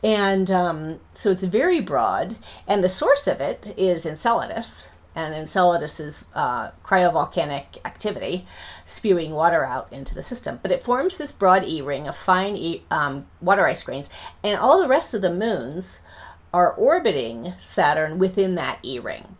And 0.03 0.51
um, 0.51 0.99
so 1.13 1.31
it's 1.31 1.43
very 1.43 1.81
broad, 1.81 2.35
and 2.67 2.83
the 2.83 2.89
source 2.89 3.27
of 3.27 3.41
it 3.41 3.73
is 3.75 4.05
Enceladus, 4.05 4.89
and 5.15 5.33
Enceladus 5.33 5.99
is 5.99 6.25
uh, 6.35 6.71
cryovolcanic 6.83 7.83
activity 7.85 8.45
spewing 8.83 9.31
water 9.31 9.65
out 9.65 9.91
into 9.91 10.13
the 10.13 10.21
system. 10.21 10.59
But 10.61 10.71
it 10.71 10.83
forms 10.83 11.17
this 11.17 11.31
broad 11.31 11.63
E 11.63 11.81
ring 11.81 12.07
of 12.07 12.15
fine 12.15 12.55
e- 12.55 12.83
um, 12.91 13.25
water 13.41 13.65
ice 13.65 13.81
grains, 13.81 14.09
and 14.43 14.59
all 14.59 14.81
the 14.81 14.87
rest 14.87 15.13
of 15.13 15.21
the 15.21 15.33
moons 15.33 16.01
are 16.53 16.73
orbiting 16.73 17.53
Saturn 17.59 18.19
within 18.19 18.55
that 18.55 18.79
E 18.83 18.99
ring. 18.99 19.37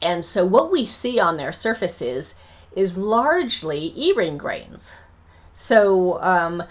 And 0.00 0.24
so 0.24 0.46
what 0.46 0.70
we 0.72 0.84
see 0.84 1.20
on 1.20 1.36
their 1.36 1.52
surfaces 1.52 2.34
is 2.74 2.96
largely 2.96 3.92
E 3.96 4.12
ring 4.16 4.38
grains. 4.38 4.96
So 5.52 6.22
um, 6.22 6.62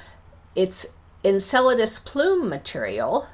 it's 0.56 0.88
Enceladus 1.28 2.00
plume 2.00 2.48
material. 2.50 3.28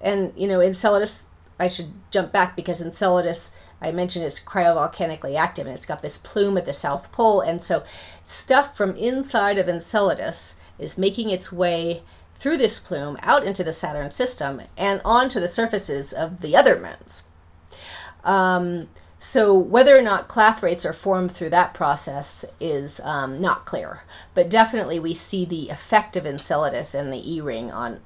And, 0.00 0.32
you 0.36 0.46
know, 0.46 0.60
Enceladus, 0.60 1.26
I 1.58 1.66
should 1.66 1.92
jump 2.10 2.32
back 2.32 2.54
because 2.54 2.82
Enceladus, 2.82 3.50
I 3.80 3.92
mentioned 3.92 4.24
it's 4.24 4.40
cryovolcanically 4.40 5.36
active 5.36 5.66
and 5.66 5.74
it's 5.74 5.86
got 5.86 6.02
this 6.02 6.18
plume 6.18 6.58
at 6.58 6.66
the 6.66 6.72
South 6.72 7.10
Pole. 7.12 7.40
And 7.40 7.62
so 7.62 7.84
stuff 8.26 8.76
from 8.76 8.94
inside 8.96 9.58
of 9.58 9.68
Enceladus 9.68 10.56
is 10.78 10.98
making 10.98 11.30
its 11.30 11.50
way 11.50 12.02
through 12.36 12.58
this 12.58 12.78
plume 12.78 13.16
out 13.22 13.44
into 13.44 13.64
the 13.64 13.72
Saturn 13.72 14.10
system 14.10 14.60
and 14.76 15.00
onto 15.04 15.40
the 15.40 15.48
surfaces 15.48 16.12
of 16.12 16.40
the 16.40 16.56
other 16.56 16.78
moons. 16.78 17.22
Um, 18.24 18.88
so 19.24 19.54
whether 19.54 19.96
or 19.96 20.02
not 20.02 20.28
clathrates 20.28 20.84
are 20.84 20.92
formed 20.92 21.32
through 21.32 21.48
that 21.48 21.72
process 21.72 22.44
is 22.60 23.00
um, 23.00 23.40
not 23.40 23.64
clear, 23.64 24.00
but 24.34 24.50
definitely 24.50 24.98
we 24.98 25.14
see 25.14 25.46
the 25.46 25.70
effect 25.70 26.14
of 26.14 26.26
Enceladus 26.26 26.94
and 26.94 27.10
the 27.10 27.32
E 27.34 27.40
ring 27.40 27.72
on 27.72 28.02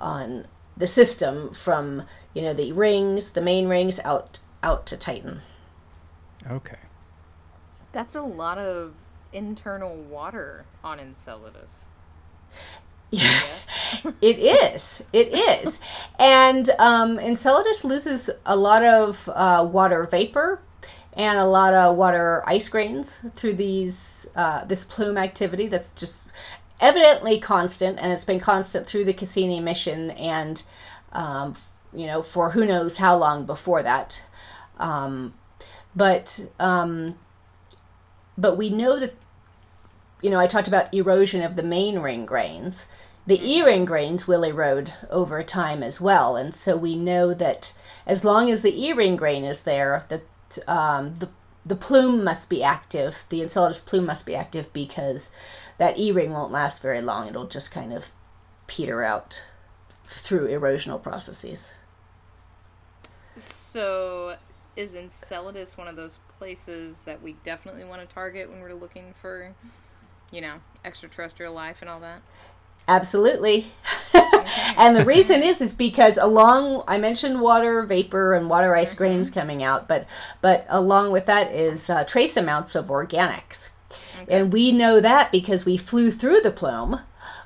on 0.00 0.46
the 0.74 0.86
system 0.86 1.52
from 1.52 2.04
you 2.32 2.40
know 2.40 2.54
the 2.54 2.72
rings, 2.72 3.32
the 3.32 3.42
main 3.42 3.68
rings 3.68 4.00
out 4.00 4.40
out 4.62 4.86
to 4.86 4.96
Titan. 4.96 5.42
Okay. 6.50 6.78
That's 7.92 8.14
a 8.14 8.22
lot 8.22 8.56
of 8.56 8.94
internal 9.34 9.94
water 9.94 10.64
on 10.82 10.98
Enceladus. 10.98 11.84
Yeah, 13.10 13.40
it 14.20 14.38
is. 14.38 15.02
It 15.12 15.28
is. 15.28 15.78
And 16.18 16.70
um, 16.78 17.18
Enceladus 17.18 17.84
loses 17.84 18.30
a 18.44 18.56
lot 18.56 18.82
of 18.82 19.28
uh, 19.32 19.66
water 19.70 20.04
vapor 20.04 20.60
and 21.12 21.38
a 21.38 21.46
lot 21.46 21.72
of 21.72 21.96
water 21.96 22.42
ice 22.46 22.68
grains 22.68 23.20
through 23.34 23.54
these 23.54 24.26
uh, 24.36 24.64
this 24.64 24.84
plume 24.84 25.16
activity 25.16 25.66
that's 25.66 25.92
just 25.92 26.28
evidently 26.80 27.38
constant, 27.40 27.98
and 28.00 28.12
it's 28.12 28.24
been 28.24 28.40
constant 28.40 28.86
through 28.86 29.04
the 29.04 29.14
Cassini 29.14 29.60
mission 29.60 30.10
and 30.10 30.62
um, 31.12 31.54
you 31.94 32.06
know 32.06 32.20
for 32.22 32.50
who 32.50 32.66
knows 32.66 32.98
how 32.98 33.16
long 33.16 33.46
before 33.46 33.82
that. 33.82 34.26
Um, 34.78 35.32
but 35.94 36.48
um, 36.60 37.16
but 38.36 38.56
we 38.56 38.68
know 38.68 38.98
that 38.98 39.14
you 40.22 40.30
know, 40.30 40.38
I 40.38 40.46
talked 40.46 40.68
about 40.68 40.92
erosion 40.94 41.42
of 41.42 41.56
the 41.56 41.62
main 41.62 41.98
ring 41.98 42.26
grains. 42.26 42.86
The 43.26 43.40
E 43.42 43.62
ring 43.62 43.84
grains 43.84 44.28
will 44.28 44.44
erode 44.44 44.92
over 45.10 45.42
time 45.42 45.82
as 45.82 46.00
well, 46.00 46.36
and 46.36 46.54
so 46.54 46.76
we 46.76 46.94
know 46.94 47.34
that 47.34 47.72
as 48.06 48.24
long 48.24 48.50
as 48.50 48.62
the 48.62 48.80
E 48.80 48.92
ring 48.92 49.16
grain 49.16 49.44
is 49.44 49.60
there, 49.60 50.04
that 50.08 50.22
um, 50.68 51.16
the 51.16 51.28
the 51.64 51.76
plume 51.76 52.22
must 52.22 52.48
be 52.48 52.62
active. 52.62 53.24
The 53.28 53.42
Enceladus 53.42 53.80
plume 53.80 54.06
must 54.06 54.24
be 54.24 54.36
active 54.36 54.72
because 54.72 55.32
that 55.78 55.98
E 55.98 56.12
ring 56.12 56.32
won't 56.32 56.52
last 56.52 56.80
very 56.80 57.00
long. 57.00 57.28
It'll 57.28 57.48
just 57.48 57.72
kind 57.72 57.92
of 57.92 58.12
peter 58.68 59.02
out 59.02 59.44
through 60.04 60.48
erosional 60.48 61.02
processes. 61.02 61.72
So, 63.36 64.36
is 64.76 64.94
Enceladus 64.94 65.76
one 65.76 65.88
of 65.88 65.96
those 65.96 66.20
places 66.38 67.00
that 67.00 67.22
we 67.22 67.34
definitely 67.44 67.84
want 67.84 68.06
to 68.08 68.14
target 68.14 68.48
when 68.48 68.60
we're 68.60 68.74
looking 68.74 69.12
for, 69.20 69.52
you 70.30 70.40
know, 70.40 70.56
extraterrestrial 70.84 71.52
life 71.52 71.80
and 71.80 71.90
all 71.90 72.00
that? 72.00 72.22
Absolutely. 72.88 73.66
and 74.76 74.94
the 74.94 75.04
reason 75.04 75.42
is 75.42 75.60
is 75.60 75.72
because 75.72 76.16
along 76.18 76.84
I 76.86 76.98
mentioned 76.98 77.40
water 77.40 77.82
vapor 77.82 78.34
and 78.34 78.48
water 78.48 78.76
ice 78.76 78.94
grains 78.94 79.28
coming 79.28 79.62
out, 79.62 79.88
but 79.88 80.06
but 80.40 80.66
along 80.68 81.10
with 81.10 81.26
that 81.26 81.52
is 81.52 81.90
uh, 81.90 82.04
trace 82.04 82.36
amounts 82.36 82.74
of 82.74 82.86
organics. 82.86 83.70
And 84.28 84.52
we 84.52 84.72
know 84.72 85.00
that 85.00 85.30
because 85.30 85.64
we 85.64 85.76
flew 85.76 86.10
through 86.10 86.40
the 86.40 86.50
plume 86.50 87.00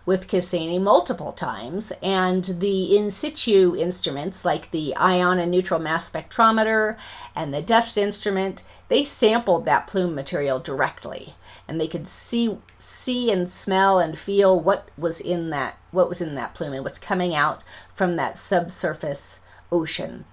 with 0.06 0.28
Cassini 0.28 0.78
multiple 0.78 1.32
times, 1.32 1.92
and 2.02 2.44
the 2.44 2.96
in 2.96 3.10
situ 3.10 3.76
instruments 3.78 4.44
like 4.44 4.70
the 4.70 4.94
ion 4.96 5.38
and 5.38 5.50
neutral 5.50 5.78
mass 5.78 6.10
spectrometer 6.10 6.96
and 7.36 7.52
the 7.52 7.62
dust 7.62 7.98
instrument, 7.98 8.62
they 8.88 9.04
sampled 9.04 9.64
that 9.64 9.86
plume 9.86 10.14
material 10.14 10.58
directly, 10.58 11.34
and 11.68 11.80
they 11.80 11.86
could 11.86 12.08
see 12.08 12.58
see 12.78 13.30
and 13.30 13.50
smell 13.50 13.98
and 13.98 14.18
feel 14.18 14.58
what 14.58 14.88
was 14.96 15.20
in 15.20 15.50
that 15.50 15.76
what 15.90 16.08
was 16.08 16.20
in 16.20 16.34
that 16.34 16.54
plume 16.54 16.72
and 16.72 16.84
what's 16.84 16.98
coming 16.98 17.34
out 17.34 17.62
from 17.94 18.16
that 18.16 18.38
subsurface 18.38 19.40
ocean. 19.70 20.24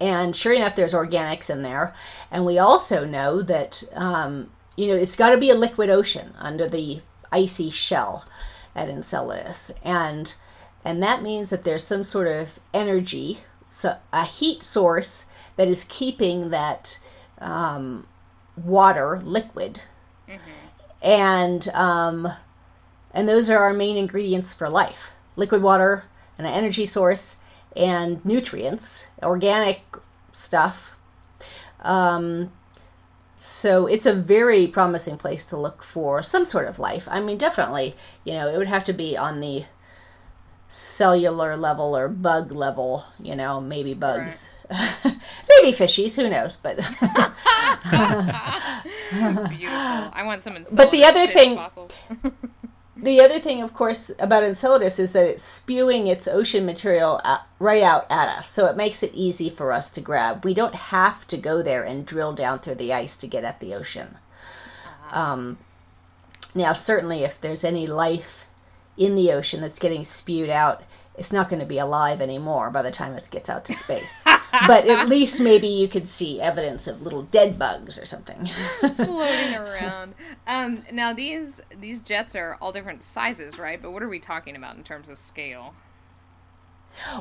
And 0.00 0.34
sure 0.34 0.54
enough, 0.54 0.76
there's 0.76 0.94
organics 0.94 1.50
in 1.50 1.62
there, 1.62 1.94
and 2.30 2.46
we 2.46 2.58
also 2.58 3.04
know 3.04 3.42
that 3.42 3.82
um, 3.94 4.50
you 4.76 4.86
know 4.86 4.94
it's 4.94 5.16
got 5.16 5.30
to 5.30 5.38
be 5.38 5.50
a 5.50 5.54
liquid 5.54 5.88
ocean 5.88 6.34
under 6.38 6.68
the 6.68 7.00
icy 7.32 7.70
shell 7.70 8.24
at 8.80 8.88
Enceladus, 8.88 9.70
and 9.84 10.34
and 10.84 11.02
that 11.02 11.22
means 11.22 11.50
that 11.50 11.62
there's 11.64 11.84
some 11.84 12.04
sort 12.04 12.26
of 12.26 12.58
energy, 12.72 13.38
so 13.68 13.88
a 14.12 14.24
heat 14.24 14.62
source 14.62 15.26
that 15.56 15.68
is 15.68 15.84
keeping 15.88 16.50
that 16.50 16.98
um, 17.38 18.06
water 18.56 19.20
liquid, 19.22 19.82
and 21.02 21.68
um, 21.74 22.28
and 23.12 23.28
those 23.28 23.50
are 23.50 23.58
our 23.58 23.74
main 23.74 23.96
ingredients 23.96 24.54
for 24.54 24.68
life. 24.68 25.12
liquid 25.36 25.62
water, 25.62 26.04
an 26.38 26.46
energy 26.46 26.86
source, 26.86 27.36
and 27.76 28.24
nutrients, 28.24 29.08
organic 29.22 29.80
stuff. 30.32 30.96
Um, 31.82 32.50
so 33.42 33.86
it's 33.86 34.04
a 34.04 34.12
very 34.12 34.66
promising 34.66 35.16
place 35.16 35.46
to 35.46 35.56
look 35.56 35.82
for 35.82 36.22
some 36.22 36.44
sort 36.44 36.68
of 36.68 36.78
life. 36.78 37.08
I 37.10 37.20
mean, 37.20 37.38
definitely, 37.38 37.94
you 38.22 38.34
know, 38.34 38.48
it 38.48 38.58
would 38.58 38.68
have 38.68 38.84
to 38.84 38.92
be 38.92 39.16
on 39.16 39.40
the 39.40 39.64
cellular 40.68 41.56
level 41.56 41.96
or 41.96 42.06
bug 42.08 42.52
level, 42.52 43.04
you 43.18 43.34
know, 43.34 43.58
maybe 43.58 43.94
bugs. 43.94 44.50
Right. 44.70 44.90
maybe 45.48 45.74
fishies, 45.74 46.16
who 46.16 46.28
knows, 46.28 46.56
but 46.56 46.76
Beautiful. 49.48 50.10
I 50.12 50.22
want 50.22 50.42
some 50.42 50.58
But 50.76 50.90
the 50.90 51.04
other 51.04 51.26
thing 51.26 51.58
the 53.02 53.20
other 53.20 53.38
thing, 53.38 53.62
of 53.62 53.72
course, 53.72 54.10
about 54.18 54.42
Enceladus 54.42 54.98
is 54.98 55.12
that 55.12 55.26
it's 55.26 55.44
spewing 55.44 56.06
its 56.06 56.28
ocean 56.28 56.66
material 56.66 57.20
out, 57.24 57.40
right 57.58 57.82
out 57.82 58.06
at 58.10 58.28
us, 58.28 58.48
so 58.50 58.66
it 58.66 58.76
makes 58.76 59.02
it 59.02 59.12
easy 59.14 59.48
for 59.48 59.72
us 59.72 59.90
to 59.90 60.00
grab. 60.00 60.44
We 60.44 60.54
don't 60.54 60.74
have 60.74 61.26
to 61.28 61.36
go 61.36 61.62
there 61.62 61.82
and 61.82 62.06
drill 62.06 62.32
down 62.32 62.58
through 62.58 62.76
the 62.76 62.92
ice 62.92 63.16
to 63.18 63.26
get 63.26 63.44
at 63.44 63.60
the 63.60 63.74
ocean. 63.74 64.18
Um, 65.12 65.58
now, 66.54 66.72
certainly, 66.72 67.24
if 67.24 67.40
there's 67.40 67.64
any 67.64 67.86
life 67.86 68.46
in 68.96 69.14
the 69.14 69.32
ocean 69.32 69.60
that's 69.60 69.78
getting 69.78 70.04
spewed 70.04 70.50
out, 70.50 70.82
it's 71.20 71.30
not 71.30 71.50
going 71.50 71.60
to 71.60 71.66
be 71.66 71.76
alive 71.76 72.22
anymore 72.22 72.70
by 72.70 72.80
the 72.80 72.90
time 72.90 73.12
it 73.12 73.28
gets 73.30 73.50
out 73.50 73.66
to 73.66 73.74
space. 73.74 74.24
but 74.66 74.86
at 74.86 75.06
least 75.06 75.38
maybe 75.38 75.68
you 75.68 75.86
could 75.86 76.08
see 76.08 76.40
evidence 76.40 76.86
of 76.86 77.02
little 77.02 77.24
dead 77.24 77.58
bugs 77.58 77.98
or 77.98 78.06
something 78.06 78.46
floating 78.96 79.54
around. 79.54 80.14
Um, 80.46 80.82
now 80.90 81.12
these 81.12 81.60
these 81.78 82.00
jets 82.00 82.34
are 82.34 82.56
all 82.58 82.72
different 82.72 83.04
sizes, 83.04 83.58
right? 83.58 83.80
But 83.80 83.92
what 83.92 84.02
are 84.02 84.08
we 84.08 84.18
talking 84.18 84.56
about 84.56 84.76
in 84.76 84.82
terms 84.82 85.10
of 85.10 85.18
scale? 85.18 85.74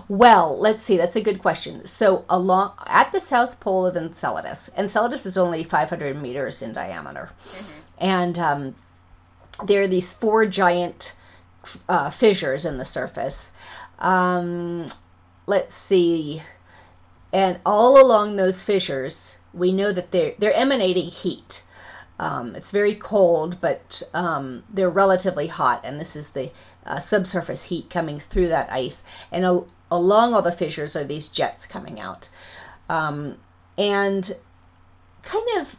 Well, 0.08 0.58
let's 0.58 0.82
see. 0.82 0.96
That's 0.96 1.18
a 1.18 1.22
good 1.22 1.40
question. 1.42 1.86
So, 1.86 2.24
along 2.30 2.72
at 2.88 3.12
the 3.12 3.20
south 3.20 3.60
pole 3.60 3.86
of 3.86 3.98
Enceladus, 3.98 4.70
Enceladus 4.78 5.26
is 5.26 5.38
only 5.38 5.64
500 5.64 6.20
meters 6.20 6.62
in 6.62 6.72
diameter, 6.72 7.32
mm-hmm. 7.38 7.82
and 8.00 8.40
um, 8.40 8.76
there 9.64 9.82
are 9.82 9.88
these 9.88 10.14
four 10.14 10.46
giant 10.46 11.16
uh, 11.88 12.10
fissures 12.10 12.66
in 12.66 12.78
the 12.78 12.86
surface. 12.86 13.52
Um, 14.00 14.86
let's 15.46 15.74
see. 15.74 16.42
And 17.32 17.60
all 17.66 18.02
along 18.02 18.36
those 18.36 18.64
fissures, 18.64 19.38
we 19.54 19.72
know 19.72 19.92
that 19.92 20.12
they're, 20.12 20.34
they're 20.40 20.54
emanating 20.54 21.10
heat. 21.10 21.64
Um, 22.18 22.56
it's 22.56 22.72
very 22.72 22.96
cold, 22.96 23.62
but 23.62 24.04
um, 24.14 24.64
they're 24.70 24.90
relatively 24.90 25.48
hot, 25.48 25.82
and 25.86 26.00
this 26.00 26.16
is 26.16 26.32
the 26.32 26.52
uh, 26.86 27.00
subsurface 27.00 27.66
heat 27.66 27.90
coming 27.90 28.20
through 28.20 28.50
that 28.50 28.72
ice. 28.72 29.04
And 29.32 29.46
al- 29.46 29.68
along 29.90 30.34
all 30.34 30.42
the 30.42 30.52
fissures 30.52 30.96
are 30.96 31.04
these 31.06 31.30
jets 31.30 31.66
coming 31.66 32.00
out. 32.00 32.30
Um, 32.90 33.38
and 33.78 34.36
kind 35.22 35.48
of 35.58 35.78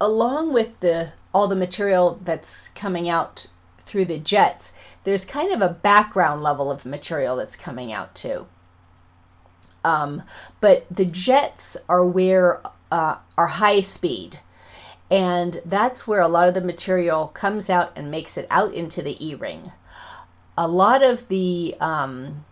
along 0.00 0.52
with 0.52 0.80
the 0.80 1.12
all 1.34 1.46
the 1.46 1.56
material 1.56 2.18
that's 2.24 2.68
coming 2.68 3.08
out 3.08 3.48
through 3.90 4.04
the 4.04 4.18
jets, 4.18 4.72
there's 5.02 5.24
kind 5.24 5.52
of 5.52 5.60
a 5.60 5.74
background 5.74 6.42
level 6.42 6.70
of 6.70 6.86
material 6.86 7.34
that's 7.36 7.56
coming 7.56 7.92
out 7.92 8.14
too. 8.14 8.46
Um, 9.84 10.22
but 10.60 10.86
the 10.90 11.04
jets 11.04 11.76
are 11.88 12.04
where 12.04 12.62
uh, 12.92 13.16
are 13.36 13.46
high 13.46 13.80
speed, 13.80 14.38
and 15.10 15.60
that's 15.64 16.06
where 16.06 16.20
a 16.20 16.28
lot 16.28 16.46
of 16.46 16.54
the 16.54 16.60
material 16.60 17.28
comes 17.28 17.68
out 17.68 17.96
and 17.96 18.10
makes 18.10 18.36
it 18.36 18.46
out 18.50 18.72
into 18.72 19.02
the 19.02 19.16
E 19.24 19.34
ring. 19.34 19.72
A 20.56 20.68
lot 20.68 21.02
of 21.02 21.28
the 21.28 21.74
um, 21.80 22.44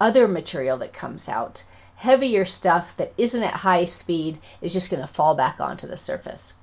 other 0.00 0.26
material 0.26 0.76
that 0.78 0.92
comes 0.92 1.28
out, 1.28 1.64
heavier 1.96 2.44
stuff 2.44 2.96
that 2.96 3.12
isn't 3.16 3.42
at 3.42 3.56
high 3.56 3.84
speed, 3.84 4.38
is 4.60 4.72
just 4.72 4.90
going 4.90 5.02
to 5.02 5.06
fall 5.06 5.34
back 5.34 5.60
onto 5.60 5.86
the 5.86 5.96
surface. 5.96 6.54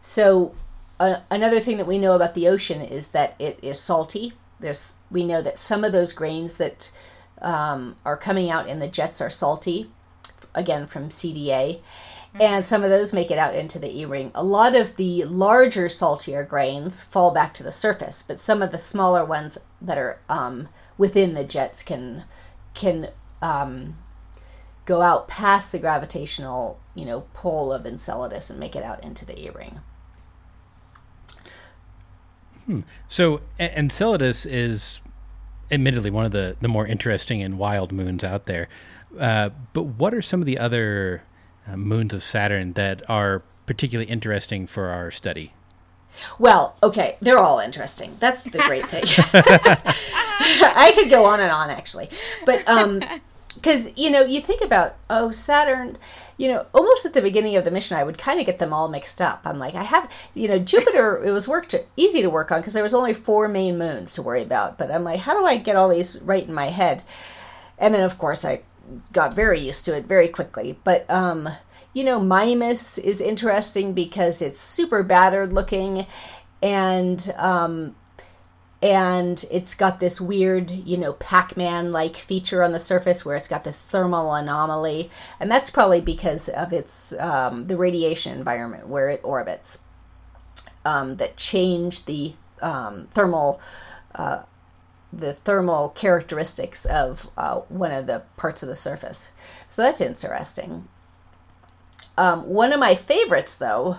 So 0.00 0.54
another 1.00 1.60
thing 1.60 1.78
that 1.78 1.86
we 1.86 1.98
know 1.98 2.14
about 2.14 2.34
the 2.34 2.48
ocean 2.48 2.82
is 2.82 3.08
that 3.08 3.34
it 3.38 3.58
is 3.62 3.80
salty. 3.80 4.34
There's 4.60 4.94
we 5.10 5.24
know 5.24 5.40
that 5.42 5.58
some 5.58 5.82
of 5.82 5.92
those 5.92 6.12
grains 6.12 6.56
that 6.58 6.90
um, 7.40 7.96
are 8.04 8.16
coming 8.16 8.50
out 8.50 8.68
in 8.68 8.78
the 8.78 8.88
jets 8.88 9.20
are 9.20 9.30
salty, 9.30 9.90
again 10.54 10.84
from 10.84 11.08
CDA, 11.08 11.78
mm-hmm. 11.78 12.42
and 12.42 12.66
some 12.66 12.84
of 12.84 12.90
those 12.90 13.12
make 13.12 13.30
it 13.30 13.38
out 13.38 13.54
into 13.54 13.78
the 13.78 14.00
E-ring. 14.00 14.30
A 14.34 14.44
lot 14.44 14.76
of 14.76 14.96
the 14.96 15.24
larger 15.24 15.88
saltier 15.88 16.44
grains 16.44 17.02
fall 17.02 17.30
back 17.30 17.54
to 17.54 17.62
the 17.62 17.72
surface, 17.72 18.22
but 18.22 18.38
some 18.38 18.60
of 18.60 18.70
the 18.70 18.78
smaller 18.78 19.24
ones 19.24 19.56
that 19.80 19.96
are 19.96 20.20
um, 20.28 20.68
within 20.98 21.34
the 21.34 21.44
jets 21.44 21.82
can 21.82 22.24
can 22.74 23.08
um, 23.40 23.96
go 24.84 25.00
out 25.00 25.28
past 25.28 25.72
the 25.72 25.78
gravitational 25.78 26.78
you 26.94 27.06
know 27.06 27.22
pole 27.32 27.72
of 27.72 27.86
Enceladus 27.86 28.50
and 28.50 28.60
make 28.60 28.76
it 28.76 28.82
out 28.82 29.02
into 29.02 29.24
the 29.24 29.42
E-ring. 29.42 29.80
Hmm. 32.70 32.80
So 33.08 33.40
Enceladus 33.58 34.46
is 34.46 35.00
admittedly 35.72 36.10
one 36.10 36.24
of 36.24 36.30
the, 36.30 36.56
the 36.60 36.68
more 36.68 36.86
interesting 36.86 37.42
and 37.42 37.58
wild 37.58 37.90
moons 37.90 38.22
out 38.22 38.44
there. 38.44 38.68
Uh, 39.18 39.50
but 39.72 39.82
what 39.82 40.14
are 40.14 40.22
some 40.22 40.40
of 40.40 40.46
the 40.46 40.56
other 40.56 41.24
uh, 41.66 41.76
moons 41.76 42.14
of 42.14 42.22
Saturn 42.22 42.74
that 42.74 43.02
are 43.10 43.42
particularly 43.66 44.08
interesting 44.08 44.68
for 44.68 44.90
our 44.90 45.10
study? 45.10 45.52
Well, 46.38 46.76
okay, 46.80 47.16
they're 47.20 47.38
all 47.38 47.58
interesting. 47.58 48.14
That's 48.20 48.44
the 48.44 48.58
great 48.58 48.86
thing. 48.86 49.02
I 49.34 50.92
could 50.94 51.10
go 51.10 51.24
on 51.24 51.40
and 51.40 51.50
on 51.50 51.70
actually, 51.70 52.08
but 52.46 52.68
um, 52.68 53.02
because 53.60 53.88
you 53.96 54.10
know 54.10 54.22
you 54.22 54.40
think 54.40 54.62
about 54.62 54.96
oh 55.08 55.30
saturn 55.30 55.96
you 56.36 56.48
know 56.48 56.66
almost 56.72 57.04
at 57.04 57.12
the 57.12 57.22
beginning 57.22 57.56
of 57.56 57.64
the 57.64 57.70
mission 57.70 57.96
i 57.96 58.04
would 58.04 58.18
kind 58.18 58.40
of 58.40 58.46
get 58.46 58.58
them 58.58 58.72
all 58.72 58.88
mixed 58.88 59.20
up. 59.20 59.42
I'm 59.44 59.58
like 59.58 59.74
i 59.74 59.82
have 59.82 60.10
you 60.34 60.48
know 60.48 60.58
jupiter 60.58 61.22
it 61.24 61.30
was 61.30 61.46
work 61.46 61.66
to, 61.68 61.84
easy 61.96 62.22
to 62.22 62.30
work 62.30 62.50
on 62.50 62.60
because 62.60 62.74
there 62.74 62.82
was 62.82 62.94
only 62.94 63.14
four 63.14 63.48
main 63.48 63.78
moons 63.78 64.12
to 64.14 64.22
worry 64.22 64.42
about. 64.42 64.78
But 64.78 64.90
i'm 64.90 65.04
like 65.04 65.20
how 65.20 65.38
do 65.38 65.44
i 65.44 65.56
get 65.56 65.76
all 65.76 65.88
these 65.88 66.20
right 66.22 66.46
in 66.46 66.54
my 66.54 66.70
head? 66.70 67.02
And 67.78 67.94
then 67.94 68.04
of 68.04 68.18
course 68.18 68.44
i 68.44 68.62
got 69.12 69.34
very 69.34 69.60
used 69.60 69.84
to 69.84 69.96
it 69.96 70.06
very 70.06 70.28
quickly. 70.28 70.78
But 70.84 71.08
um 71.10 71.48
you 71.92 72.04
know 72.04 72.20
mimas 72.20 72.98
is 72.98 73.20
interesting 73.20 73.92
because 73.92 74.40
it's 74.40 74.60
super 74.60 75.02
battered 75.02 75.52
looking 75.52 76.06
and 76.62 77.32
um 77.36 77.94
and 78.82 79.44
it's 79.50 79.74
got 79.74 80.00
this 80.00 80.20
weird, 80.20 80.70
you 80.70 80.96
know, 80.96 81.12
Pac 81.12 81.56
Man 81.56 81.92
like 81.92 82.16
feature 82.16 82.62
on 82.62 82.72
the 82.72 82.80
surface 82.80 83.24
where 83.24 83.36
it's 83.36 83.48
got 83.48 83.64
this 83.64 83.82
thermal 83.82 84.32
anomaly, 84.34 85.10
and 85.38 85.50
that's 85.50 85.70
probably 85.70 86.00
because 86.00 86.48
of 86.48 86.72
its 86.72 87.12
um, 87.18 87.66
the 87.66 87.76
radiation 87.76 88.36
environment 88.36 88.88
where 88.88 89.10
it 89.10 89.20
orbits 89.22 89.80
um, 90.84 91.16
that 91.16 91.36
change 91.36 92.06
the 92.06 92.34
um, 92.62 93.08
thermal. 93.10 93.60
Uh, 94.14 94.44
the 95.12 95.34
thermal 95.34 95.88
characteristics 95.88 96.84
of 96.84 97.28
uh, 97.36 97.62
one 97.62 97.90
of 97.90 98.06
the 98.06 98.22
parts 98.36 98.62
of 98.62 98.68
the 98.68 98.76
surface. 98.76 99.32
So 99.66 99.82
that's 99.82 100.00
interesting. 100.00 100.86
Um, 102.16 102.46
one 102.48 102.72
of 102.72 102.78
my 102.78 102.94
favorites, 102.94 103.56
though, 103.56 103.96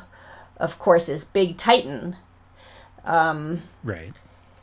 of 0.55 0.79
course, 0.79 1.09
is 1.09 1.25
Big 1.25 1.57
Titan. 1.57 2.15
Um, 3.03 3.63
right 3.83 4.17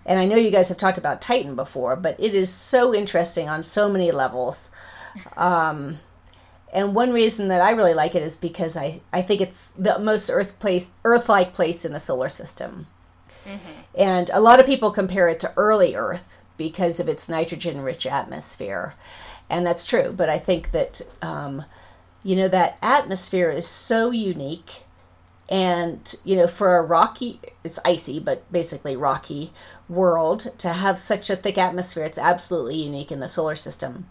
and 0.08 0.18
I 0.18 0.24
know 0.24 0.36
you 0.36 0.50
guys 0.50 0.70
have 0.70 0.78
talked 0.78 0.96
about 0.96 1.20
Titan 1.20 1.54
before, 1.54 1.94
but 1.94 2.18
it 2.18 2.34
is 2.34 2.50
so 2.50 2.94
interesting 2.94 3.46
on 3.46 3.62
so 3.62 3.90
many 3.90 4.10
levels. 4.10 4.70
Um, 5.36 5.98
and 6.72 6.94
one 6.94 7.12
reason 7.12 7.48
that 7.48 7.60
I 7.60 7.72
really 7.72 7.92
like 7.92 8.14
it 8.14 8.22
is 8.22 8.34
because 8.34 8.74
I, 8.74 9.02
I 9.12 9.20
think 9.20 9.42
it's 9.42 9.70
the 9.72 9.98
most 9.98 10.30
Earth 10.30 10.58
place, 10.58 10.90
Earth-like 11.04 11.52
place 11.52 11.84
in 11.84 11.92
the 11.92 12.00
solar 12.00 12.30
system. 12.30 12.86
Mm-hmm. 13.44 13.80
And 13.98 14.30
a 14.32 14.40
lot 14.40 14.60
of 14.60 14.66
people 14.66 14.90
compare 14.90 15.28
it 15.28 15.40
to 15.40 15.52
early 15.58 15.94
Earth 15.94 16.36
because 16.56 16.98
of 16.98 17.06
its 17.06 17.28
nitrogen-rich 17.28 18.06
atmosphere, 18.06 18.94
and 19.50 19.66
that's 19.66 19.86
true. 19.86 20.12
But 20.16 20.28
I 20.28 20.38
think 20.38 20.70
that 20.72 21.02
um, 21.22 21.64
you 22.22 22.34
know 22.34 22.48
that 22.48 22.78
atmosphere 22.82 23.50
is 23.50 23.66
so 23.66 24.10
unique 24.10 24.84
and 25.48 26.16
you 26.24 26.36
know 26.36 26.46
for 26.46 26.76
a 26.76 26.82
rocky 26.82 27.40
it's 27.64 27.78
icy 27.84 28.20
but 28.20 28.50
basically 28.52 28.96
rocky 28.96 29.50
world 29.88 30.52
to 30.58 30.68
have 30.68 30.98
such 30.98 31.30
a 31.30 31.36
thick 31.36 31.56
atmosphere 31.56 32.04
it's 32.04 32.18
absolutely 32.18 32.76
unique 32.76 33.10
in 33.10 33.20
the 33.20 33.28
solar 33.28 33.54
system 33.54 34.06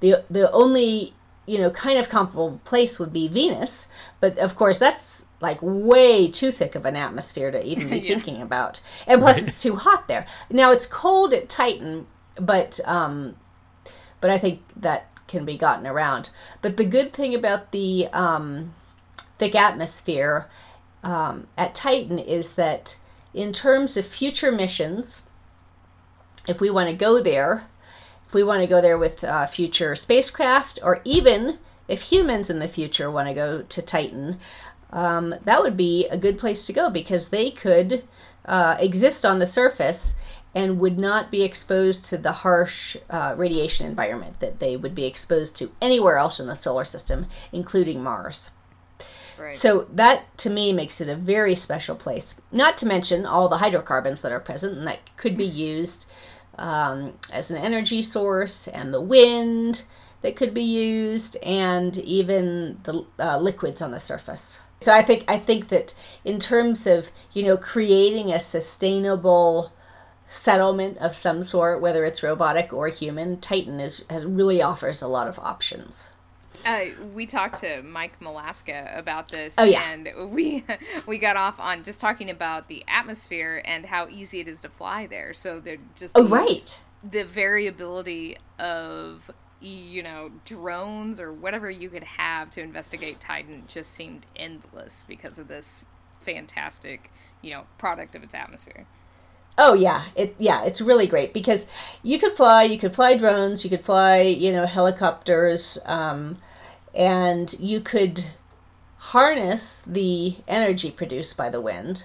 the 0.00 0.24
the 0.28 0.50
only 0.52 1.14
you 1.46 1.58
know 1.58 1.70
kind 1.70 1.98
of 1.98 2.08
comparable 2.08 2.60
place 2.64 2.98
would 2.98 3.12
be 3.12 3.28
venus 3.28 3.86
but 4.20 4.36
of 4.38 4.56
course 4.56 4.78
that's 4.78 5.24
like 5.40 5.58
way 5.62 6.28
too 6.28 6.50
thick 6.50 6.74
of 6.74 6.84
an 6.84 6.96
atmosphere 6.96 7.50
to 7.50 7.64
even 7.64 7.88
be 7.88 7.98
yeah. 8.00 8.14
thinking 8.14 8.42
about 8.42 8.80
and 9.06 9.20
plus 9.20 9.40
right. 9.40 9.48
it's 9.48 9.62
too 9.62 9.76
hot 9.76 10.08
there 10.08 10.26
now 10.50 10.72
it's 10.72 10.86
cold 10.86 11.32
at 11.32 11.48
titan 11.48 12.06
but 12.40 12.80
um 12.84 13.36
but 14.20 14.30
i 14.30 14.38
think 14.38 14.60
that 14.74 15.06
can 15.28 15.44
be 15.44 15.56
gotten 15.56 15.86
around 15.86 16.30
but 16.60 16.76
the 16.76 16.84
good 16.84 17.12
thing 17.12 17.34
about 17.34 17.70
the 17.70 18.08
um 18.12 18.74
thick 19.38 19.54
atmosphere 19.54 20.48
um, 21.02 21.46
at 21.56 21.74
Titan 21.74 22.18
is 22.18 22.54
that 22.54 22.96
in 23.32 23.52
terms 23.52 23.96
of 23.96 24.04
future 24.04 24.52
missions 24.52 25.22
if 26.48 26.60
we 26.60 26.70
want 26.70 26.88
to 26.88 26.94
go 26.94 27.20
there, 27.20 27.66
if 28.26 28.34
we 28.34 28.42
want 28.42 28.60
to 28.60 28.66
go 28.66 28.80
there 28.80 28.98
with 28.98 29.24
uh, 29.24 29.46
future 29.46 29.94
spacecraft, 29.94 30.78
or 30.82 31.00
even 31.04 31.58
if 31.88 32.10
humans 32.10 32.50
in 32.50 32.58
the 32.58 32.68
future 32.68 33.10
want 33.10 33.28
to 33.28 33.34
go 33.34 33.62
to 33.62 33.82
Titan, 33.82 34.38
um, 34.90 35.34
that 35.44 35.62
would 35.62 35.76
be 35.76 36.06
a 36.08 36.18
good 36.18 36.38
place 36.38 36.66
to 36.66 36.72
go 36.72 36.90
because 36.90 37.28
they 37.28 37.50
could 37.50 38.04
uh, 38.44 38.76
exist 38.78 39.24
on 39.24 39.38
the 39.38 39.46
surface 39.46 40.14
and 40.54 40.80
would 40.80 40.98
not 40.98 41.30
be 41.30 41.42
exposed 41.42 42.04
to 42.04 42.18
the 42.18 42.32
harsh 42.32 42.96
uh, 43.08 43.34
radiation 43.36 43.86
environment 43.86 44.40
that 44.40 44.58
they 44.58 44.76
would 44.76 44.94
be 44.94 45.06
exposed 45.06 45.54
to 45.56 45.70
anywhere 45.80 46.16
else 46.16 46.40
in 46.40 46.46
the 46.46 46.56
solar 46.56 46.84
system, 46.84 47.26
including 47.52 48.02
Mars. 48.02 48.50
Right. 49.40 49.54
So 49.54 49.86
that 49.92 50.36
to 50.38 50.50
me 50.50 50.72
makes 50.72 51.00
it 51.00 51.08
a 51.08 51.16
very 51.16 51.54
special 51.54 51.96
place. 51.96 52.34
Not 52.52 52.76
to 52.78 52.86
mention 52.86 53.24
all 53.24 53.48
the 53.48 53.58
hydrocarbons 53.58 54.20
that 54.20 54.32
are 54.32 54.40
present 54.40 54.76
and 54.76 54.86
that 54.86 55.16
could 55.16 55.36
be 55.36 55.46
used 55.46 56.10
um, 56.58 57.14
as 57.32 57.50
an 57.50 57.56
energy 57.56 58.02
source, 58.02 58.68
and 58.68 58.92
the 58.92 59.00
wind 59.00 59.84
that 60.22 60.36
could 60.36 60.52
be 60.52 60.62
used, 60.62 61.36
and 61.42 61.96
even 61.98 62.78
the 62.82 63.06
uh, 63.18 63.38
liquids 63.38 63.80
on 63.80 63.92
the 63.92 64.00
surface. 64.00 64.60
So 64.80 64.92
I 64.92 65.02
think 65.02 65.24
I 65.28 65.38
think 65.38 65.68
that 65.68 65.94
in 66.24 66.38
terms 66.38 66.86
of 66.86 67.10
you 67.32 67.42
know 67.42 67.56
creating 67.56 68.30
a 68.30 68.40
sustainable 68.40 69.72
settlement 70.24 70.98
of 70.98 71.14
some 71.14 71.42
sort, 71.42 71.80
whether 71.80 72.04
it's 72.04 72.22
robotic 72.22 72.72
or 72.72 72.88
human, 72.88 73.40
Titan 73.40 73.80
is 73.80 74.04
has 74.10 74.24
really 74.24 74.62
offers 74.62 75.00
a 75.00 75.08
lot 75.08 75.28
of 75.28 75.38
options. 75.38 76.10
Uh, 76.66 76.86
we 77.14 77.26
talked 77.26 77.60
to 77.60 77.82
Mike 77.82 78.20
Malaska 78.20 78.96
about 78.96 79.28
this, 79.28 79.54
Oh, 79.58 79.64
yeah. 79.64 79.90
and 79.90 80.08
we 80.32 80.64
we 81.06 81.18
got 81.18 81.36
off 81.36 81.58
on 81.58 81.82
just 81.82 82.00
talking 82.00 82.30
about 82.30 82.68
the 82.68 82.84
atmosphere 82.88 83.62
and 83.64 83.86
how 83.86 84.08
easy 84.08 84.40
it 84.40 84.48
is 84.48 84.60
to 84.62 84.68
fly 84.68 85.06
there. 85.06 85.32
So 85.34 85.60
they're 85.60 85.78
just 85.96 86.16
Oh 86.16 86.22
the- 86.24 86.28
right. 86.28 86.80
the 87.02 87.24
variability 87.24 88.36
of 88.58 89.30
you 89.62 90.02
know 90.02 90.30
drones 90.46 91.20
or 91.20 91.32
whatever 91.32 91.70
you 91.70 91.90
could 91.90 92.04
have 92.04 92.48
to 92.50 92.62
investigate 92.62 93.20
Titan 93.20 93.64
just 93.68 93.90
seemed 93.92 94.24
endless 94.34 95.04
because 95.06 95.38
of 95.38 95.48
this 95.48 95.84
fantastic 96.20 97.10
you 97.42 97.50
know 97.50 97.64
product 97.78 98.14
of 98.14 98.22
its 98.22 98.34
atmosphere. 98.34 98.86
Oh 99.58 99.74
yeah, 99.74 100.04
it 100.14 100.34
yeah, 100.38 100.64
it's 100.64 100.80
really 100.80 101.06
great 101.06 101.34
because 101.34 101.66
you 102.02 102.18
could 102.18 102.32
fly, 102.32 102.62
you 102.62 102.78
could 102.78 102.94
fly 102.94 103.16
drones, 103.16 103.62
you 103.64 103.68
could 103.70 103.82
fly, 103.82 104.20
you 104.22 104.52
know, 104.52 104.64
helicopters, 104.64 105.76
um, 105.84 106.38
and 106.94 107.54
you 107.58 107.80
could 107.80 108.26
harness 108.98 109.82
the 109.86 110.36
energy 110.46 110.90
produced 110.90 111.36
by 111.36 111.48
the 111.48 111.60
wind. 111.60 112.04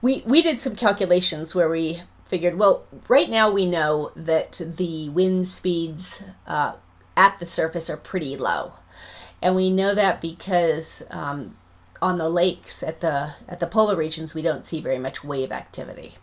We 0.00 0.22
we 0.26 0.42
did 0.42 0.58
some 0.58 0.74
calculations 0.74 1.54
where 1.54 1.68
we 1.68 2.02
figured, 2.24 2.58
well, 2.58 2.84
right 3.08 3.28
now 3.28 3.50
we 3.50 3.66
know 3.66 4.10
that 4.16 4.60
the 4.64 5.10
wind 5.10 5.48
speeds 5.48 6.22
uh, 6.46 6.74
at 7.16 7.38
the 7.38 7.46
surface 7.46 7.90
are 7.90 7.96
pretty 7.96 8.36
low, 8.36 8.74
and 9.40 9.54
we 9.54 9.70
know 9.70 9.94
that 9.94 10.20
because 10.20 11.02
um, 11.10 11.56
on 12.00 12.16
the 12.18 12.28
lakes 12.28 12.82
at 12.82 13.00
the 13.00 13.34
at 13.48 13.60
the 13.60 13.66
polar 13.66 13.94
regions 13.94 14.34
we 14.34 14.42
don't 14.42 14.66
see 14.66 14.80
very 14.80 14.98
much 14.98 15.22
wave 15.22 15.52
activity. 15.52 16.14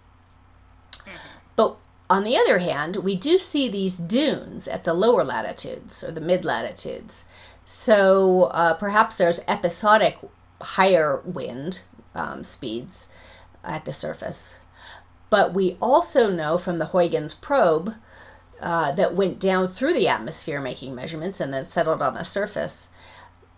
But 1.56 1.78
on 2.10 2.24
the 2.24 2.38
other 2.38 2.58
hand, 2.60 2.98
we 2.98 3.16
do 3.16 3.38
see 3.38 3.70
these 3.70 3.98
dunes 3.98 4.68
at 4.68 4.84
the 4.84 4.94
lower 4.94 5.24
latitudes 5.24 6.04
or 6.04 6.12
the 6.12 6.22
mid 6.22 6.44
latitudes. 6.44 7.24
So 7.72 8.46
uh, 8.46 8.74
perhaps 8.74 9.20
there's 9.20 9.42
episodic 9.48 10.18
higher 10.60 11.22
wind 11.24 11.84
um, 12.16 12.44
speeds 12.44 13.08
at 13.64 13.86
the 13.86 13.94
surface. 13.94 14.56
But 15.30 15.54
we 15.54 15.78
also 15.80 16.32
know 16.32 16.58
from 16.58 16.80
the 16.80 16.88
Huygens 16.88 17.36
probe 17.36 17.94
uh, 18.60 18.92
that 18.94 19.14
went 19.14 19.40
down 19.40 19.68
through 19.68 19.94
the 19.94 20.08
atmosphere 20.08 20.60
making 20.60 20.96
measurements 20.96 21.40
and 21.40 21.54
then 21.54 21.64
settled 21.64 22.02
on 22.02 22.16
the 22.16 22.24
surface 22.24 22.90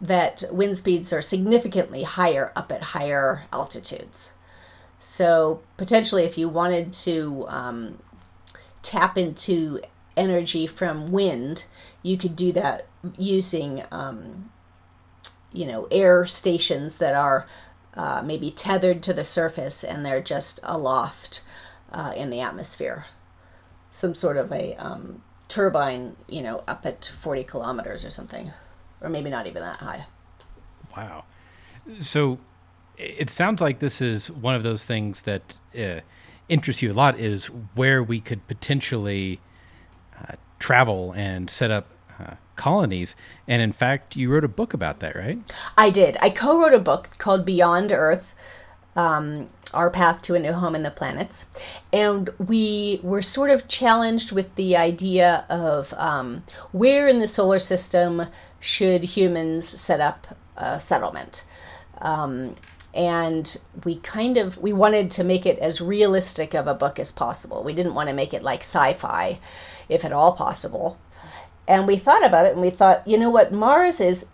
that 0.01 0.43
wind 0.51 0.76
speeds 0.76 1.14
are 1.14 1.22
significantly 1.22 2.03
higher 2.03 2.51
up 2.53 2.70
at 2.70 2.82
higher 2.82 3.43
altitudes. 3.53 4.34
So 4.99 5.62
potentially, 5.78 6.26
if 6.26 6.38
you 6.38 6.49
wanted 6.49 6.91
to 7.05 7.45
um, 7.47 7.99
tap 8.82 9.18
into 9.18 9.80
energy 10.18 10.68
from 10.68 11.14
wind, 11.14 11.64
you 12.03 12.18
could 12.18 12.36
do 12.36 12.51
that 12.51 12.88
using, 13.18 13.84
um, 13.91 14.52
you 15.52 15.66
know, 15.66 15.88
air 15.91 16.26
stations 16.26 16.97
that 16.97 17.14
are 17.14 17.47
uh, 17.95 18.22
maybe 18.24 18.52
tethered 18.52 19.04
to 19.04 19.14
the 19.14 19.24
surface 19.24 19.84
and 19.84 20.06
they're 20.06 20.22
just 20.22 20.60
aloft 20.64 21.43
uh, 21.91 22.14
in 22.16 22.30
the 22.30 22.39
atmosphere. 22.39 23.06
Some 23.89 24.16
sort 24.16 24.38
of 24.38 24.52
a 24.52 24.76
um, 24.76 25.24
turbine, 25.47 26.16
you 26.28 26.41
know, 26.41 26.64
up 26.68 26.86
at 26.86 27.06
40 27.06 27.43
kilometers 27.43 28.06
or 28.06 28.10
something, 28.10 28.52
or 29.02 29.10
maybe 29.10 29.30
not 29.30 29.47
even 29.47 29.62
that 29.62 29.78
high. 29.78 30.06
Wow. 30.95 31.26
So 31.99 32.39
it 32.97 33.30
sounds 33.30 33.62
like 33.62 33.80
this 33.80 34.02
is 34.02 34.32
one 34.32 34.56
of 34.56 34.64
those 34.64 34.86
things 34.86 35.24
that 35.24 35.58
uh, 35.78 36.02
interests 36.47 36.82
you 36.82 36.91
a 36.91 36.93
lot 36.93 37.20
is 37.20 37.47
where 37.76 38.04
we 38.04 38.22
could 38.22 38.47
potentially 38.47 39.39
uh, 40.18 40.36
travel 40.60 41.14
and 41.14 41.49
set 41.49 41.72
up 41.72 41.88
uh, 42.22 42.36
colonies. 42.55 43.15
And 43.47 43.61
in 43.61 43.72
fact, 43.72 44.15
you 44.15 44.30
wrote 44.30 44.43
a 44.43 44.49
book 44.49 44.74
about 44.74 44.99
that, 44.99 45.15
right? 45.15 45.39
I 45.78 45.89
did. 45.89 46.17
I 46.22 46.30
co 46.30 46.59
wrote 46.59 46.74
a 46.74 46.80
book 46.80 47.09
called 47.17 47.45
Beyond 47.45 47.91
Earth 47.91 48.36
um, 48.95 49.47
Our 49.74 49.89
Path 49.89 50.22
to 50.24 50.36
a 50.36 50.39
New 50.39 50.53
Home 50.53 50.76
in 50.76 50.84
the 50.84 50.91
Planets. 50.91 51.47
And 51.91 52.30
we 52.38 52.99
were 53.03 53.22
sort 53.22 53.49
of 53.49 53.67
challenged 53.67 54.32
with 54.32 54.53
the 54.55 54.76
idea 54.76 55.45
of 55.49 55.93
um, 55.97 56.43
where 56.72 57.07
in 57.07 57.19
the 57.19 57.28
solar 57.28 57.59
system 57.59 58.24
should 58.59 59.03
humans 59.03 59.67
set 59.67 59.99
up 59.99 60.38
a 60.57 60.80
settlement. 60.80 61.43
Um, 61.99 62.55
and 62.93 63.57
we 63.86 63.95
kind 63.97 64.38
of 64.38 64.57
we 64.57 64.74
wanted 64.74 65.09
to 65.11 65.24
make 65.24 65.45
it 65.45 65.57
as 65.59 65.80
realistic 65.80 66.53
of 66.53 66.67
a 66.67 66.74
book 66.74 66.99
as 66.99 67.11
possible. 67.11 67.63
We 67.63 67.74
didn't 67.74 67.93
want 67.93 68.09
to 68.09 68.15
make 68.15 68.34
it 68.34 68.43
like 68.43 68.61
sci-fi, 68.61 69.39
if 69.88 70.03
at 70.03 70.11
all 70.11 70.34
possible. 70.34 70.99
And 71.72 71.88
we 71.88 71.95
thought 71.95 72.26
about 72.26 72.45
it, 72.45 72.51
and 72.51 72.61
we 72.61 72.69
thought, 72.69 73.07
you 73.07 73.17
know 73.17 73.30
what, 73.30 73.53
Mars 73.53 74.01
is 74.01 74.26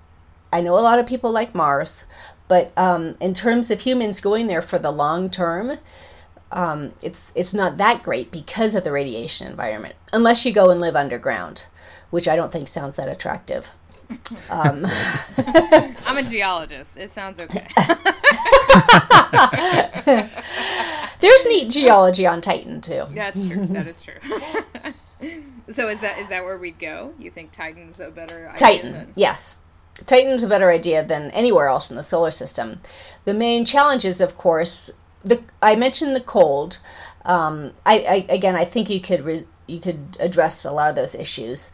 I 0.52 0.60
know 0.60 0.74
a 0.74 0.82
lot 0.82 0.98
of 0.98 1.06
people 1.06 1.32
like 1.32 1.54
Mars, 1.54 2.06
but 2.48 2.72
um, 2.76 3.16
in 3.20 3.34
terms 3.34 3.70
of 3.70 3.82
humans 3.82 4.22
going 4.22 4.48
there 4.48 4.62
for 4.62 4.80
the 4.80 4.92
long 4.92 5.30
term, 5.30 5.78
um, 6.52 6.94
it's 7.04 7.32
it's 7.36 7.54
not 7.54 7.78
that 7.78 8.02
great 8.02 8.32
because 8.32 8.74
of 8.74 8.84
the 8.84 8.92
radiation 8.92 9.46
environment. 9.46 9.94
Unless 10.12 10.46
you 10.46 10.52
go 10.52 10.72
and 10.72 10.82
live 10.82 10.96
underground, 10.96 11.66
which 12.10 12.28
I 12.28 12.36
don't 12.36 12.52
think 12.52 12.68
sounds 12.68 12.96
that 12.96 13.08
attractive. 13.08 13.70
Um, 14.50 14.88
I'm 15.38 16.18
a 16.18 16.24
geologist. 16.28 16.98
It 16.98 17.12
sounds 17.12 17.40
okay. 17.42 17.68
there's 21.20 21.46
neat 21.46 21.70
geology 21.70 22.26
on 22.26 22.42
Titan 22.42 22.82
too. 22.82 23.04
That's 23.12 23.48
true. 23.48 23.66
That 23.68 23.86
is 23.86 24.02
true. 24.02 24.16
so 25.70 25.88
is 25.90 26.00
that 26.00 26.18
is 26.20 26.28
that 26.30 26.44
where 26.44 26.58
we'd 26.58 26.80
go? 26.80 27.14
You 27.18 27.30
think 27.30 27.52
Titan's 27.52 28.00
a 28.00 28.10
better 28.10 28.50
idea 28.50 28.58
Titan, 28.58 28.92
than- 28.94 29.14
yes. 29.16 29.58
Titan's 30.06 30.44
a 30.44 30.48
better 30.48 30.70
idea 30.70 31.04
than 31.04 31.32
anywhere 31.32 31.68
else 31.68 31.90
in 31.90 31.96
the 31.96 32.04
solar 32.04 32.30
system. 32.30 32.82
The 33.26 33.34
main 33.34 33.66
challenge 33.66 34.06
is, 34.06 34.22
of 34.22 34.38
course, 34.38 34.92
the 35.24 35.44
I 35.62 35.76
mentioned 35.76 36.16
the 36.16 36.22
cold. 36.22 36.80
Um, 37.26 37.74
I, 37.86 38.00
I 38.00 38.34
again, 38.34 38.56
I 38.56 38.64
think 38.64 38.90
you 38.90 39.02
could 39.02 39.22
re, 39.22 39.42
you 39.66 39.80
could 39.80 40.18
address 40.20 40.64
a 40.64 40.72
lot 40.72 40.90
of 40.90 40.96
those 40.96 41.16
issues. 41.16 41.72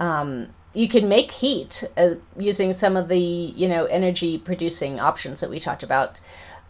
Um, 0.00 0.48
you 0.72 0.88
can 0.88 1.08
make 1.08 1.30
heat 1.30 1.84
uh, 1.96 2.14
using 2.38 2.72
some 2.72 2.96
of 2.96 3.08
the 3.08 3.18
you 3.18 3.68
know 3.68 3.84
energy 3.84 4.38
producing 4.38 4.98
options 4.98 5.40
that 5.40 5.50
we 5.50 5.58
talked 5.58 5.82
about 5.82 6.20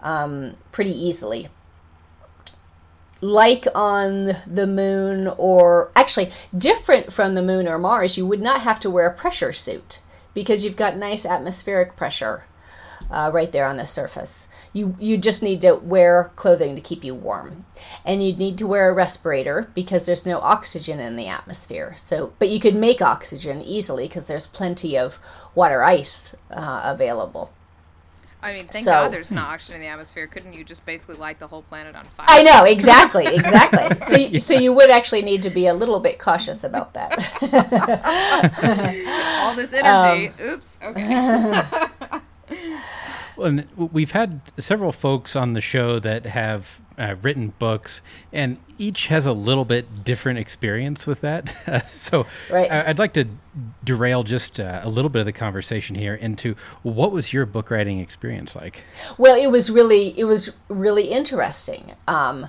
um, 0.00 0.56
pretty 0.72 0.92
easily 0.92 1.48
like 3.20 3.66
on 3.74 4.36
the 4.46 4.66
moon 4.66 5.32
or 5.36 5.90
actually 5.96 6.30
different 6.56 7.12
from 7.12 7.34
the 7.34 7.42
moon 7.42 7.68
or 7.68 7.78
Mars, 7.78 8.16
you 8.16 8.26
would 8.26 8.40
not 8.40 8.62
have 8.62 8.80
to 8.80 8.90
wear 8.90 9.06
a 9.06 9.14
pressure 9.14 9.52
suit 9.52 10.00
because 10.34 10.64
you've 10.64 10.76
got 10.76 10.96
nice 10.96 11.26
atmospheric 11.26 11.96
pressure 11.96 12.44
uh, 13.10 13.30
right 13.32 13.52
there 13.52 13.66
on 13.66 13.76
the 13.76 13.86
surface. 13.86 14.46
You 14.72 14.94
you 14.98 15.16
just 15.16 15.42
need 15.42 15.62
to 15.62 15.74
wear 15.74 16.30
clothing 16.36 16.74
to 16.76 16.80
keep 16.80 17.04
you 17.04 17.14
warm, 17.14 17.64
and 18.04 18.22
you'd 18.22 18.38
need 18.38 18.58
to 18.58 18.66
wear 18.66 18.90
a 18.90 18.94
respirator 18.94 19.70
because 19.74 20.06
there's 20.06 20.26
no 20.26 20.38
oxygen 20.40 21.00
in 21.00 21.16
the 21.16 21.26
atmosphere. 21.26 21.94
So, 21.96 22.32
but 22.38 22.48
you 22.48 22.60
could 22.60 22.74
make 22.74 23.00
oxygen 23.00 23.62
easily 23.62 24.08
because 24.08 24.26
there's 24.26 24.46
plenty 24.46 24.96
of 24.96 25.18
water 25.54 25.82
ice 25.82 26.36
uh, 26.50 26.82
available. 26.84 27.52
I 28.40 28.52
mean, 28.52 28.64
thank 28.66 28.84
So- 28.84 28.92
God 28.92 29.12
there's 29.12 29.32
not 29.32 29.48
oxygen 29.48 29.76
in 29.76 29.80
the 29.82 29.88
atmosphere. 29.88 30.26
Couldn't 30.28 30.52
you 30.52 30.62
just 30.64 30.86
basically 30.86 31.16
light 31.16 31.38
the 31.40 31.48
whole 31.48 31.62
planet 31.62 31.96
on 31.96 32.04
fire? 32.04 32.26
I 32.28 32.42
know 32.42 32.64
exactly, 32.64 33.26
exactly. 33.36 34.00
So, 34.06 34.16
you, 34.32 34.38
so 34.38 34.54
you 34.54 34.72
would 34.72 34.90
actually 34.90 35.22
need 35.22 35.42
to 35.42 35.50
be 35.50 35.66
a 35.66 35.74
little 35.74 35.98
bit 35.98 36.18
cautious 36.18 36.62
about 36.62 36.94
that. 36.94 37.18
All 39.42 39.54
this 39.54 39.72
energy. 39.72 40.32
Um, 40.40 40.50
Oops. 40.50 40.78
Okay. 40.82 42.90
Well, 43.38 43.62
we've 43.76 44.10
had 44.10 44.40
several 44.58 44.92
folks 44.92 45.36
on 45.36 45.52
the 45.52 45.60
show 45.60 45.98
that 46.00 46.26
have 46.26 46.80
uh, 46.98 47.14
written 47.22 47.54
books, 47.58 48.02
and 48.32 48.58
each 48.76 49.06
has 49.06 49.24
a 49.24 49.32
little 49.32 49.64
bit 49.64 50.04
different 50.04 50.38
experience 50.38 51.06
with 51.06 51.20
that. 51.20 51.88
so 51.92 52.26
right. 52.50 52.70
I- 52.70 52.88
would 52.88 52.98
like 52.98 53.14
to 53.14 53.26
derail 53.84 54.24
just 54.24 54.58
uh, 54.60 54.80
a 54.82 54.88
little 54.88 55.08
bit 55.08 55.20
of 55.20 55.26
the 55.26 55.32
conversation 55.32 55.94
here 55.94 56.14
into 56.14 56.56
what 56.82 57.12
was 57.12 57.32
your 57.32 57.46
book 57.46 57.70
writing 57.70 58.00
experience 58.00 58.56
like? 58.56 58.84
Well, 59.16 59.40
it 59.40 59.50
was 59.50 59.70
really 59.70 60.18
it 60.18 60.24
was 60.24 60.52
really 60.68 61.04
interesting. 61.04 61.94
Um, 62.06 62.48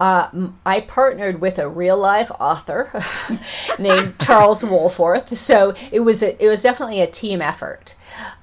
uh, 0.00 0.28
I 0.64 0.80
partnered 0.80 1.40
with 1.40 1.58
a 1.58 1.68
real 1.68 1.98
life 1.98 2.30
author 2.38 2.90
named 3.78 4.18
Charles 4.20 4.62
Wohlforth, 4.62 5.34
so 5.34 5.74
it 5.90 6.00
was 6.00 6.22
a, 6.22 6.40
it 6.42 6.48
was 6.48 6.62
definitely 6.62 7.00
a 7.00 7.06
team 7.06 7.42
effort. 7.42 7.96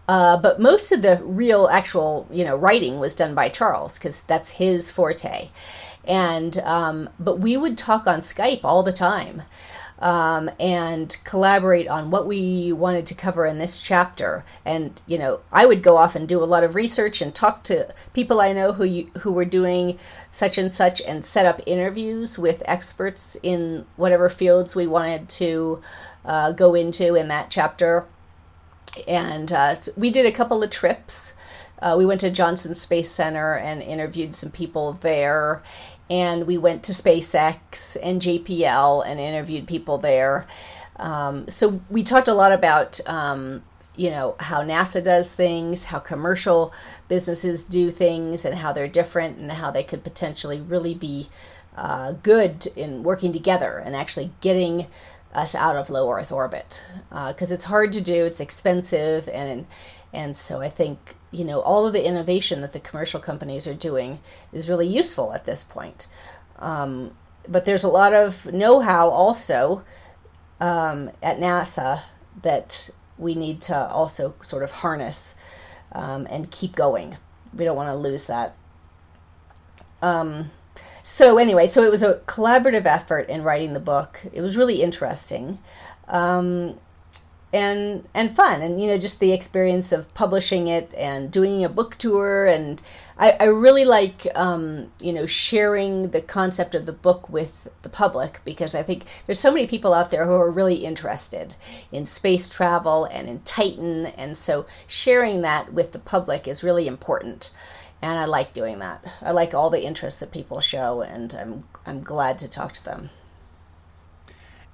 Uh, 0.07 0.37
but 0.37 0.59
most 0.59 0.91
of 0.91 1.01
the 1.01 1.19
real 1.23 1.67
actual 1.71 2.27
you 2.29 2.43
know 2.43 2.55
writing 2.55 2.99
was 2.99 3.15
done 3.15 3.33
by 3.33 3.49
Charles 3.49 3.97
because 3.97 4.21
that's 4.23 4.51
his 4.51 4.91
forte, 4.91 5.49
and 6.05 6.57
um, 6.59 7.09
but 7.19 7.39
we 7.39 7.57
would 7.57 7.77
talk 7.77 8.05
on 8.05 8.19
Skype 8.19 8.61
all 8.63 8.83
the 8.83 8.93
time 8.93 9.41
um, 9.99 10.49
and 10.59 11.17
collaborate 11.23 11.87
on 11.87 12.11
what 12.11 12.27
we 12.27 12.71
wanted 12.73 13.05
to 13.07 13.15
cover 13.15 13.45
in 13.45 13.57
this 13.57 13.79
chapter. 13.79 14.43
And 14.65 15.01
you 15.07 15.17
know, 15.17 15.41
I 15.51 15.65
would 15.65 15.81
go 15.81 15.97
off 15.97 16.15
and 16.15 16.27
do 16.27 16.43
a 16.43 16.45
lot 16.45 16.63
of 16.63 16.75
research 16.75 17.21
and 17.21 17.33
talk 17.33 17.63
to 17.65 17.93
people 18.13 18.41
I 18.41 18.53
know 18.53 18.73
who 18.73 18.83
you, 18.83 19.11
who 19.19 19.31
were 19.31 19.45
doing 19.45 19.97
such 20.31 20.57
and 20.57 20.71
such, 20.71 21.01
and 21.01 21.23
set 21.23 21.45
up 21.45 21.61
interviews 21.65 22.37
with 22.37 22.63
experts 22.65 23.37
in 23.41 23.85
whatever 23.95 24.29
fields 24.29 24.75
we 24.75 24.87
wanted 24.87 25.29
to 25.29 25.81
uh, 26.23 26.51
go 26.51 26.73
into 26.75 27.15
in 27.15 27.27
that 27.29 27.49
chapter. 27.49 28.05
And 29.07 29.51
uh, 29.51 29.75
we 29.95 30.09
did 30.09 30.25
a 30.25 30.31
couple 30.31 30.63
of 30.63 30.69
trips. 30.69 31.33
Uh, 31.81 31.95
we 31.97 32.05
went 32.05 32.21
to 32.21 32.31
Johnson 32.31 32.73
Space 32.75 33.11
Center 33.11 33.53
and 33.55 33.81
interviewed 33.81 34.35
some 34.35 34.51
people 34.51 34.93
there 34.93 35.61
and 36.09 36.45
we 36.45 36.57
went 36.57 36.83
to 36.83 36.91
SpaceX 36.91 37.97
and 38.01 38.21
JPL 38.21 39.03
and 39.05 39.19
interviewed 39.19 39.67
people 39.67 39.97
there. 39.97 40.45
Um, 40.97 41.47
so 41.47 41.81
we 41.89 42.03
talked 42.03 42.27
a 42.27 42.33
lot 42.33 42.51
about 42.51 42.99
um, 43.07 43.63
you 43.95 44.09
know 44.09 44.35
how 44.39 44.61
NASA 44.61 45.03
does 45.03 45.33
things, 45.33 45.85
how 45.85 45.99
commercial 45.99 46.73
businesses 47.07 47.63
do 47.63 47.91
things, 47.91 48.45
and 48.45 48.55
how 48.55 48.71
they're 48.71 48.87
different, 48.87 49.37
and 49.37 49.51
how 49.51 49.71
they 49.71 49.83
could 49.83 50.03
potentially 50.03 50.61
really 50.61 50.93
be 50.93 51.27
uh, 51.75 52.13
good 52.13 52.67
in 52.75 53.03
working 53.03 53.33
together 53.33 53.81
and 53.83 53.95
actually 53.95 54.31
getting 54.41 54.87
us 55.35 55.53
out 55.53 55.75
of 55.75 55.89
low 55.89 56.09
Earth 56.11 56.31
orbit 56.31 56.83
because 57.09 57.51
uh, 57.51 57.55
it's 57.55 57.65
hard 57.65 57.93
to 57.93 58.01
do, 58.01 58.25
it's 58.25 58.39
expensive, 58.39 59.29
and 59.29 59.67
and 60.13 60.35
so 60.35 60.61
I 60.61 60.69
think 60.69 61.15
you 61.31 61.43
know 61.43 61.59
all 61.59 61.85
of 61.85 61.93
the 61.93 62.07
innovation 62.07 62.61
that 62.61 62.73
the 62.73 62.79
commercial 62.79 63.19
companies 63.19 63.67
are 63.67 63.73
doing 63.73 64.19
is 64.53 64.69
really 64.69 64.87
useful 64.87 65.33
at 65.33 65.45
this 65.45 65.63
point. 65.63 66.07
Um, 66.57 67.15
but 67.47 67.65
there's 67.65 67.83
a 67.83 67.89
lot 67.89 68.13
of 68.13 68.51
know-how 68.51 69.09
also 69.09 69.83
um, 70.59 71.11
at 71.21 71.37
NASA 71.37 72.01
that 72.41 72.89
we 73.17 73.35
need 73.35 73.61
to 73.61 73.75
also 73.75 74.35
sort 74.41 74.63
of 74.63 74.71
harness 74.71 75.35
um, 75.91 76.27
and 76.29 76.49
keep 76.49 76.75
going. 76.75 77.17
We 77.53 77.65
don't 77.65 77.75
want 77.75 77.89
to 77.89 77.95
lose 77.95 78.27
that. 78.27 78.55
Um, 80.01 80.51
so 81.05 81.37
anyway, 81.37 81.67
so 81.67 81.83
it 81.83 81.91
was 81.91 82.01
a 82.01 82.15
collaborative 82.21 82.87
effort 82.87 83.29
in 83.29 83.43
writing 83.43 83.73
the 83.73 83.79
book. 83.79 84.21
It 84.33 84.41
was 84.41 84.57
really 84.57 84.81
interesting. 84.81 85.59
Um, 86.07 86.79
and 87.53 88.05
and 88.13 88.35
fun 88.35 88.61
and 88.61 88.81
you 88.81 88.87
know 88.87 88.97
just 88.97 89.21
the 89.21 89.31
experience 89.31 89.93
of 89.93 90.13
publishing 90.13 90.67
it 90.67 90.93
and 90.95 91.31
doing 91.31 91.63
a 91.63 91.69
book 91.69 91.95
tour 91.95 92.45
and 92.45 92.81
I, 93.17 93.37
I 93.39 93.45
really 93.45 93.85
like 93.85 94.27
um, 94.35 94.91
you 94.99 95.13
know 95.13 95.25
sharing 95.25 96.09
the 96.09 96.21
concept 96.21 96.75
of 96.75 96.85
the 96.85 96.91
book 96.91 97.29
with 97.29 97.69
the 97.83 97.87
public 97.87 98.41
because 98.43 98.75
I 98.75 98.83
think 98.83 99.05
there's 99.25 99.39
so 99.39 99.53
many 99.53 99.67
people 99.67 99.93
out 99.93 100.09
there 100.09 100.25
who 100.25 100.33
are 100.33 100.51
really 100.51 100.83
interested 100.83 101.55
in 101.93 102.05
space 102.05 102.49
travel 102.49 103.05
and 103.05 103.29
in 103.29 103.39
Titan 103.43 104.07
and 104.07 104.37
so 104.37 104.65
sharing 104.85 105.41
that 105.43 105.71
with 105.71 105.93
the 105.93 105.99
public 105.99 106.49
is 106.49 106.63
really 106.63 106.87
important 106.87 107.51
and 108.11 108.19
I 108.19 108.25
like 108.25 108.53
doing 108.53 108.77
that. 108.77 109.03
I 109.21 109.31
like 109.31 109.53
all 109.53 109.69
the 109.69 109.85
interest 109.85 110.19
that 110.19 110.31
people 110.31 110.59
show 110.59 111.01
and 111.01 111.33
I'm 111.33 111.63
I'm 111.85 112.01
glad 112.01 112.39
to 112.39 112.49
talk 112.49 112.73
to 112.73 112.83
them. 112.83 113.09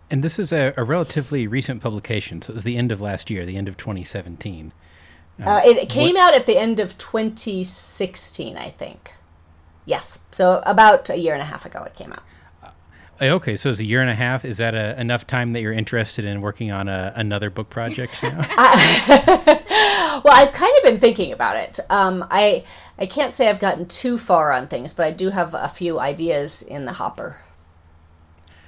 And 0.09 0.23
this 0.23 0.37
is 0.37 0.51
a, 0.51 0.73
a, 0.75 0.83
relatively 0.83 1.47
recent 1.47 1.81
publication, 1.81 2.41
so 2.41 2.51
it 2.51 2.55
was 2.55 2.65
the 2.65 2.75
end 2.75 2.91
of 2.91 2.99
last 2.99 3.29
year, 3.29 3.45
the 3.45 3.55
end 3.55 3.69
of 3.69 3.77
2017. 3.77 4.73
Uh, 5.39 5.49
uh, 5.49 5.61
it 5.63 5.87
came 5.87 6.15
what, 6.15 6.33
out 6.33 6.39
at 6.39 6.45
the 6.45 6.57
end 6.57 6.81
of 6.81 6.97
2016, 6.97 8.57
I 8.57 8.69
think. 8.69 9.13
Yes, 9.85 10.19
so 10.31 10.61
about 10.65 11.09
a 11.09 11.17
year 11.17 11.33
and 11.33 11.41
a 11.41 11.45
half 11.45 11.65
ago 11.65 11.83
it 11.83 11.95
came 11.95 12.11
out. 12.11 12.23
Uh, 13.21 13.25
okay, 13.35 13.55
so 13.55 13.69
it's 13.69 13.79
a 13.79 13.85
year 13.85 14.01
and 14.01 14.09
a 14.09 14.15
half. 14.15 14.43
Is 14.43 14.57
that 14.57 14.73
a, 14.73 14.99
enough 14.99 15.27
time 15.27 15.53
that 15.53 15.61
you're 15.61 15.71
interested 15.71 16.25
in 16.25 16.41
working 16.41 16.71
on 16.71 16.87
a, 16.89 17.13
another 17.15 17.51
book 17.51 17.69
project 17.69 18.21
now? 18.23 18.39
well, 20.23 20.33
I've 20.33 20.51
kind 20.51 20.73
of 20.77 20.83
been 20.83 20.97
thinking 20.97 21.31
about 21.31 21.55
it. 21.55 21.79
Um, 21.89 22.25
I 22.31 22.63
I 22.97 23.05
can't 23.05 23.33
say 23.33 23.47
I've 23.47 23.59
gotten 23.59 23.85
too 23.85 24.17
far 24.17 24.51
on 24.51 24.67
things, 24.67 24.93
but 24.93 25.05
I 25.05 25.11
do 25.11 25.29
have 25.29 25.53
a 25.53 25.67
few 25.67 25.99
ideas 25.99 26.63
in 26.63 26.85
the 26.85 26.93
hopper. 26.93 27.37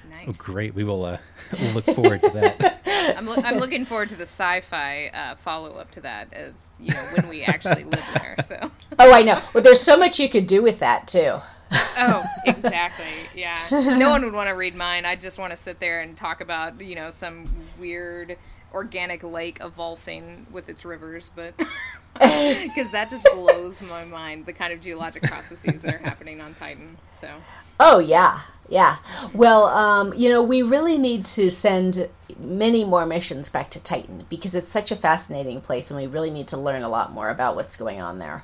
Nice. 0.08 0.28
Oh, 0.28 0.34
great! 0.38 0.76
We 0.76 0.84
will 0.84 1.04
uh, 1.04 1.18
we'll 1.60 1.74
look 1.74 1.86
forward 1.86 2.22
to 2.22 2.30
that. 2.30 3.16
I'm, 3.18 3.26
lo- 3.26 3.42
I'm 3.44 3.58
looking 3.58 3.86
forward 3.86 4.10
to 4.10 4.16
the 4.16 4.24
sci-fi 4.24 5.08
uh, 5.08 5.36
follow-up 5.36 5.90
to 5.92 6.02
that, 6.02 6.32
as 6.32 6.70
you 6.80 6.94
know, 6.94 7.04
when 7.16 7.28
we 7.28 7.44
actually 7.44 7.86
live 7.86 8.10
there. 8.14 8.36
So. 8.46 8.72
Oh, 9.00 9.12
I 9.12 9.24
know. 9.24 9.42
Well, 9.54 9.64
there's 9.64 9.82
so 9.82 9.98
much 9.98 10.20
you 10.20 10.30
could 10.30 10.46
do 10.46 10.62
with 10.62 10.80
that 10.80 11.08
too. 11.08 11.40
Oh, 11.74 12.26
exactly. 12.46 13.06
Yeah. 13.36 13.60
No 13.72 14.10
one 14.10 14.24
would 14.24 14.34
want 14.34 14.50
to 14.50 14.54
read 14.54 14.76
mine. 14.76 15.06
I 15.06 15.16
just 15.16 15.38
want 15.38 15.52
to 15.52 15.58
sit 15.58 15.80
there 15.80 16.02
and 16.02 16.16
talk 16.16 16.42
about, 16.42 16.80
you 16.82 16.96
know, 16.96 17.10
some 17.10 17.46
weird 17.78 18.38
organic 18.74 19.24
lake 19.24 19.60
of 19.60 19.76
avulsing 19.76 20.50
with 20.52 20.70
its 20.70 20.84
rivers, 20.84 21.32
but 21.36 21.54
because 22.14 22.92
that 22.92 23.10
just 23.10 23.28
blows 23.34 23.82
my 23.82 24.06
mind 24.06 24.46
the 24.46 24.54
kind 24.54 24.72
of 24.72 24.80
geologic 24.80 25.24
processes 25.24 25.82
that 25.82 25.96
are 25.96 26.00
happening 26.00 26.42
on 26.42 26.54
Titan. 26.54 26.98
So. 27.20 27.30
Oh 27.80 27.98
yeah, 27.98 28.40
yeah. 28.70 28.98
Well, 29.34 29.66
um, 29.66 30.14
you 30.16 30.30
know, 30.30 30.44
we 30.44 30.62
really 30.62 31.00
need 31.00 31.26
to 31.26 31.50
send 31.50 32.08
many 32.38 32.84
more 32.84 33.08
missions 33.08 33.50
back 33.50 33.72
to 33.72 33.82
Titan 33.82 34.26
because 34.30 34.54
it's 34.54 34.68
such 34.68 34.92
a 34.92 34.96
fascinating 34.96 35.60
place, 35.60 35.90
and 35.90 36.00
we 36.00 36.06
really 36.06 36.30
need 36.30 36.48
to 36.50 36.58
learn 36.58 36.84
a 36.84 36.90
lot 36.90 37.12
more 37.12 37.30
about 37.30 37.56
what's 37.56 37.76
going 37.76 38.00
on 38.00 38.20
there. 38.20 38.44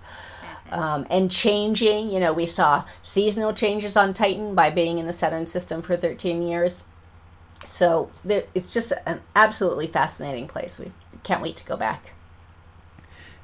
Um, 0.71 1.05
and 1.09 1.31
changing, 1.31 2.09
you 2.09 2.19
know, 2.19 2.33
we 2.33 2.45
saw 2.45 2.85
seasonal 3.03 3.53
changes 3.53 3.95
on 3.95 4.13
Titan 4.13 4.55
by 4.55 4.69
being 4.69 4.97
in 4.97 5.07
the 5.07 5.13
Saturn 5.13 5.45
system 5.45 5.81
for 5.81 5.97
13 5.97 6.43
years. 6.43 6.85
So 7.65 8.09
there, 8.23 8.43
it's 8.55 8.73
just 8.73 8.93
an 9.05 9.21
absolutely 9.35 9.87
fascinating 9.87 10.47
place. 10.47 10.79
We 10.79 10.91
can't 11.23 11.41
wait 11.41 11.55
to 11.57 11.65
go 11.65 11.75
back. 11.75 12.13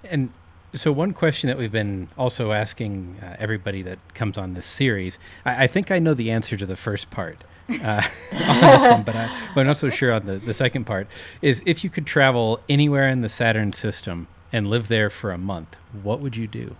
And 0.03 0.31
so, 0.73 0.91
one 0.91 1.13
question 1.13 1.47
that 1.47 1.57
we've 1.57 1.71
been 1.71 2.09
also 2.17 2.51
asking 2.51 3.17
uh, 3.21 3.35
everybody 3.39 3.81
that 3.83 3.97
comes 4.13 4.37
on 4.37 4.53
this 4.53 4.65
series, 4.65 5.17
I, 5.45 5.63
I, 5.63 5.67
think 5.67 5.89
I 5.89 5.99
know 5.99 6.13
the 6.13 6.31
answer 6.31 6.57
to 6.57 6.65
the 6.65 6.75
first 6.75 7.09
part 7.09 7.41
uh, 7.69 8.01
one, 8.31 9.03
but, 9.03 9.15
I, 9.15 9.29
I'm 9.55 9.65
not 9.65 9.77
so 9.77 9.89
sure 9.89 10.13
on 10.13 10.25
the, 10.25 10.37
the 10.37 10.53
second 10.53 10.85
part. 10.85 11.07
Is 11.41 11.61
if 11.65 11.83
you 11.83 11.89
could 11.89 12.05
travel 12.05 12.59
anywhere 12.69 13.07
in 13.07 13.21
the 13.21 13.29
Saturn 13.29 13.73
system 13.73 14.27
and 14.51 14.67
live 14.67 14.87
there 14.87 15.09
for 15.09 15.31
a 15.31 15.37
month, 15.37 15.75
what 16.03 16.19
would 16.19 16.35
you 16.35 16.47
do? 16.47 16.75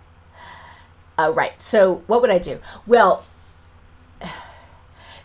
Uh, 1.18 1.32
right. 1.34 1.60
So, 1.60 2.02
what 2.06 2.20
would 2.20 2.30
I 2.30 2.38
do? 2.38 2.60
Well, 2.86 3.24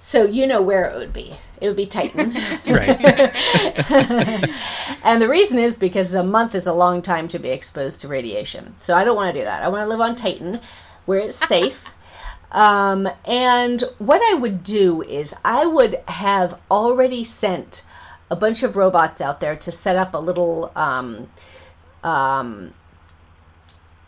so 0.02 0.26
you 0.26 0.48
know 0.48 0.62
where 0.62 0.86
it 0.86 0.98
would 0.98 1.14
be. 1.14 1.36
It 1.62 1.68
would 1.68 1.78
be 1.78 1.86
Titan. 1.86 2.34
right. 2.68 3.00
and 5.04 5.22
the 5.22 5.30
reason 5.30 5.60
is 5.60 5.76
because 5.76 6.16
a 6.16 6.24
month 6.24 6.56
is 6.56 6.66
a 6.66 6.74
long 6.74 7.04
time 7.04 7.28
to 7.30 7.38
be 7.38 7.50
exposed 7.50 8.02
to 8.02 8.08
radiation. 8.08 8.74
So 8.80 8.96
I 8.96 9.04
don't 9.04 9.16
want 9.16 9.34
to 9.34 9.40
do 9.40 9.46
that. 9.46 9.62
I 9.62 9.68
want 9.68 9.84
to 9.84 9.88
live 9.88 10.02
on 10.02 10.16
Titan 10.16 10.60
where 11.06 11.20
it's 11.20 11.38
safe. 11.38 11.94
um, 12.52 13.08
and 13.26 13.84
what 14.00 14.22
I 14.32 14.34
would 14.34 14.64
do 14.64 15.04
is 15.04 15.36
I 15.46 15.68
would 15.68 16.02
have 16.08 16.60
already 16.72 17.24
sent 17.24 17.84
a 18.32 18.36
bunch 18.36 18.64
of 18.64 18.76
robots 18.76 19.22
out 19.22 19.40
there 19.40 19.56
to 19.56 19.72
set 19.72 19.96
up 19.96 20.16
a 20.16 20.18
little 20.18 20.72
um, 20.76 21.30
um, 22.04 22.74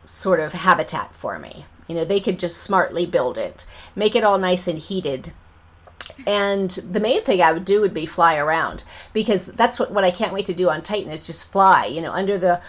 sort 0.06 0.40
of 0.40 0.54
habitat 0.54 1.14
for 1.14 1.38
me. 1.38 1.66
You 1.94 2.00
know, 2.00 2.06
they 2.06 2.20
could 2.20 2.40
just 2.40 2.58
smartly 2.58 3.06
build 3.06 3.38
it, 3.38 3.66
make 3.96 4.16
it 4.16 4.24
all 4.24 4.40
nice 4.40 4.68
and 4.68 4.80
heated, 4.80 5.32
and 6.26 6.70
the 6.70 7.00
main 7.00 7.22
thing 7.22 7.42
I 7.42 7.52
would 7.52 7.66
do 7.66 7.82
would 7.82 7.94
be 7.94 8.06
fly 8.06 8.36
around 8.36 8.84
because 9.14 9.46
that's 9.46 9.80
what, 9.80 9.92
what 9.92 10.04
I 10.04 10.12
can't 10.12 10.34
wait 10.34 10.46
to 10.48 10.54
do 10.54 10.70
on 10.70 10.82
Titan 10.82 11.12
is 11.12 11.26
just 11.26 11.52
fly, 11.52 11.86
you 11.86 12.02
know, 12.02 12.12
under 12.12 12.38
the 12.38 12.62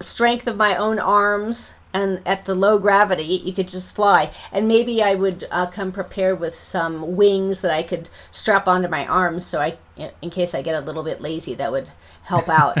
strength 0.00 0.46
of 0.46 0.56
my 0.56 0.76
own 0.76 0.98
arms 0.98 1.74
and 1.94 2.20
at 2.24 2.44
the 2.46 2.54
low 2.54 2.78
gravity 2.78 3.22
you 3.22 3.52
could 3.52 3.68
just 3.68 3.94
fly. 3.94 4.30
And 4.50 4.66
maybe 4.66 5.02
i 5.02 5.14
would 5.14 5.44
uh, 5.50 5.66
come 5.66 5.92
prepared 5.92 6.40
with 6.40 6.54
some 6.54 7.16
wings 7.16 7.60
that 7.60 7.70
i 7.70 7.82
could 7.82 8.10
strap 8.30 8.66
onto 8.66 8.88
my 8.88 9.06
arms 9.06 9.46
so 9.46 9.60
i 9.60 9.76
in 9.96 10.30
case 10.30 10.54
i 10.54 10.62
get 10.62 10.74
a 10.74 10.80
little 10.80 11.02
bit 11.02 11.20
lazy 11.20 11.54
that 11.54 11.70
would 11.70 11.90
help 12.24 12.48
out. 12.48 12.78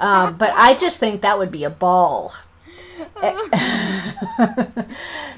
Um, 0.00 0.36
but 0.38 0.52
i 0.54 0.74
just 0.74 0.98
think 0.98 1.20
that 1.22 1.38
would 1.38 1.50
be 1.50 1.64
a 1.64 1.70
ball 1.70 2.34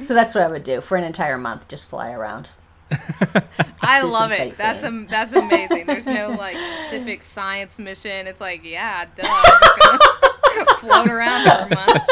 so 0.01 0.14
that's 0.14 0.35
what 0.35 0.45
I 0.45 0.49
would 0.49 0.62
do 0.62 0.81
for 0.81 0.97
an 0.97 1.05
entire 1.05 1.39
month, 1.39 1.68
just 1.68 1.89
fly 1.89 2.12
around. 2.12 2.51
I 3.83 4.03
love 4.03 4.31
it. 4.33 4.57
That's 4.57 4.85
am- 4.85 5.07
that's 5.09 5.33
amazing. 5.33 5.87
There's 5.87 6.07
no 6.07 6.31
like 6.39 6.57
specific 6.57 7.22
science 7.22 7.79
mission. 7.79 8.27
It's 8.27 8.41
like, 8.41 8.64
yeah, 8.64 9.07
duh. 9.16 9.22
I'm 9.27 9.45
just 9.61 10.55
gonna 10.55 10.79
float 10.79 11.09
around 11.09 11.43
for 11.43 11.51
a 11.51 11.68
month. 11.74 12.03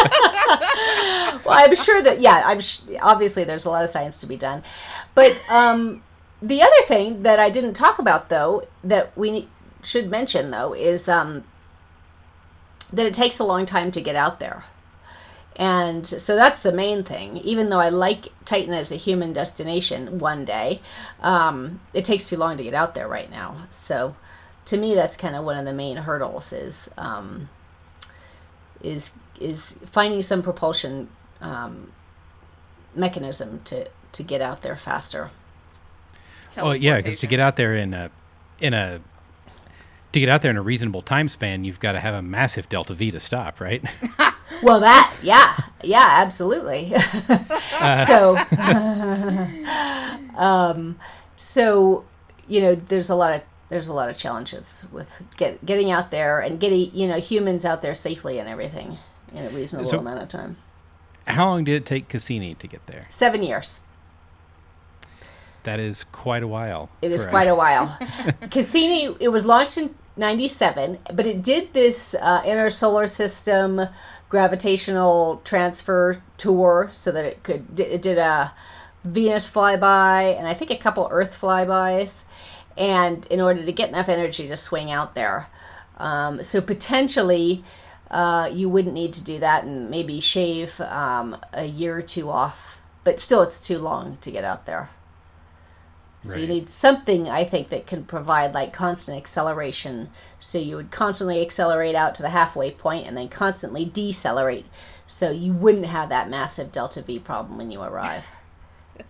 well, 1.45 1.59
I'm 1.59 1.75
sure 1.75 2.03
that 2.03 2.21
yeah, 2.21 2.43
I'm 2.45 2.61
sh- 2.61 2.81
obviously 3.01 3.45
there's 3.45 3.65
a 3.65 3.71
lot 3.71 3.85
of 3.85 3.91
science 3.91 4.17
to 4.19 4.27
be 4.27 4.37
done, 4.37 4.63
but 5.15 5.41
um, 5.49 6.03
the 6.43 6.61
other 6.63 6.83
thing 6.87 7.23
that 7.23 7.39
I 7.39 7.49
didn't 7.51 7.75
talk 7.75 7.99
about 7.99 8.29
though 8.29 8.65
that 8.83 9.17
we 9.17 9.49
should 9.83 10.11
mention 10.11 10.51
though 10.51 10.75
is 10.75 11.09
um, 11.09 11.45
that 12.93 13.07
it 13.07 13.15
takes 13.15 13.39
a 13.39 13.45
long 13.45 13.65
time 13.65 13.91
to 13.93 14.01
get 14.01 14.17
out 14.17 14.41
there, 14.41 14.65
and 15.57 16.07
so 16.07 16.37
that's 16.37 16.63
the 16.63 16.73
main 16.73 17.05
thing. 17.05 17.37
Even 17.39 17.71
though 17.71 17.81
I 17.81 17.89
like 17.89 18.29
Titan 18.45 18.75
as 18.75 18.91
a 18.91 18.97
human 18.97 19.33
destination 19.33 20.19
one 20.19 20.45
day, 20.45 20.81
um, 21.23 21.81
it 21.93 22.05
takes 22.05 22.29
too 22.29 22.37
long 22.37 22.57
to 22.57 22.63
get 22.63 22.75
out 22.75 22.95
there 22.95 23.09
right 23.09 23.31
now. 23.31 23.67
So 23.71 24.17
to 24.67 24.77
me, 24.77 24.95
that's 24.95 25.17
kind 25.17 25.37
of 25.37 25.45
one 25.45 25.57
of 25.57 25.65
the 25.65 25.73
main 25.73 25.99
hurdles 25.99 26.53
is. 26.53 26.91
Um, 26.97 27.49
is 28.85 29.19
is 29.41 29.81
finding 29.85 30.23
some 30.23 30.43
propulsion 30.43 31.09
um, 31.41 31.93
mechanism 32.95 33.61
to 33.65 33.89
to 34.13 34.23
get 34.23 34.41
out 34.41 34.63
there 34.63 34.77
faster. 34.77 35.31
Well, 36.57 36.77
yeah, 36.77 36.99
because 36.99 37.19
to 37.21 37.27
get 37.27 37.41
out 37.41 37.57
there 37.57 37.75
in 37.75 37.95
a 37.95 38.11
in 38.61 38.75
a 38.75 39.01
to 40.15 40.21
get 40.21 40.29
out 40.29 40.43
there 40.43 40.51
in 40.51 40.57
a 40.57 40.63
reasonable 40.63 41.03
time 41.03 41.29
span, 41.29 41.65
you've 41.65 41.81
got 41.81 41.93
to 41.93 42.01
have 42.01 42.15
a 42.15 42.23
massive 42.23 42.69
delta 42.69 42.95
V 42.95 43.11
to 43.11 43.21
stop, 43.21 43.61
right? 43.61 43.85
Well, 44.63 44.81
that 44.81 45.15
yeah, 45.23 45.57
yeah, 45.83 46.09
absolutely. 46.21 46.93
so, 48.07 48.37
um, 50.37 50.99
so 51.37 52.05
you 52.47 52.61
know, 52.61 52.75
there's 52.75 53.11
a 53.11 53.15
lot 53.15 53.35
of 53.35 53.43
there's 53.69 53.89
a 53.89 53.95
lot 53.95 54.09
of 54.09 54.17
challenges 54.17 54.85
with 54.93 55.23
get, 55.37 55.65
getting 55.65 55.91
out 55.91 56.11
there 56.11 56.41
and 56.41 56.61
getting 56.61 56.95
you 56.95 57.09
know 57.09 57.19
humans 57.19 57.65
out 57.65 57.83
there 57.83 57.95
safely 57.95 58.39
and 58.39 58.49
everything 58.49 58.99
in 59.35 59.47
a 59.47 59.51
reasonable 59.51 59.89
So- 59.91 59.99
amount 59.99 60.23
of 60.23 60.29
time. 60.29 60.57
How 61.27 61.47
long 61.47 61.65
did 61.65 61.75
it 61.75 61.87
take 61.87 62.09
Cassini 62.09 62.55
to 62.57 62.67
get 62.67 62.87
there? 62.87 63.07
Seven 63.09 63.43
years. 63.43 63.81
That 65.63 65.81
is 65.81 66.05
quite 66.05 66.43
a 66.43 66.47
while. 66.47 66.91
It 67.01 67.11
is 67.11 67.25
quite 67.25 67.47
a 67.49 67.55
while. 67.55 67.99
Cassini, 68.51 69.17
it 69.19 69.29
was 69.29 69.47
launched 69.47 69.79
in 69.79 69.95
97, 70.17 70.99
but 71.13 71.27
it 71.27 71.43
did 71.43 71.73
this 71.73 72.15
uh, 72.15 72.43
inner 72.45 72.71
solar 72.71 73.07
system 73.07 73.81
gravitational 74.29 75.41
transfer 75.45 76.23
tour 76.37 76.89
so 76.93 77.11
that 77.13 77.25
it 77.25 77.43
could, 77.43 77.79
it 77.79 78.03
did 78.03 78.19
a 78.19 78.53
Venus 79.05 79.51
flyby 79.51 80.37
and 80.37 80.49
I 80.49 80.55
think 80.55 80.71
a 80.71 80.77
couple 80.77 81.07
Earth 81.11 81.39
flybys. 81.41 82.25
And 82.77 83.25
in 83.27 83.41
order 83.41 83.65
to 83.65 83.73
get 83.73 83.91
enough 83.91 84.09
energy 84.09 84.49
to 84.49 84.57
swing 84.57 84.91
out 84.91 85.15
there. 85.15 85.47
Um, 85.97 86.43
so 86.43 86.61
potentially, 86.61 87.63
uh, 88.11 88.49
you 88.53 88.69
wouldn't 88.69 88.95
need 88.95 89.13
to 89.13 89.23
do 89.23 89.39
that 89.39 89.63
and 89.63 89.91
maybe 89.91 90.19
shave 90.19 90.81
um, 90.81 91.37
a 91.53 91.67
year 91.67 91.97
or 91.97 92.03
two 92.03 92.31
off. 92.31 92.81
But 93.05 93.21
still, 93.21 93.43
it's 93.43 93.65
too 93.65 93.79
long 93.79 94.19
to 94.23 94.31
get 94.31 94.45
out 94.45 94.67
there. 94.67 94.91
So 96.25 96.39
you 96.39 96.47
need 96.47 96.71
something, 96.71 97.29
I 97.29 97.45
think, 97.45 97.69
that 97.69 97.87
can 97.87 98.05
provide 98.05 98.55
like 98.55 98.73
constant 98.73 99.19
acceleration. 99.19 100.09
So 100.41 100.57
you 100.59 100.77
would 100.77 100.91
constantly 100.91 101.43
accelerate 101.43 101.95
out 101.95 102.15
to 102.17 102.23
the 102.23 102.31
halfway 102.31 102.71
point 102.71 103.07
and 103.07 103.17
then 103.17 103.29
constantly 103.29 103.85
decelerate. 103.85 104.67
So 105.07 105.31
you 105.31 105.53
wouldn't 105.53 105.87
have 105.87 106.09
that 106.09 106.31
massive 106.31 106.73
delta 106.73 107.03
V 107.03 107.19
problem 107.19 107.59
when 107.59 107.71
you 107.71 107.83
arrive. 107.83 108.29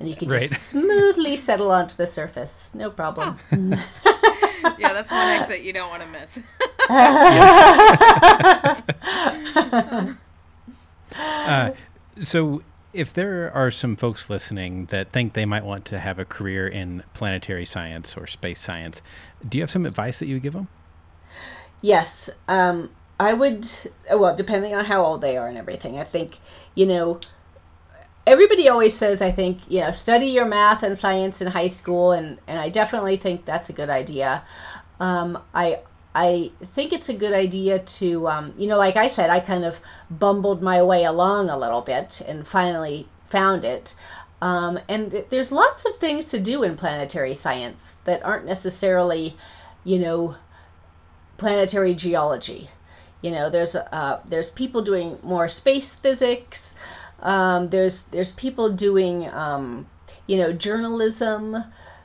And 0.01 0.09
you 0.09 0.17
could 0.17 0.31
just 0.31 0.53
smoothly 0.69 1.37
settle 1.37 1.71
onto 1.71 1.97
the 1.97 2.07
surface. 2.07 2.73
No 2.75 2.91
problem. 2.91 3.39
Yeah, 4.79 4.95
that's 4.95 5.11
one 5.11 5.29
exit 5.29 5.61
you 5.61 5.75
don't 5.75 5.91
want 5.91 6.03
to 6.03 6.09
miss. 6.09 6.41
Uh, 11.17 11.71
so, 12.23 12.63
if 12.95 13.13
there 13.13 13.53
are 13.53 13.71
some 13.71 13.97
folks 13.97 14.31
listening 14.31 14.87
that 14.87 15.11
think 15.13 15.35
they 15.35 15.45
might 15.45 15.65
want 15.65 15.85
to 15.87 15.99
have 15.99 16.19
a 16.19 16.25
career 16.25 16.67
in 16.67 17.03
planetary 17.13 17.67
science 17.67 18.17
or 18.17 18.27
space 18.27 18.61
science, 18.61 19.03
do 19.47 19.59
you 19.59 19.63
have 19.63 19.71
some 19.71 19.85
advice 19.85 20.21
that 20.21 20.27
you 20.27 20.37
would 20.37 20.43
give 20.43 20.53
them? 20.53 20.69
Yes, 21.83 22.31
um, 22.49 22.91
I 23.21 23.35
would. 23.35 23.69
Well, 24.11 24.35
depending 24.35 24.75
on 24.75 24.87
how 24.87 25.05
old 25.05 25.21
they 25.21 25.37
are 25.37 25.49
and 25.49 25.59
everything, 25.59 25.99
I 25.99 26.05
think 26.05 26.39
you 26.75 26.87
know. 26.87 27.21
Everybody 28.27 28.71
always 28.71 28.95
says, 28.95 29.21
I 29.21 29.31
think, 29.31 29.71
you 29.71 29.83
know, 29.83 29.91
study 29.91 30.29
your 30.29 30.47
math 30.47 30.83
and 30.83 30.97
science 30.97 31.43
in 31.43 31.49
high 31.49 31.67
school, 31.67 32.11
and, 32.11 32.39
and 32.47 32.59
I 32.59 32.71
definitely 32.71 33.19
think 33.19 33.45
that's 33.45 33.69
a 33.69 33.75
good 33.75 33.91
idea. 33.91 34.45
Um, 34.99 35.43
I 35.53 35.81
I 36.15 36.53
think 36.63 36.93
it's 36.93 37.09
a 37.09 37.15
good 37.15 37.33
idea 37.33 37.81
to, 37.81 38.29
um, 38.29 38.55
you 38.57 38.67
know, 38.67 38.79
like 38.79 38.97
I 38.97 39.09
said, 39.09 39.31
I 39.31 39.41
kind 39.41 39.65
of 39.65 39.81
bumbled 40.11 40.63
my 40.63 40.83
way 40.83 41.05
along 41.05 41.51
a 41.51 41.59
little 41.59 41.81
bit 41.81 42.21
and 42.21 42.47
finally 42.47 43.09
found 43.25 43.65
it. 43.65 43.97
Um, 44.41 44.79
and 44.89 45.11
th- 45.11 45.27
there's 45.31 45.51
lots 45.51 45.85
of 45.85 45.97
things 45.97 46.27
to 46.27 46.39
do 46.39 46.63
in 46.63 46.77
planetary 46.77 47.35
science 47.35 47.97
that 48.05 48.25
aren't 48.25 48.47
necessarily, 48.47 49.37
you 49.83 49.99
know, 49.99 50.37
planetary 51.37 51.95
geology. 51.95 52.69
You 53.23 53.31
know, 53.31 53.49
there's 53.49 53.75
uh, 53.75 54.21
there's 54.29 54.51
people 54.51 54.83
doing 54.83 55.19
more 55.23 55.49
space 55.49 55.97
physics. 55.97 56.75
Um, 57.21 57.71
there's 57.71 58.03
there's 58.03 58.33
people 58.33 58.71
doing 58.73 59.29
um, 59.31 59.87
you 60.27 60.37
know 60.37 60.53
journalism. 60.53 61.65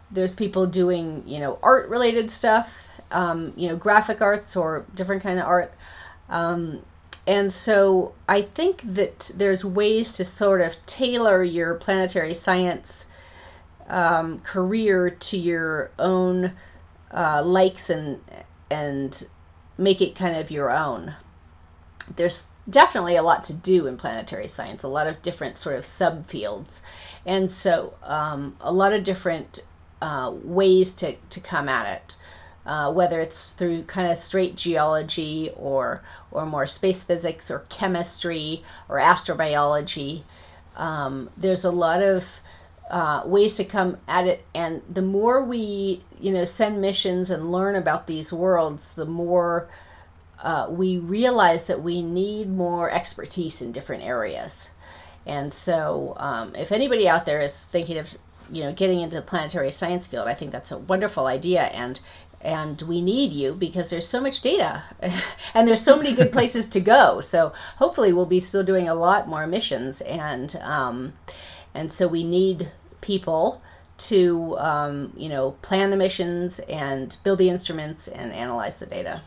There's 0.09 0.33
people 0.33 0.65
doing 0.65 1.23
you 1.25 1.39
know 1.39 1.59
art 1.61 1.89
related 1.89 2.31
stuff. 2.31 2.88
Um, 3.11 3.53
you 3.55 3.67
know, 3.67 3.75
graphic 3.75 4.21
arts 4.21 4.55
or 4.55 4.85
different 4.93 5.23
kind 5.23 5.39
of 5.39 5.45
art. 5.45 5.73
Um, 6.29 6.83
and 7.25 7.51
so 7.51 8.13
I 8.27 8.41
think 8.41 8.81
that 8.83 9.31
there's 9.35 9.63
ways 9.63 10.15
to 10.17 10.25
sort 10.25 10.61
of 10.61 10.83
tailor 10.85 11.43
your 11.43 11.75
planetary 11.75 12.33
science 12.33 13.05
um, 13.87 14.39
career 14.39 15.09
to 15.09 15.37
your 15.37 15.91
own 15.97 16.53
uh, 17.11 17.43
likes 17.43 17.89
and 17.89 18.19
and 18.69 19.27
make 19.77 20.01
it 20.01 20.15
kind 20.15 20.35
of 20.35 20.51
your 20.51 20.71
own. 20.71 21.13
There's 22.15 22.47
definitely 22.69 23.15
a 23.15 23.23
lot 23.23 23.43
to 23.45 23.53
do 23.53 23.87
in 23.87 23.97
planetary 23.97 24.47
science, 24.47 24.83
a 24.83 24.87
lot 24.87 25.07
of 25.07 25.21
different 25.21 25.57
sort 25.57 25.75
of 25.75 25.81
subfields, 25.81 26.81
and 27.25 27.51
so 27.51 27.95
um, 28.03 28.55
a 28.61 28.71
lot 28.71 28.93
of 28.93 29.03
different 29.03 29.63
uh, 30.01 30.31
ways 30.43 30.93
to, 30.95 31.15
to 31.29 31.39
come 31.39 31.69
at 31.69 31.87
it. 31.87 32.15
Uh, 32.69 32.93
whether 32.93 33.19
it's 33.19 33.49
through 33.53 33.81
kind 33.85 34.11
of 34.11 34.21
straight 34.21 34.55
geology 34.55 35.49
or 35.55 36.03
or 36.29 36.45
more 36.45 36.67
space 36.67 37.03
physics 37.03 37.49
or 37.49 37.65
chemistry 37.67 38.61
or 38.87 38.99
astrobiology, 38.99 40.21
um, 40.77 41.31
there's 41.35 41.65
a 41.65 41.71
lot 41.71 41.99
of 42.03 42.41
uh, 42.91 43.23
ways 43.25 43.55
to 43.55 43.63
come 43.63 43.97
at 44.07 44.27
it. 44.27 44.45
And 44.53 44.83
the 44.87 45.01
more 45.01 45.43
we 45.43 46.01
you 46.21 46.31
know 46.31 46.45
send 46.45 46.79
missions 46.79 47.31
and 47.31 47.51
learn 47.51 47.75
about 47.75 48.05
these 48.05 48.31
worlds 48.31 48.93
the 48.93 49.07
more 49.07 49.67
uh, 50.43 50.67
we 50.69 50.99
realize 50.99 51.65
that 51.65 51.81
we 51.81 52.03
need 52.03 52.51
more 52.51 52.91
expertise 52.91 53.63
in 53.63 53.71
different 53.71 54.03
areas. 54.03 54.69
And 55.25 55.51
so 55.51 56.13
um, 56.17 56.53
if 56.53 56.71
anybody 56.71 57.09
out 57.09 57.25
there 57.25 57.41
is 57.41 57.65
thinking 57.65 57.97
of 57.97 58.15
you 58.51 58.63
know 58.63 58.73
getting 58.73 58.99
into 58.99 59.15
the 59.15 59.21
planetary 59.21 59.69
science 59.69 60.07
field 60.07 60.27
i 60.27 60.33
think 60.33 60.51
that's 60.51 60.71
a 60.71 60.77
wonderful 60.77 61.25
idea. 61.25 61.63
And 61.63 61.99
and 62.41 62.81
we 62.83 63.01
need 63.01 63.31
you 63.31 63.53
because 63.53 63.89
there's 63.89 64.07
so 64.07 64.21
much 64.21 64.41
data 64.41 64.83
and 65.53 65.67
there's 65.67 65.81
so 65.81 65.97
many 65.97 66.13
good 66.13 66.31
places 66.31 66.67
to 66.67 66.79
go 66.79 67.21
so 67.21 67.51
hopefully 67.77 68.13
we'll 68.13 68.25
be 68.25 68.39
still 68.39 68.63
doing 68.63 68.87
a 68.87 68.95
lot 68.95 69.27
more 69.27 69.45
missions 69.45 70.01
and 70.01 70.55
um, 70.61 71.13
and 71.73 71.91
so 71.91 72.07
we 72.07 72.23
need 72.23 72.71
people 73.01 73.61
to 73.97 74.57
um, 74.59 75.13
you 75.17 75.29
know 75.29 75.51
plan 75.61 75.89
the 75.89 75.97
missions 75.97 76.59
and 76.59 77.17
build 77.23 77.39
the 77.39 77.49
instruments 77.49 78.07
and 78.07 78.31
analyze 78.31 78.79
the 78.79 78.85
data 78.85 79.21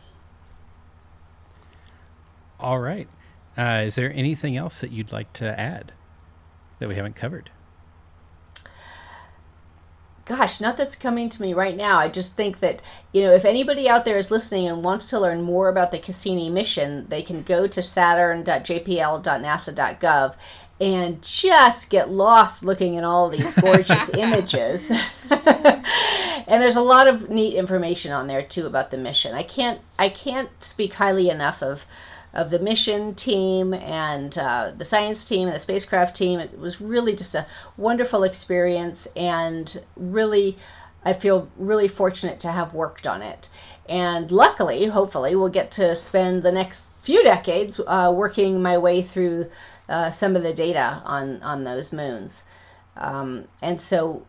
All 2.63 2.79
right. 2.79 3.09
Uh, 3.57 3.83
is 3.85 3.95
there 3.95 4.11
anything 4.13 4.55
else 4.55 4.79
that 4.79 4.89
you'd 4.89 5.11
like 5.11 5.33
to 5.33 5.59
add 5.59 5.91
that 6.79 6.87
we 6.87 6.95
haven't 6.95 7.15
covered? 7.15 7.51
Gosh 10.25 10.61
not 10.61 10.77
that's 10.77 10.95
coming 10.95 11.29
to 11.29 11.41
me 11.41 11.53
right 11.53 11.75
now. 11.75 11.99
I 11.99 12.07
just 12.09 12.35
think 12.35 12.59
that 12.59 12.81
you 13.11 13.21
know 13.21 13.31
if 13.31 13.45
anybody 13.45 13.89
out 13.89 14.05
there 14.05 14.17
is 14.17 14.31
listening 14.31 14.67
and 14.67 14.83
wants 14.83 15.09
to 15.09 15.19
learn 15.19 15.41
more 15.41 15.69
about 15.69 15.91
the 15.91 15.99
cassini 15.99 16.49
mission 16.49 17.07
they 17.09 17.21
can 17.21 17.43
go 17.43 17.67
to 17.67 17.81
saturn.jpl.nasa.gov 17.81 20.35
and 20.81 21.21
just 21.21 21.89
get 21.89 22.09
lost 22.09 22.65
looking 22.65 22.97
at 22.97 23.03
all 23.03 23.29
these 23.29 23.53
gorgeous 23.53 24.09
images. 24.13 24.91
And 26.47 26.61
there's 26.61 26.75
a 26.75 26.81
lot 26.81 27.07
of 27.07 27.29
neat 27.29 27.53
information 27.53 28.11
on 28.11 28.27
there 28.27 28.41
too 28.41 28.65
about 28.65 28.91
the 28.91 28.97
mission. 28.97 29.33
I 29.33 29.43
can't 29.43 29.79
i 29.97 30.09
can't 30.09 30.49
speak 30.63 30.95
highly 30.95 31.29
enough 31.29 31.63
of 31.63 31.85
of 32.33 32.49
the 32.49 32.59
mission 32.59 33.13
team 33.15 33.73
and 33.73 34.37
uh, 34.37 34.71
the 34.75 34.85
science 34.85 35.23
team 35.23 35.47
and 35.47 35.55
the 35.55 35.59
spacecraft 35.59 36.15
team. 36.15 36.39
It 36.39 36.57
was 36.57 36.81
really 36.81 37.15
just 37.15 37.35
a 37.35 37.45
wonderful 37.77 38.23
experience, 38.23 39.07
and 39.15 39.81
really, 39.95 40.57
I 41.05 41.13
feel 41.13 41.49
really 41.57 41.87
fortunate 41.87 42.39
to 42.41 42.51
have 42.51 42.73
worked 42.73 43.05
on 43.05 43.21
it. 43.21 43.49
And 43.87 44.31
luckily, 44.31 44.85
hopefully, 44.87 45.35
we'll 45.35 45.49
get 45.49 45.71
to 45.71 45.95
spend 45.95 46.43
the 46.43 46.51
next 46.51 46.89
few 46.99 47.23
decades 47.23 47.79
uh, 47.85 48.11
working 48.15 48.61
my 48.61 48.77
way 48.77 49.01
through 49.01 49.49
uh, 49.89 50.09
some 50.09 50.35
of 50.35 50.43
the 50.43 50.53
data 50.53 51.01
on 51.05 51.41
on 51.43 51.63
those 51.63 51.93
moons. 51.93 52.43
Um, 52.95 53.47
and 53.61 53.81
so 53.81 54.25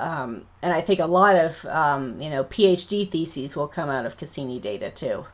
um, 0.00 0.46
and 0.62 0.72
I 0.72 0.80
think 0.80 1.00
a 1.00 1.06
lot 1.06 1.36
of 1.36 1.64
um, 1.66 2.20
you 2.20 2.30
know 2.30 2.44
PhD 2.44 3.08
theses 3.08 3.56
will 3.56 3.68
come 3.68 3.88
out 3.88 4.06
of 4.06 4.16
Cassini 4.16 4.60
data 4.60 4.90
too. 4.90 5.26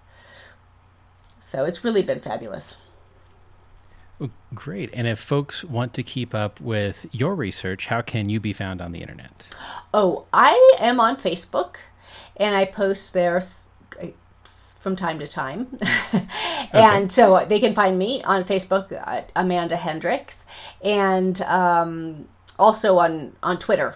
So 1.54 1.64
it's 1.64 1.84
really 1.84 2.02
been 2.02 2.18
fabulous. 2.18 2.74
Oh, 4.20 4.30
great. 4.56 4.90
And 4.92 5.06
if 5.06 5.20
folks 5.20 5.62
want 5.62 5.94
to 5.94 6.02
keep 6.02 6.34
up 6.34 6.60
with 6.60 7.06
your 7.12 7.36
research, 7.36 7.86
how 7.86 8.02
can 8.02 8.28
you 8.28 8.40
be 8.40 8.52
found 8.52 8.82
on 8.82 8.90
the 8.90 9.00
internet? 9.00 9.46
Oh, 9.92 10.26
I 10.32 10.76
am 10.80 10.98
on 10.98 11.14
Facebook, 11.14 11.76
and 12.36 12.56
I 12.56 12.64
post 12.64 13.12
there 13.12 13.40
from 14.44 14.96
time 14.96 15.20
to 15.20 15.28
time. 15.28 15.78
and 16.72 17.04
okay. 17.04 17.08
so 17.08 17.46
they 17.48 17.60
can 17.60 17.72
find 17.72 18.00
me 18.00 18.20
on 18.24 18.42
Facebook, 18.42 18.90
uh, 19.06 19.22
Amanda 19.36 19.76
Hendrix, 19.76 20.44
and 20.82 21.40
um, 21.42 22.26
also 22.58 22.98
on 22.98 23.36
on 23.44 23.60
Twitter 23.60 23.94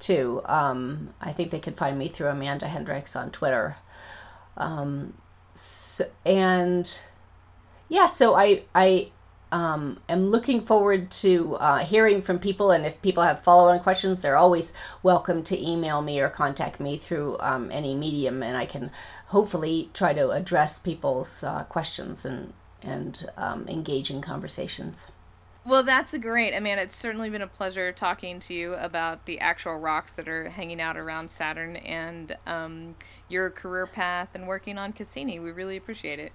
too. 0.00 0.42
Um, 0.46 1.14
I 1.20 1.30
think 1.30 1.52
they 1.52 1.60
can 1.60 1.74
find 1.74 1.96
me 1.96 2.08
through 2.08 2.30
Amanda 2.30 2.66
Hendrix 2.66 3.14
on 3.14 3.30
Twitter. 3.30 3.76
Um, 4.56 5.14
so, 5.60 6.04
and 6.24 7.02
yeah, 7.90 8.06
so 8.06 8.34
I 8.34 8.62
I 8.74 9.08
um, 9.52 10.00
am 10.08 10.30
looking 10.30 10.62
forward 10.62 11.10
to 11.10 11.56
uh, 11.56 11.78
hearing 11.80 12.22
from 12.22 12.38
people, 12.38 12.70
and 12.70 12.86
if 12.86 13.02
people 13.02 13.22
have 13.24 13.42
follow-on 13.42 13.80
questions, 13.80 14.22
they're 14.22 14.38
always 14.38 14.72
welcome 15.02 15.42
to 15.42 15.70
email 15.70 16.00
me 16.00 16.18
or 16.18 16.30
contact 16.30 16.80
me 16.80 16.96
through 16.96 17.36
um, 17.40 17.68
any 17.70 17.94
medium, 17.94 18.42
and 18.42 18.56
I 18.56 18.64
can 18.64 18.90
hopefully 19.26 19.90
try 19.92 20.14
to 20.14 20.30
address 20.30 20.78
people's 20.78 21.44
uh, 21.44 21.64
questions 21.64 22.24
and 22.24 22.54
and 22.82 23.26
um, 23.36 23.68
engage 23.68 24.10
in 24.10 24.22
conversations. 24.22 25.08
Well, 25.70 25.84
that's 25.84 26.18
great. 26.18 26.52
I 26.52 26.58
mean, 26.58 26.78
it's 26.78 26.96
certainly 26.96 27.30
been 27.30 27.42
a 27.42 27.46
pleasure 27.46 27.92
talking 27.92 28.40
to 28.40 28.52
you 28.52 28.74
about 28.74 29.26
the 29.26 29.38
actual 29.38 29.76
rocks 29.76 30.10
that 30.14 30.26
are 30.26 30.48
hanging 30.48 30.80
out 30.80 30.96
around 30.96 31.30
Saturn 31.30 31.76
and 31.76 32.36
um, 32.44 32.96
your 33.28 33.50
career 33.50 33.86
path 33.86 34.30
and 34.34 34.48
working 34.48 34.78
on 34.78 34.92
Cassini. 34.92 35.38
We 35.38 35.52
really 35.52 35.76
appreciate 35.76 36.18
it. 36.18 36.32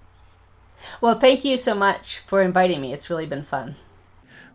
Well, 1.01 1.15
thank 1.15 1.43
you 1.43 1.57
so 1.57 1.75
much 1.75 2.17
for 2.17 2.41
inviting 2.41 2.79
me. 2.79 2.93
It's 2.93 3.09
really 3.09 3.25
been 3.25 3.43
fun. 3.43 3.75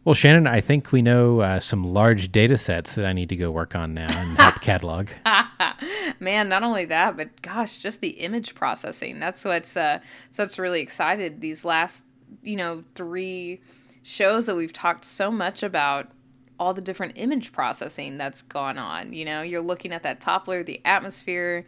Well, 0.06 0.14
Shannon, 0.14 0.46
I 0.46 0.62
think 0.62 0.92
we 0.92 1.02
know 1.02 1.40
uh, 1.40 1.60
some 1.60 1.84
large 1.84 2.32
data 2.32 2.56
sets 2.56 2.94
that 2.94 3.04
I 3.04 3.12
need 3.12 3.28
to 3.28 3.36
go 3.36 3.50
work 3.50 3.74
on 3.74 3.92
now 3.92 4.08
and 4.08 4.38
help 4.38 4.54
catalog. 4.62 5.10
Man, 6.20 6.48
not 6.48 6.62
only 6.62 6.86
that, 6.86 7.18
but 7.18 7.42
gosh, 7.42 7.76
just 7.76 8.00
the 8.00 8.12
image 8.12 8.54
processing. 8.54 9.20
That's 9.20 9.44
what's 9.44 9.76
uh, 9.76 9.98
so 10.32 10.44
what's 10.44 10.58
really 10.58 10.80
excited 10.80 11.42
these 11.42 11.66
last, 11.66 12.02
you 12.42 12.56
know, 12.56 12.82
three 12.94 13.60
shows 14.02 14.46
that 14.46 14.56
we've 14.56 14.72
talked 14.72 15.04
so 15.04 15.30
much 15.30 15.62
about 15.62 16.10
all 16.58 16.74
the 16.74 16.82
different 16.82 17.14
image 17.16 17.52
processing 17.52 18.18
that's 18.18 18.42
gone 18.42 18.78
on. 18.78 19.12
You 19.12 19.24
know, 19.24 19.42
you're 19.42 19.60
looking 19.60 19.92
at 19.92 20.02
that 20.02 20.20
top 20.20 20.46
layer, 20.46 20.62
the 20.62 20.80
atmosphere, 20.84 21.64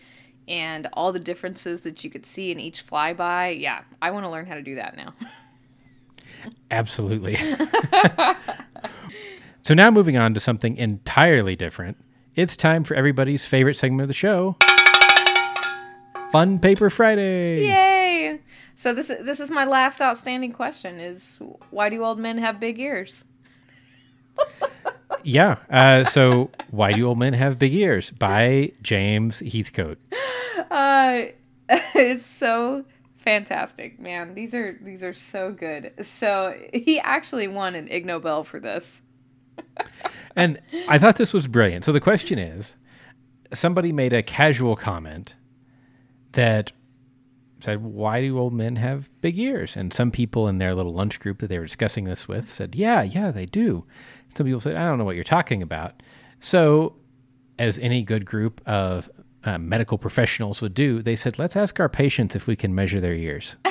and 0.46 0.88
all 0.92 1.12
the 1.12 1.20
differences 1.20 1.82
that 1.82 2.04
you 2.04 2.10
could 2.10 2.26
see 2.26 2.50
in 2.50 2.60
each 2.60 2.86
flyby. 2.86 3.58
Yeah, 3.58 3.82
I 4.00 4.10
want 4.10 4.26
to 4.26 4.30
learn 4.30 4.46
how 4.46 4.54
to 4.54 4.62
do 4.62 4.74
that 4.74 4.96
now. 4.96 5.14
Absolutely. 6.70 7.36
so 9.62 9.74
now 9.74 9.90
moving 9.90 10.16
on 10.16 10.34
to 10.34 10.40
something 10.40 10.76
entirely 10.76 11.56
different. 11.56 11.96
It's 12.34 12.56
time 12.56 12.84
for 12.84 12.94
everybody's 12.94 13.44
favorite 13.44 13.74
segment 13.74 14.02
of 14.02 14.08
the 14.08 14.14
show. 14.14 14.56
Fun 16.30 16.58
Paper 16.58 16.90
Friday. 16.90 17.66
Yay! 17.66 17.91
So 18.74 18.94
this 18.94 19.08
this 19.08 19.40
is 19.40 19.50
my 19.50 19.64
last 19.64 20.00
outstanding 20.00 20.52
question: 20.52 20.98
is 20.98 21.38
why 21.70 21.88
do 21.88 22.02
old 22.02 22.18
men 22.18 22.38
have 22.38 22.58
big 22.58 22.78
ears? 22.78 23.24
yeah. 25.22 25.56
Uh, 25.70 26.04
so 26.04 26.50
why 26.70 26.92
do 26.92 27.06
old 27.06 27.18
men 27.18 27.32
have 27.34 27.58
big 27.58 27.74
ears? 27.74 28.10
By 28.10 28.72
James 28.82 29.40
Heathcote. 29.40 29.98
Uh, 30.70 31.24
it's 31.68 32.24
so 32.24 32.84
fantastic, 33.16 33.98
man. 34.00 34.34
These 34.34 34.54
are 34.54 34.78
these 34.82 35.02
are 35.02 35.12
so 35.12 35.52
good. 35.52 35.92
So 36.02 36.54
he 36.72 36.98
actually 37.00 37.48
won 37.48 37.74
an 37.74 37.88
Ig 37.88 38.06
Nobel 38.06 38.44
for 38.44 38.60
this. 38.60 39.02
and 40.36 40.60
I 40.88 40.98
thought 40.98 41.16
this 41.16 41.32
was 41.32 41.46
brilliant. 41.46 41.84
So 41.84 41.92
the 41.92 42.00
question 42.00 42.38
is, 42.38 42.76
somebody 43.52 43.92
made 43.92 44.12
a 44.12 44.22
casual 44.22 44.76
comment 44.76 45.34
that 46.32 46.72
said, 47.62 47.82
Why 47.82 48.20
do 48.20 48.38
old 48.38 48.52
men 48.52 48.76
have 48.76 49.08
big 49.20 49.38
ears? 49.38 49.76
And 49.76 49.92
some 49.92 50.10
people 50.10 50.48
in 50.48 50.58
their 50.58 50.74
little 50.74 50.92
lunch 50.92 51.20
group 51.20 51.38
that 51.38 51.48
they 51.48 51.58
were 51.58 51.66
discussing 51.66 52.04
this 52.04 52.26
with 52.28 52.48
said, 52.48 52.74
Yeah, 52.74 53.02
yeah, 53.02 53.30
they 53.30 53.46
do. 53.46 53.84
Some 54.34 54.46
people 54.46 54.60
said, 54.60 54.76
I 54.76 54.88
don't 54.88 54.98
know 54.98 55.04
what 55.04 55.14
you're 55.14 55.24
talking 55.24 55.62
about. 55.62 56.02
So, 56.40 56.96
as 57.58 57.78
any 57.78 58.02
good 58.02 58.24
group 58.24 58.60
of 58.66 59.10
uh, 59.44 59.58
medical 59.58 59.98
professionals 59.98 60.60
would 60.60 60.74
do, 60.74 61.02
they 61.02 61.16
said, 61.16 61.38
Let's 61.38 61.56
ask 61.56 61.78
our 61.80 61.88
patients 61.88 62.34
if 62.34 62.46
we 62.46 62.56
can 62.56 62.74
measure 62.74 63.00
their 63.00 63.14
ears. 63.14 63.56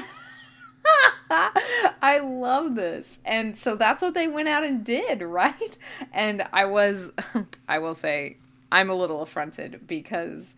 I 2.01 2.19
love 2.19 2.75
this. 2.75 3.19
And 3.23 3.57
so 3.57 3.75
that's 3.75 4.01
what 4.01 4.13
they 4.13 4.27
went 4.27 4.47
out 4.47 4.63
and 4.63 4.83
did, 4.83 5.21
right? 5.21 5.77
And 6.11 6.43
I 6.53 6.65
was, 6.65 7.11
I 7.67 7.79
will 7.79 7.95
say, 7.95 8.37
I'm 8.71 8.89
a 8.89 8.95
little 8.95 9.21
affronted 9.21 9.87
because 9.87 10.55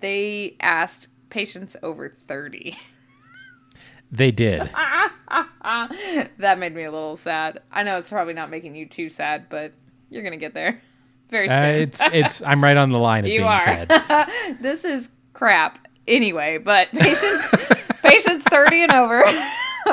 they 0.00 0.56
asked 0.60 1.08
patients 1.30 1.76
over 1.82 2.14
30. 2.26 2.76
They 4.10 4.30
did. 4.30 4.60
that 5.28 6.56
made 6.58 6.74
me 6.74 6.84
a 6.84 6.90
little 6.90 7.16
sad. 7.16 7.60
I 7.70 7.82
know 7.82 7.98
it's 7.98 8.10
probably 8.10 8.34
not 8.34 8.50
making 8.50 8.74
you 8.74 8.86
too 8.86 9.08
sad, 9.10 9.46
but 9.50 9.72
you're 10.08 10.22
gonna 10.22 10.38
get 10.38 10.54
there 10.54 10.80
very 11.28 11.48
uh, 11.48 11.60
soon. 11.60 11.64
Uh, 11.64 11.78
it's 11.78 12.00
it's. 12.00 12.42
I'm 12.42 12.64
right 12.64 12.76
on 12.76 12.88
the 12.88 12.98
line 12.98 13.24
of 13.24 13.30
you 13.32 13.40
being 13.40 13.50
are. 13.50 13.60
sad. 13.60 14.30
this 14.60 14.84
is 14.84 15.10
crap 15.34 15.86
anyway, 16.06 16.58
but 16.58 16.90
patients 16.92 17.50
patients 18.02 18.44
30 18.44 18.84
and 18.84 18.92
over. 18.92 19.22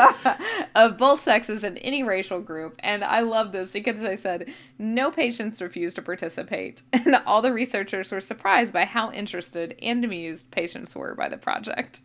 of 0.76 0.98
both 0.98 1.22
sexes 1.22 1.64
in 1.64 1.78
any 1.80 2.04
racial 2.04 2.42
group. 2.42 2.76
And 2.80 3.04
I 3.04 3.20
love 3.22 3.52
this 3.52 3.74
because 3.74 4.04
I 4.04 4.16
said 4.16 4.52
no 4.78 5.12
patients 5.12 5.62
refused 5.62 5.96
to 5.98 6.02
participate. 6.02 6.84
And 7.06 7.22
all 7.28 7.44
the 7.44 7.54
researchers 7.54 8.12
were 8.12 8.22
surprised 8.22 8.74
by 8.74 8.86
how 8.86 9.12
interested 9.12 9.76
and 9.80 10.04
amused 10.04 10.50
patients 10.50 10.96
were 10.96 11.14
by 11.14 11.30
the 11.30 11.38
project. 11.38 12.02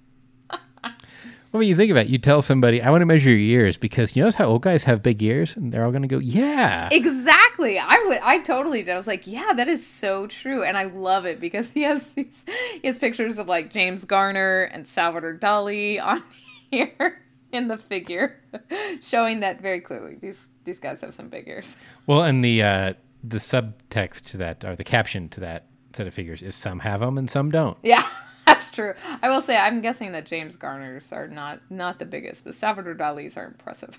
Well, 1.52 1.58
when 1.58 1.68
you 1.68 1.74
think 1.74 1.90
about 1.90 2.06
it, 2.06 2.10
you 2.10 2.18
tell 2.18 2.42
somebody, 2.42 2.80
I 2.80 2.90
want 2.90 3.02
to 3.02 3.06
measure 3.06 3.30
your 3.30 3.60
ears 3.62 3.76
because 3.76 4.14
you 4.14 4.22
notice 4.22 4.36
how 4.36 4.44
old 4.44 4.62
guys 4.62 4.84
have 4.84 5.02
big 5.02 5.20
ears? 5.20 5.56
And 5.56 5.72
they're 5.72 5.84
all 5.84 5.90
going 5.90 6.02
to 6.02 6.08
go, 6.08 6.18
yeah. 6.18 6.88
Exactly. 6.92 7.76
I 7.76 8.04
would, 8.06 8.18
I 8.22 8.38
totally 8.38 8.84
did. 8.84 8.92
I 8.92 8.96
was 8.96 9.08
like, 9.08 9.26
yeah, 9.26 9.52
that 9.56 9.66
is 9.66 9.84
so 9.84 10.28
true. 10.28 10.62
And 10.62 10.78
I 10.78 10.84
love 10.84 11.24
it 11.24 11.40
because 11.40 11.72
he 11.72 11.82
has 11.82 12.10
these, 12.10 12.44
he 12.80 12.86
has 12.86 13.00
pictures 13.00 13.36
of 13.36 13.48
like 13.48 13.72
James 13.72 14.04
Garner 14.04 14.62
and 14.62 14.86
Salvador 14.86 15.34
Dali 15.34 16.00
on 16.00 16.22
here 16.70 17.20
in 17.52 17.68
the 17.68 17.76
figure, 17.76 18.36
showing 19.02 19.40
that 19.40 19.60
very 19.60 19.80
clearly. 19.80 20.16
These 20.20 20.48
these 20.64 20.78
guys 20.78 21.00
have 21.00 21.14
some 21.14 21.28
big 21.28 21.48
ears. 21.48 21.76
Well, 22.06 22.22
and 22.22 22.44
the 22.44 22.62
uh, 22.62 22.94
the 23.22 23.38
subtext 23.38 24.22
to 24.26 24.36
that, 24.38 24.64
or 24.64 24.76
the 24.76 24.84
caption 24.84 25.28
to 25.30 25.40
that 25.40 25.66
set 25.92 26.06
of 26.06 26.14
figures, 26.14 26.42
is 26.42 26.54
some 26.54 26.80
have 26.80 27.00
them 27.00 27.18
and 27.18 27.30
some 27.30 27.50
don't. 27.50 27.76
Yeah, 27.82 28.06
that's 28.46 28.70
true. 28.70 28.94
I 29.22 29.28
will 29.28 29.42
say, 29.42 29.56
I'm 29.56 29.80
guessing 29.80 30.12
that 30.12 30.26
James 30.26 30.56
Garner's 30.56 31.12
are 31.12 31.28
not 31.28 31.60
not 31.70 31.98
the 31.98 32.06
biggest, 32.06 32.44
but 32.44 32.54
Salvador 32.54 32.94
Dali's 32.94 33.36
are 33.36 33.46
impressive. 33.46 33.98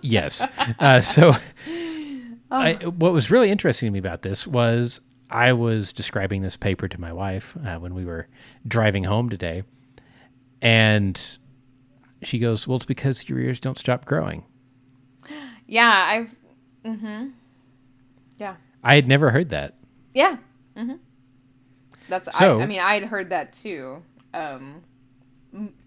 yes. 0.00 0.44
Uh, 0.78 1.00
so. 1.00 1.36
I, 2.52 2.72
what 2.84 3.12
was 3.12 3.30
really 3.30 3.48
interesting 3.48 3.86
to 3.86 3.92
me 3.92 4.00
about 4.00 4.22
this 4.22 4.44
was 4.44 5.00
I 5.30 5.52
was 5.52 5.92
describing 5.92 6.42
this 6.42 6.56
paper 6.56 6.88
to 6.88 7.00
my 7.00 7.12
wife 7.12 7.56
uh, 7.64 7.76
when 7.76 7.94
we 7.94 8.04
were 8.04 8.26
driving 8.66 9.04
home 9.04 9.28
today, 9.28 9.62
and 10.60 11.38
she 12.22 12.38
goes, 12.38 12.66
"Well, 12.66 12.76
it's 12.76 12.84
because 12.84 13.28
your 13.28 13.38
ears 13.38 13.60
don't 13.60 13.78
stop 13.78 14.04
growing." 14.04 14.44
Yeah, 15.66 15.88
I've. 15.88 16.34
Mm-hmm. 16.84 17.28
Yeah. 18.38 18.56
I 18.82 18.94
had 18.94 19.06
never 19.06 19.30
heard 19.30 19.50
that. 19.50 19.74
Yeah. 20.14 20.38
Mm-hmm. 20.76 20.96
That's. 22.08 22.38
So, 22.38 22.58
I, 22.58 22.62
I 22.62 22.66
mean, 22.66 22.80
I 22.80 22.94
had 22.94 23.04
heard 23.04 23.30
that 23.30 23.52
too. 23.52 24.02
Um, 24.34 24.82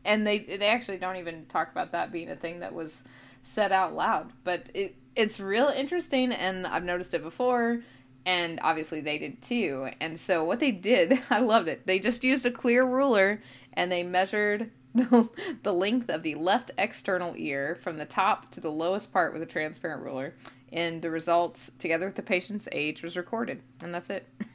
and 0.06 0.28
they 0.28 0.40
they 0.40 0.68
actually 0.68 0.98
don't 0.98 1.18
even 1.18 1.46
talk 1.48 1.72
about 1.72 1.92
that 1.92 2.12
being 2.12 2.30
a 2.30 2.36
thing 2.36 2.60
that 2.60 2.74
was 2.74 3.04
said 3.44 3.72
out 3.72 3.94
loud, 3.94 4.32
but 4.44 4.68
it 4.74 4.96
it's 5.16 5.40
real 5.40 5.68
interesting, 5.68 6.32
and 6.32 6.66
I've 6.66 6.84
noticed 6.84 7.14
it 7.14 7.24
before. 7.24 7.82
And 8.26 8.62
obviously 8.64 9.02
they 9.02 9.18
did 9.18 9.42
too. 9.42 9.90
And 10.00 10.18
so 10.18 10.46
what 10.46 10.62
they 10.62 10.72
did, 10.72 11.20
I 11.30 11.40
loved 11.40 11.68
it. 11.68 11.86
They 11.86 12.00
just 12.00 12.24
used 12.24 12.46
a 12.46 12.52
clear 12.52 12.86
ruler 12.86 13.42
and 13.74 13.92
they 13.92 14.02
measured 14.04 14.72
the, 14.94 15.30
the 15.64 15.74
length 15.74 16.10
of 16.10 16.24
the 16.24 16.36
left 16.36 16.72
external 16.78 17.34
ear 17.36 17.76
from 17.76 17.98
the 17.98 18.06
top 18.06 18.52
to 18.52 18.62
the 18.62 18.72
lowest 18.72 19.12
part 19.12 19.34
with 19.34 19.42
a 19.42 19.48
transparent 19.48 20.04
ruler. 20.04 20.36
And 20.72 21.02
the 21.02 21.12
results, 21.12 21.72
together 21.78 22.06
with 22.06 22.16
the 22.16 22.24
patient's 22.24 22.68
age, 22.72 23.04
was 23.04 23.16
recorded. 23.16 23.62
And 23.82 23.94
that's 23.94 24.10
it. 24.10 24.28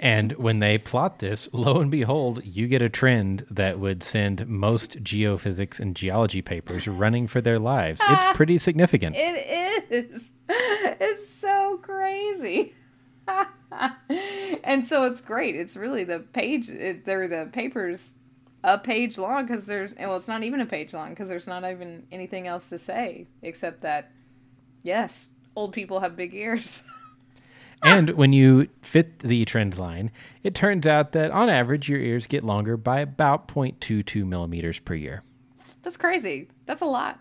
And 0.00 0.32
when 0.32 0.58
they 0.58 0.78
plot 0.78 1.18
this, 1.18 1.48
lo 1.52 1.80
and 1.80 1.90
behold, 1.90 2.44
you 2.44 2.66
get 2.66 2.82
a 2.82 2.88
trend 2.88 3.46
that 3.50 3.78
would 3.78 4.02
send 4.02 4.46
most 4.48 5.04
geophysics 5.04 5.78
and 5.78 5.94
geology 5.94 6.42
papers 6.42 6.88
running 6.88 7.26
for 7.26 7.40
their 7.40 7.58
lives. 7.58 8.00
It's 8.08 8.26
pretty 8.36 8.58
significant. 8.58 9.14
It 9.16 9.90
is. 9.90 10.30
It's 10.48 11.28
so 11.28 11.78
crazy. 11.82 12.74
and 14.64 14.86
so 14.86 15.04
it's 15.04 15.20
great. 15.20 15.54
It's 15.54 15.76
really 15.76 16.04
the 16.04 16.20
page, 16.20 16.68
it, 16.68 17.04
they're 17.04 17.28
the 17.28 17.50
papers 17.52 18.14
a 18.64 18.78
page 18.78 19.18
long 19.18 19.46
because 19.46 19.66
there's, 19.66 19.94
well, 19.98 20.16
it's 20.16 20.26
not 20.26 20.42
even 20.42 20.60
a 20.60 20.66
page 20.66 20.94
long 20.94 21.10
because 21.10 21.28
there's 21.28 21.46
not 21.46 21.64
even 21.64 22.06
anything 22.10 22.46
else 22.46 22.70
to 22.70 22.78
say 22.78 23.26
except 23.42 23.82
that, 23.82 24.10
yes, 24.82 25.28
old 25.54 25.74
people 25.74 26.00
have 26.00 26.16
big 26.16 26.34
ears. 26.34 26.82
and 27.82 28.10
when 28.10 28.32
you 28.32 28.68
fit 28.80 29.18
the 29.18 29.44
trend 29.44 29.76
line, 29.76 30.10
it 30.42 30.54
turns 30.54 30.86
out 30.86 31.12
that 31.12 31.30
on 31.30 31.50
average, 31.50 31.90
your 31.90 32.00
ears 32.00 32.26
get 32.26 32.42
longer 32.42 32.78
by 32.78 33.00
about 33.00 33.48
0.22 33.48 34.24
millimeters 34.24 34.78
per 34.78 34.94
year. 34.94 35.22
That's 35.82 35.98
crazy. 35.98 36.48
That's 36.64 36.82
a 36.82 36.86
lot. 36.86 37.18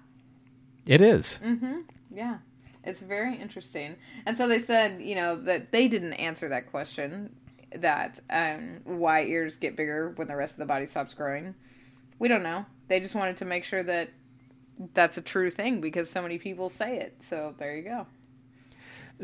It 0.87 1.01
is. 1.01 1.41
Mm-hmm. 1.43 1.81
Yeah. 2.09 2.37
It's 2.85 3.01
very 3.01 3.35
interesting. 3.35 3.97
And 4.25 4.37
so 4.37 4.47
they 4.47 4.59
said, 4.59 5.01
you 5.01 5.15
know, 5.15 5.35
that 5.41 5.73
they 5.73 5.89
didn't 5.89 6.13
answer 6.13 6.47
that 6.49 6.71
question 6.71 7.35
that 7.75 8.19
um, 8.29 8.79
why 8.83 9.23
ears 9.23 9.57
get 9.57 9.75
bigger 9.75 10.13
when 10.15 10.27
the 10.27 10.35
rest 10.35 10.53
of 10.53 10.59
the 10.59 10.65
body 10.65 10.85
stops 10.85 11.13
growing. 11.13 11.55
We 12.19 12.27
don't 12.27 12.43
know. 12.43 12.65
They 12.87 12.99
just 12.99 13.15
wanted 13.15 13.37
to 13.37 13.45
make 13.45 13.63
sure 13.63 13.83
that 13.83 14.09
that's 14.93 15.17
a 15.17 15.21
true 15.21 15.49
thing 15.49 15.81
because 15.81 16.09
so 16.09 16.21
many 16.21 16.37
people 16.37 16.69
say 16.69 16.97
it. 16.97 17.17
So 17.21 17.55
there 17.57 17.75
you 17.75 17.83
go. 17.83 18.07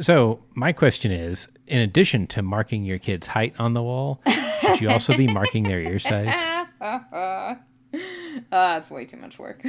So 0.02 0.44
my 0.54 0.72
question 0.72 1.12
is, 1.12 1.48
in 1.68 1.80
addition 1.82 2.28
to 2.28 2.42
marking 2.42 2.86
your 2.86 3.00
kid's 3.00 3.28
height 3.28 3.54
on 3.60 3.74
the 3.74 3.84
wall, 3.84 4.22
should 4.62 4.82
you 4.82 4.90
also 4.90 5.18
be 5.18 5.28
marking 5.28 5.64
their 5.64 5.80
ear 5.80 6.00
size? 6.00 6.36
uh, 6.80 7.56
that's 8.50 8.90
way 8.90 9.06
too 9.06 9.18
much 9.18 9.40
work. 9.40 9.64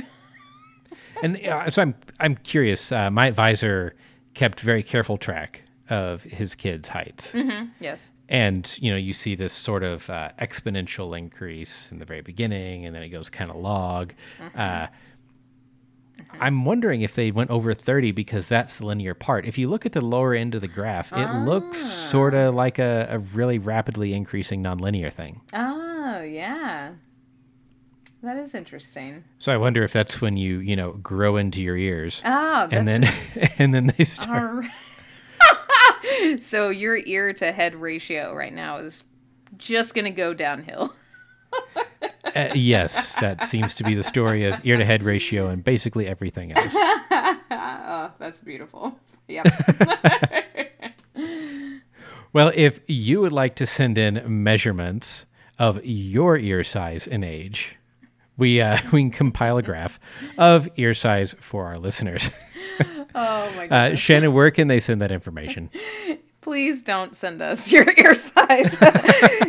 and 1.22 1.44
uh, 1.46 1.70
so 1.70 1.82
I'm 1.82 1.94
I'm 2.20 2.36
curious. 2.36 2.92
Uh, 2.92 3.10
my 3.10 3.26
advisor 3.26 3.96
kept 4.34 4.60
very 4.60 4.82
careful 4.82 5.16
track 5.16 5.62
of 5.90 6.22
his 6.22 6.54
kids' 6.54 6.88
heights. 6.88 7.32
Mm-hmm. 7.32 7.66
Yes. 7.80 8.12
And 8.28 8.78
you 8.80 8.90
know, 8.90 8.96
you 8.96 9.12
see 9.12 9.34
this 9.34 9.52
sort 9.52 9.82
of 9.82 10.08
uh, 10.08 10.30
exponential 10.38 11.18
increase 11.18 11.90
in 11.90 11.98
the 11.98 12.04
very 12.04 12.22
beginning, 12.22 12.86
and 12.86 12.94
then 12.94 13.02
it 13.02 13.08
goes 13.08 13.28
kind 13.28 13.50
of 13.50 13.56
log. 13.56 14.14
Mm-hmm. 14.38 14.58
Uh, 14.58 14.86
I'm 16.38 16.64
wondering 16.64 17.02
if 17.02 17.14
they 17.14 17.30
went 17.30 17.50
over 17.50 17.74
30 17.74 18.12
because 18.12 18.48
that's 18.48 18.76
the 18.76 18.86
linear 18.86 19.14
part. 19.14 19.46
If 19.46 19.58
you 19.58 19.68
look 19.68 19.84
at 19.84 19.92
the 19.92 20.04
lower 20.04 20.34
end 20.34 20.54
of 20.54 20.60
the 20.60 20.68
graph, 20.68 21.12
it 21.12 21.44
looks 21.44 21.78
sort 21.78 22.34
of 22.34 22.54
like 22.54 22.78
a, 22.78 23.08
a 23.10 23.18
really 23.18 23.58
rapidly 23.58 24.14
increasing 24.14 24.62
nonlinear 24.62 25.12
thing. 25.12 25.40
Oh, 25.52 26.22
yeah. 26.22 26.92
That 28.22 28.36
is 28.36 28.54
interesting. 28.54 29.24
So 29.38 29.50
I 29.50 29.56
wonder 29.56 29.82
if 29.82 29.92
that's 29.92 30.20
when 30.20 30.36
you, 30.36 30.58
you 30.58 30.76
know, 30.76 30.92
grow 30.92 31.36
into 31.36 31.62
your 31.62 31.76
ears. 31.76 32.20
Oh, 32.24 32.68
and 32.70 32.86
then 32.86 33.04
and 33.58 33.72
then 33.72 33.92
they 33.96 34.04
start 34.04 34.66
so 36.40 36.70
your 36.70 36.96
ear 36.96 37.32
to 37.34 37.52
head 37.52 37.74
ratio 37.74 38.34
right 38.34 38.52
now 38.52 38.78
is 38.78 39.04
just 39.56 39.94
going 39.94 40.04
to 40.04 40.10
go 40.10 40.34
downhill. 40.34 40.94
uh, 42.34 42.50
yes, 42.54 43.14
that 43.20 43.46
seems 43.46 43.74
to 43.76 43.84
be 43.84 43.94
the 43.94 44.02
story 44.02 44.44
of 44.44 44.64
ear 44.64 44.76
to 44.76 44.84
head 44.84 45.02
ratio 45.02 45.48
and 45.48 45.64
basically 45.64 46.06
everything 46.06 46.52
else. 46.52 46.74
oh, 46.74 48.12
that's 48.18 48.42
beautiful. 48.42 48.98
Yep. 49.28 49.46
well, 52.32 52.52
if 52.54 52.80
you 52.86 53.20
would 53.20 53.32
like 53.32 53.54
to 53.56 53.66
send 53.66 53.98
in 53.98 54.22
measurements 54.26 55.26
of 55.58 55.84
your 55.84 56.36
ear 56.38 56.64
size 56.64 57.06
and 57.06 57.24
age, 57.24 57.76
we 58.36 58.60
uh, 58.60 58.78
we 58.92 59.02
can 59.02 59.10
compile 59.10 59.58
a 59.58 59.62
graph 59.62 60.00
of 60.38 60.68
ear 60.76 60.94
size 60.94 61.34
for 61.40 61.66
our 61.66 61.78
listeners. 61.78 62.30
oh 63.14 63.52
my 63.56 63.66
god. 63.66 63.92
Uh, 63.92 63.96
Shannon, 63.96 64.32
where 64.32 64.50
can 64.50 64.68
they 64.68 64.80
send 64.80 65.00
that 65.00 65.12
information? 65.12 65.70
Please 66.40 66.80
don't 66.80 67.14
send 67.14 67.42
us 67.42 67.70
your 67.72 67.84
ear 67.98 68.14
size. 68.14 68.78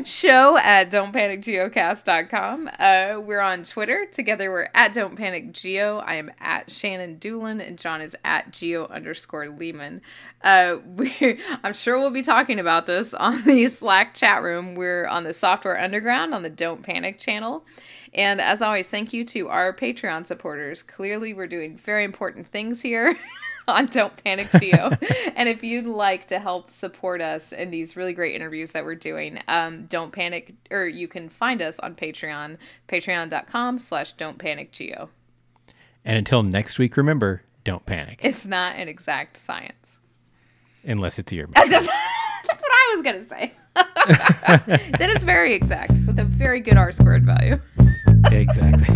Show 0.03 0.57
at 0.57 0.91
don'tpanicgeocast.com. 0.91 2.69
Uh, 2.77 3.21
we're 3.21 3.39
on 3.39 3.63
Twitter. 3.63 4.05
Together 4.11 4.51
we're 4.51 4.67
at 4.75 4.91
Don't 4.91 5.15
Panic 5.15 5.53
Geo. 5.53 5.99
I 5.99 6.15
am 6.15 6.31
at 6.41 6.69
Shannon 6.69 7.17
Dulin 7.17 7.65
and 7.65 7.77
John 7.77 8.01
is 8.01 8.13
at 8.25 8.51
Geo 8.51 8.87
underscore 8.87 9.45
Leeman. 9.45 10.01
Uh, 10.43 10.77
we 10.85 11.39
I'm 11.63 11.73
sure 11.73 11.97
we'll 11.97 12.09
be 12.09 12.23
talking 12.23 12.59
about 12.59 12.87
this 12.87 13.13
on 13.13 13.41
the 13.43 13.67
Slack 13.67 14.13
chat 14.13 14.43
room. 14.43 14.75
We're 14.75 15.07
on 15.07 15.23
the 15.23 15.33
Software 15.33 15.79
Underground 15.79 16.33
on 16.33 16.43
the 16.43 16.49
Don't 16.49 16.83
Panic 16.83 17.19
channel. 17.19 17.63
And 18.13 18.41
as 18.41 18.61
always, 18.61 18.89
thank 18.89 19.13
you 19.13 19.23
to 19.25 19.47
our 19.47 19.73
Patreon 19.73 20.27
supporters. 20.27 20.83
Clearly, 20.83 21.33
we're 21.33 21.47
doing 21.47 21.77
very 21.77 22.03
important 22.03 22.47
things 22.47 22.81
here. 22.81 23.15
On 23.71 23.87
Don't 23.87 24.15
Panic 24.23 24.49
Geo. 24.59 24.91
and 25.35 25.49
if 25.49 25.63
you'd 25.63 25.85
like 25.85 26.27
to 26.27 26.39
help 26.39 26.69
support 26.69 27.21
us 27.21 27.51
in 27.51 27.71
these 27.71 27.95
really 27.95 28.13
great 28.13 28.35
interviews 28.35 28.71
that 28.71 28.85
we're 28.85 28.95
doing, 28.95 29.41
um, 29.47 29.85
Don't 29.85 30.11
Panic, 30.11 30.53
or 30.69 30.87
you 30.87 31.07
can 31.07 31.29
find 31.29 31.61
us 31.61 31.79
on 31.79 31.95
Patreon, 31.95 32.57
patreon.com 32.87 33.79
slash 33.79 34.13
Don't 34.13 34.37
Panic 34.37 34.71
Geo. 34.71 35.09
And 36.03 36.17
until 36.17 36.43
next 36.43 36.79
week, 36.79 36.97
remember, 36.97 37.43
don't 37.63 37.85
panic. 37.85 38.21
It's 38.23 38.47
not 38.47 38.75
an 38.75 38.87
exact 38.87 39.37
science. 39.37 39.99
Unless 40.83 41.19
it's 41.19 41.31
your 41.31 41.47
That's, 41.55 41.69
that's 41.69 41.87
what 41.87 42.71
I 42.71 42.93
was 42.95 43.01
going 43.03 43.23
to 43.23 43.29
say. 43.29 43.53
then 44.97 45.09
it's 45.09 45.23
very 45.23 45.53
exact 45.53 45.99
with 46.07 46.19
a 46.19 46.25
very 46.25 46.59
good 46.59 46.77
R 46.77 46.91
squared 46.91 47.25
value. 47.25 47.59
exactly. 48.31 48.95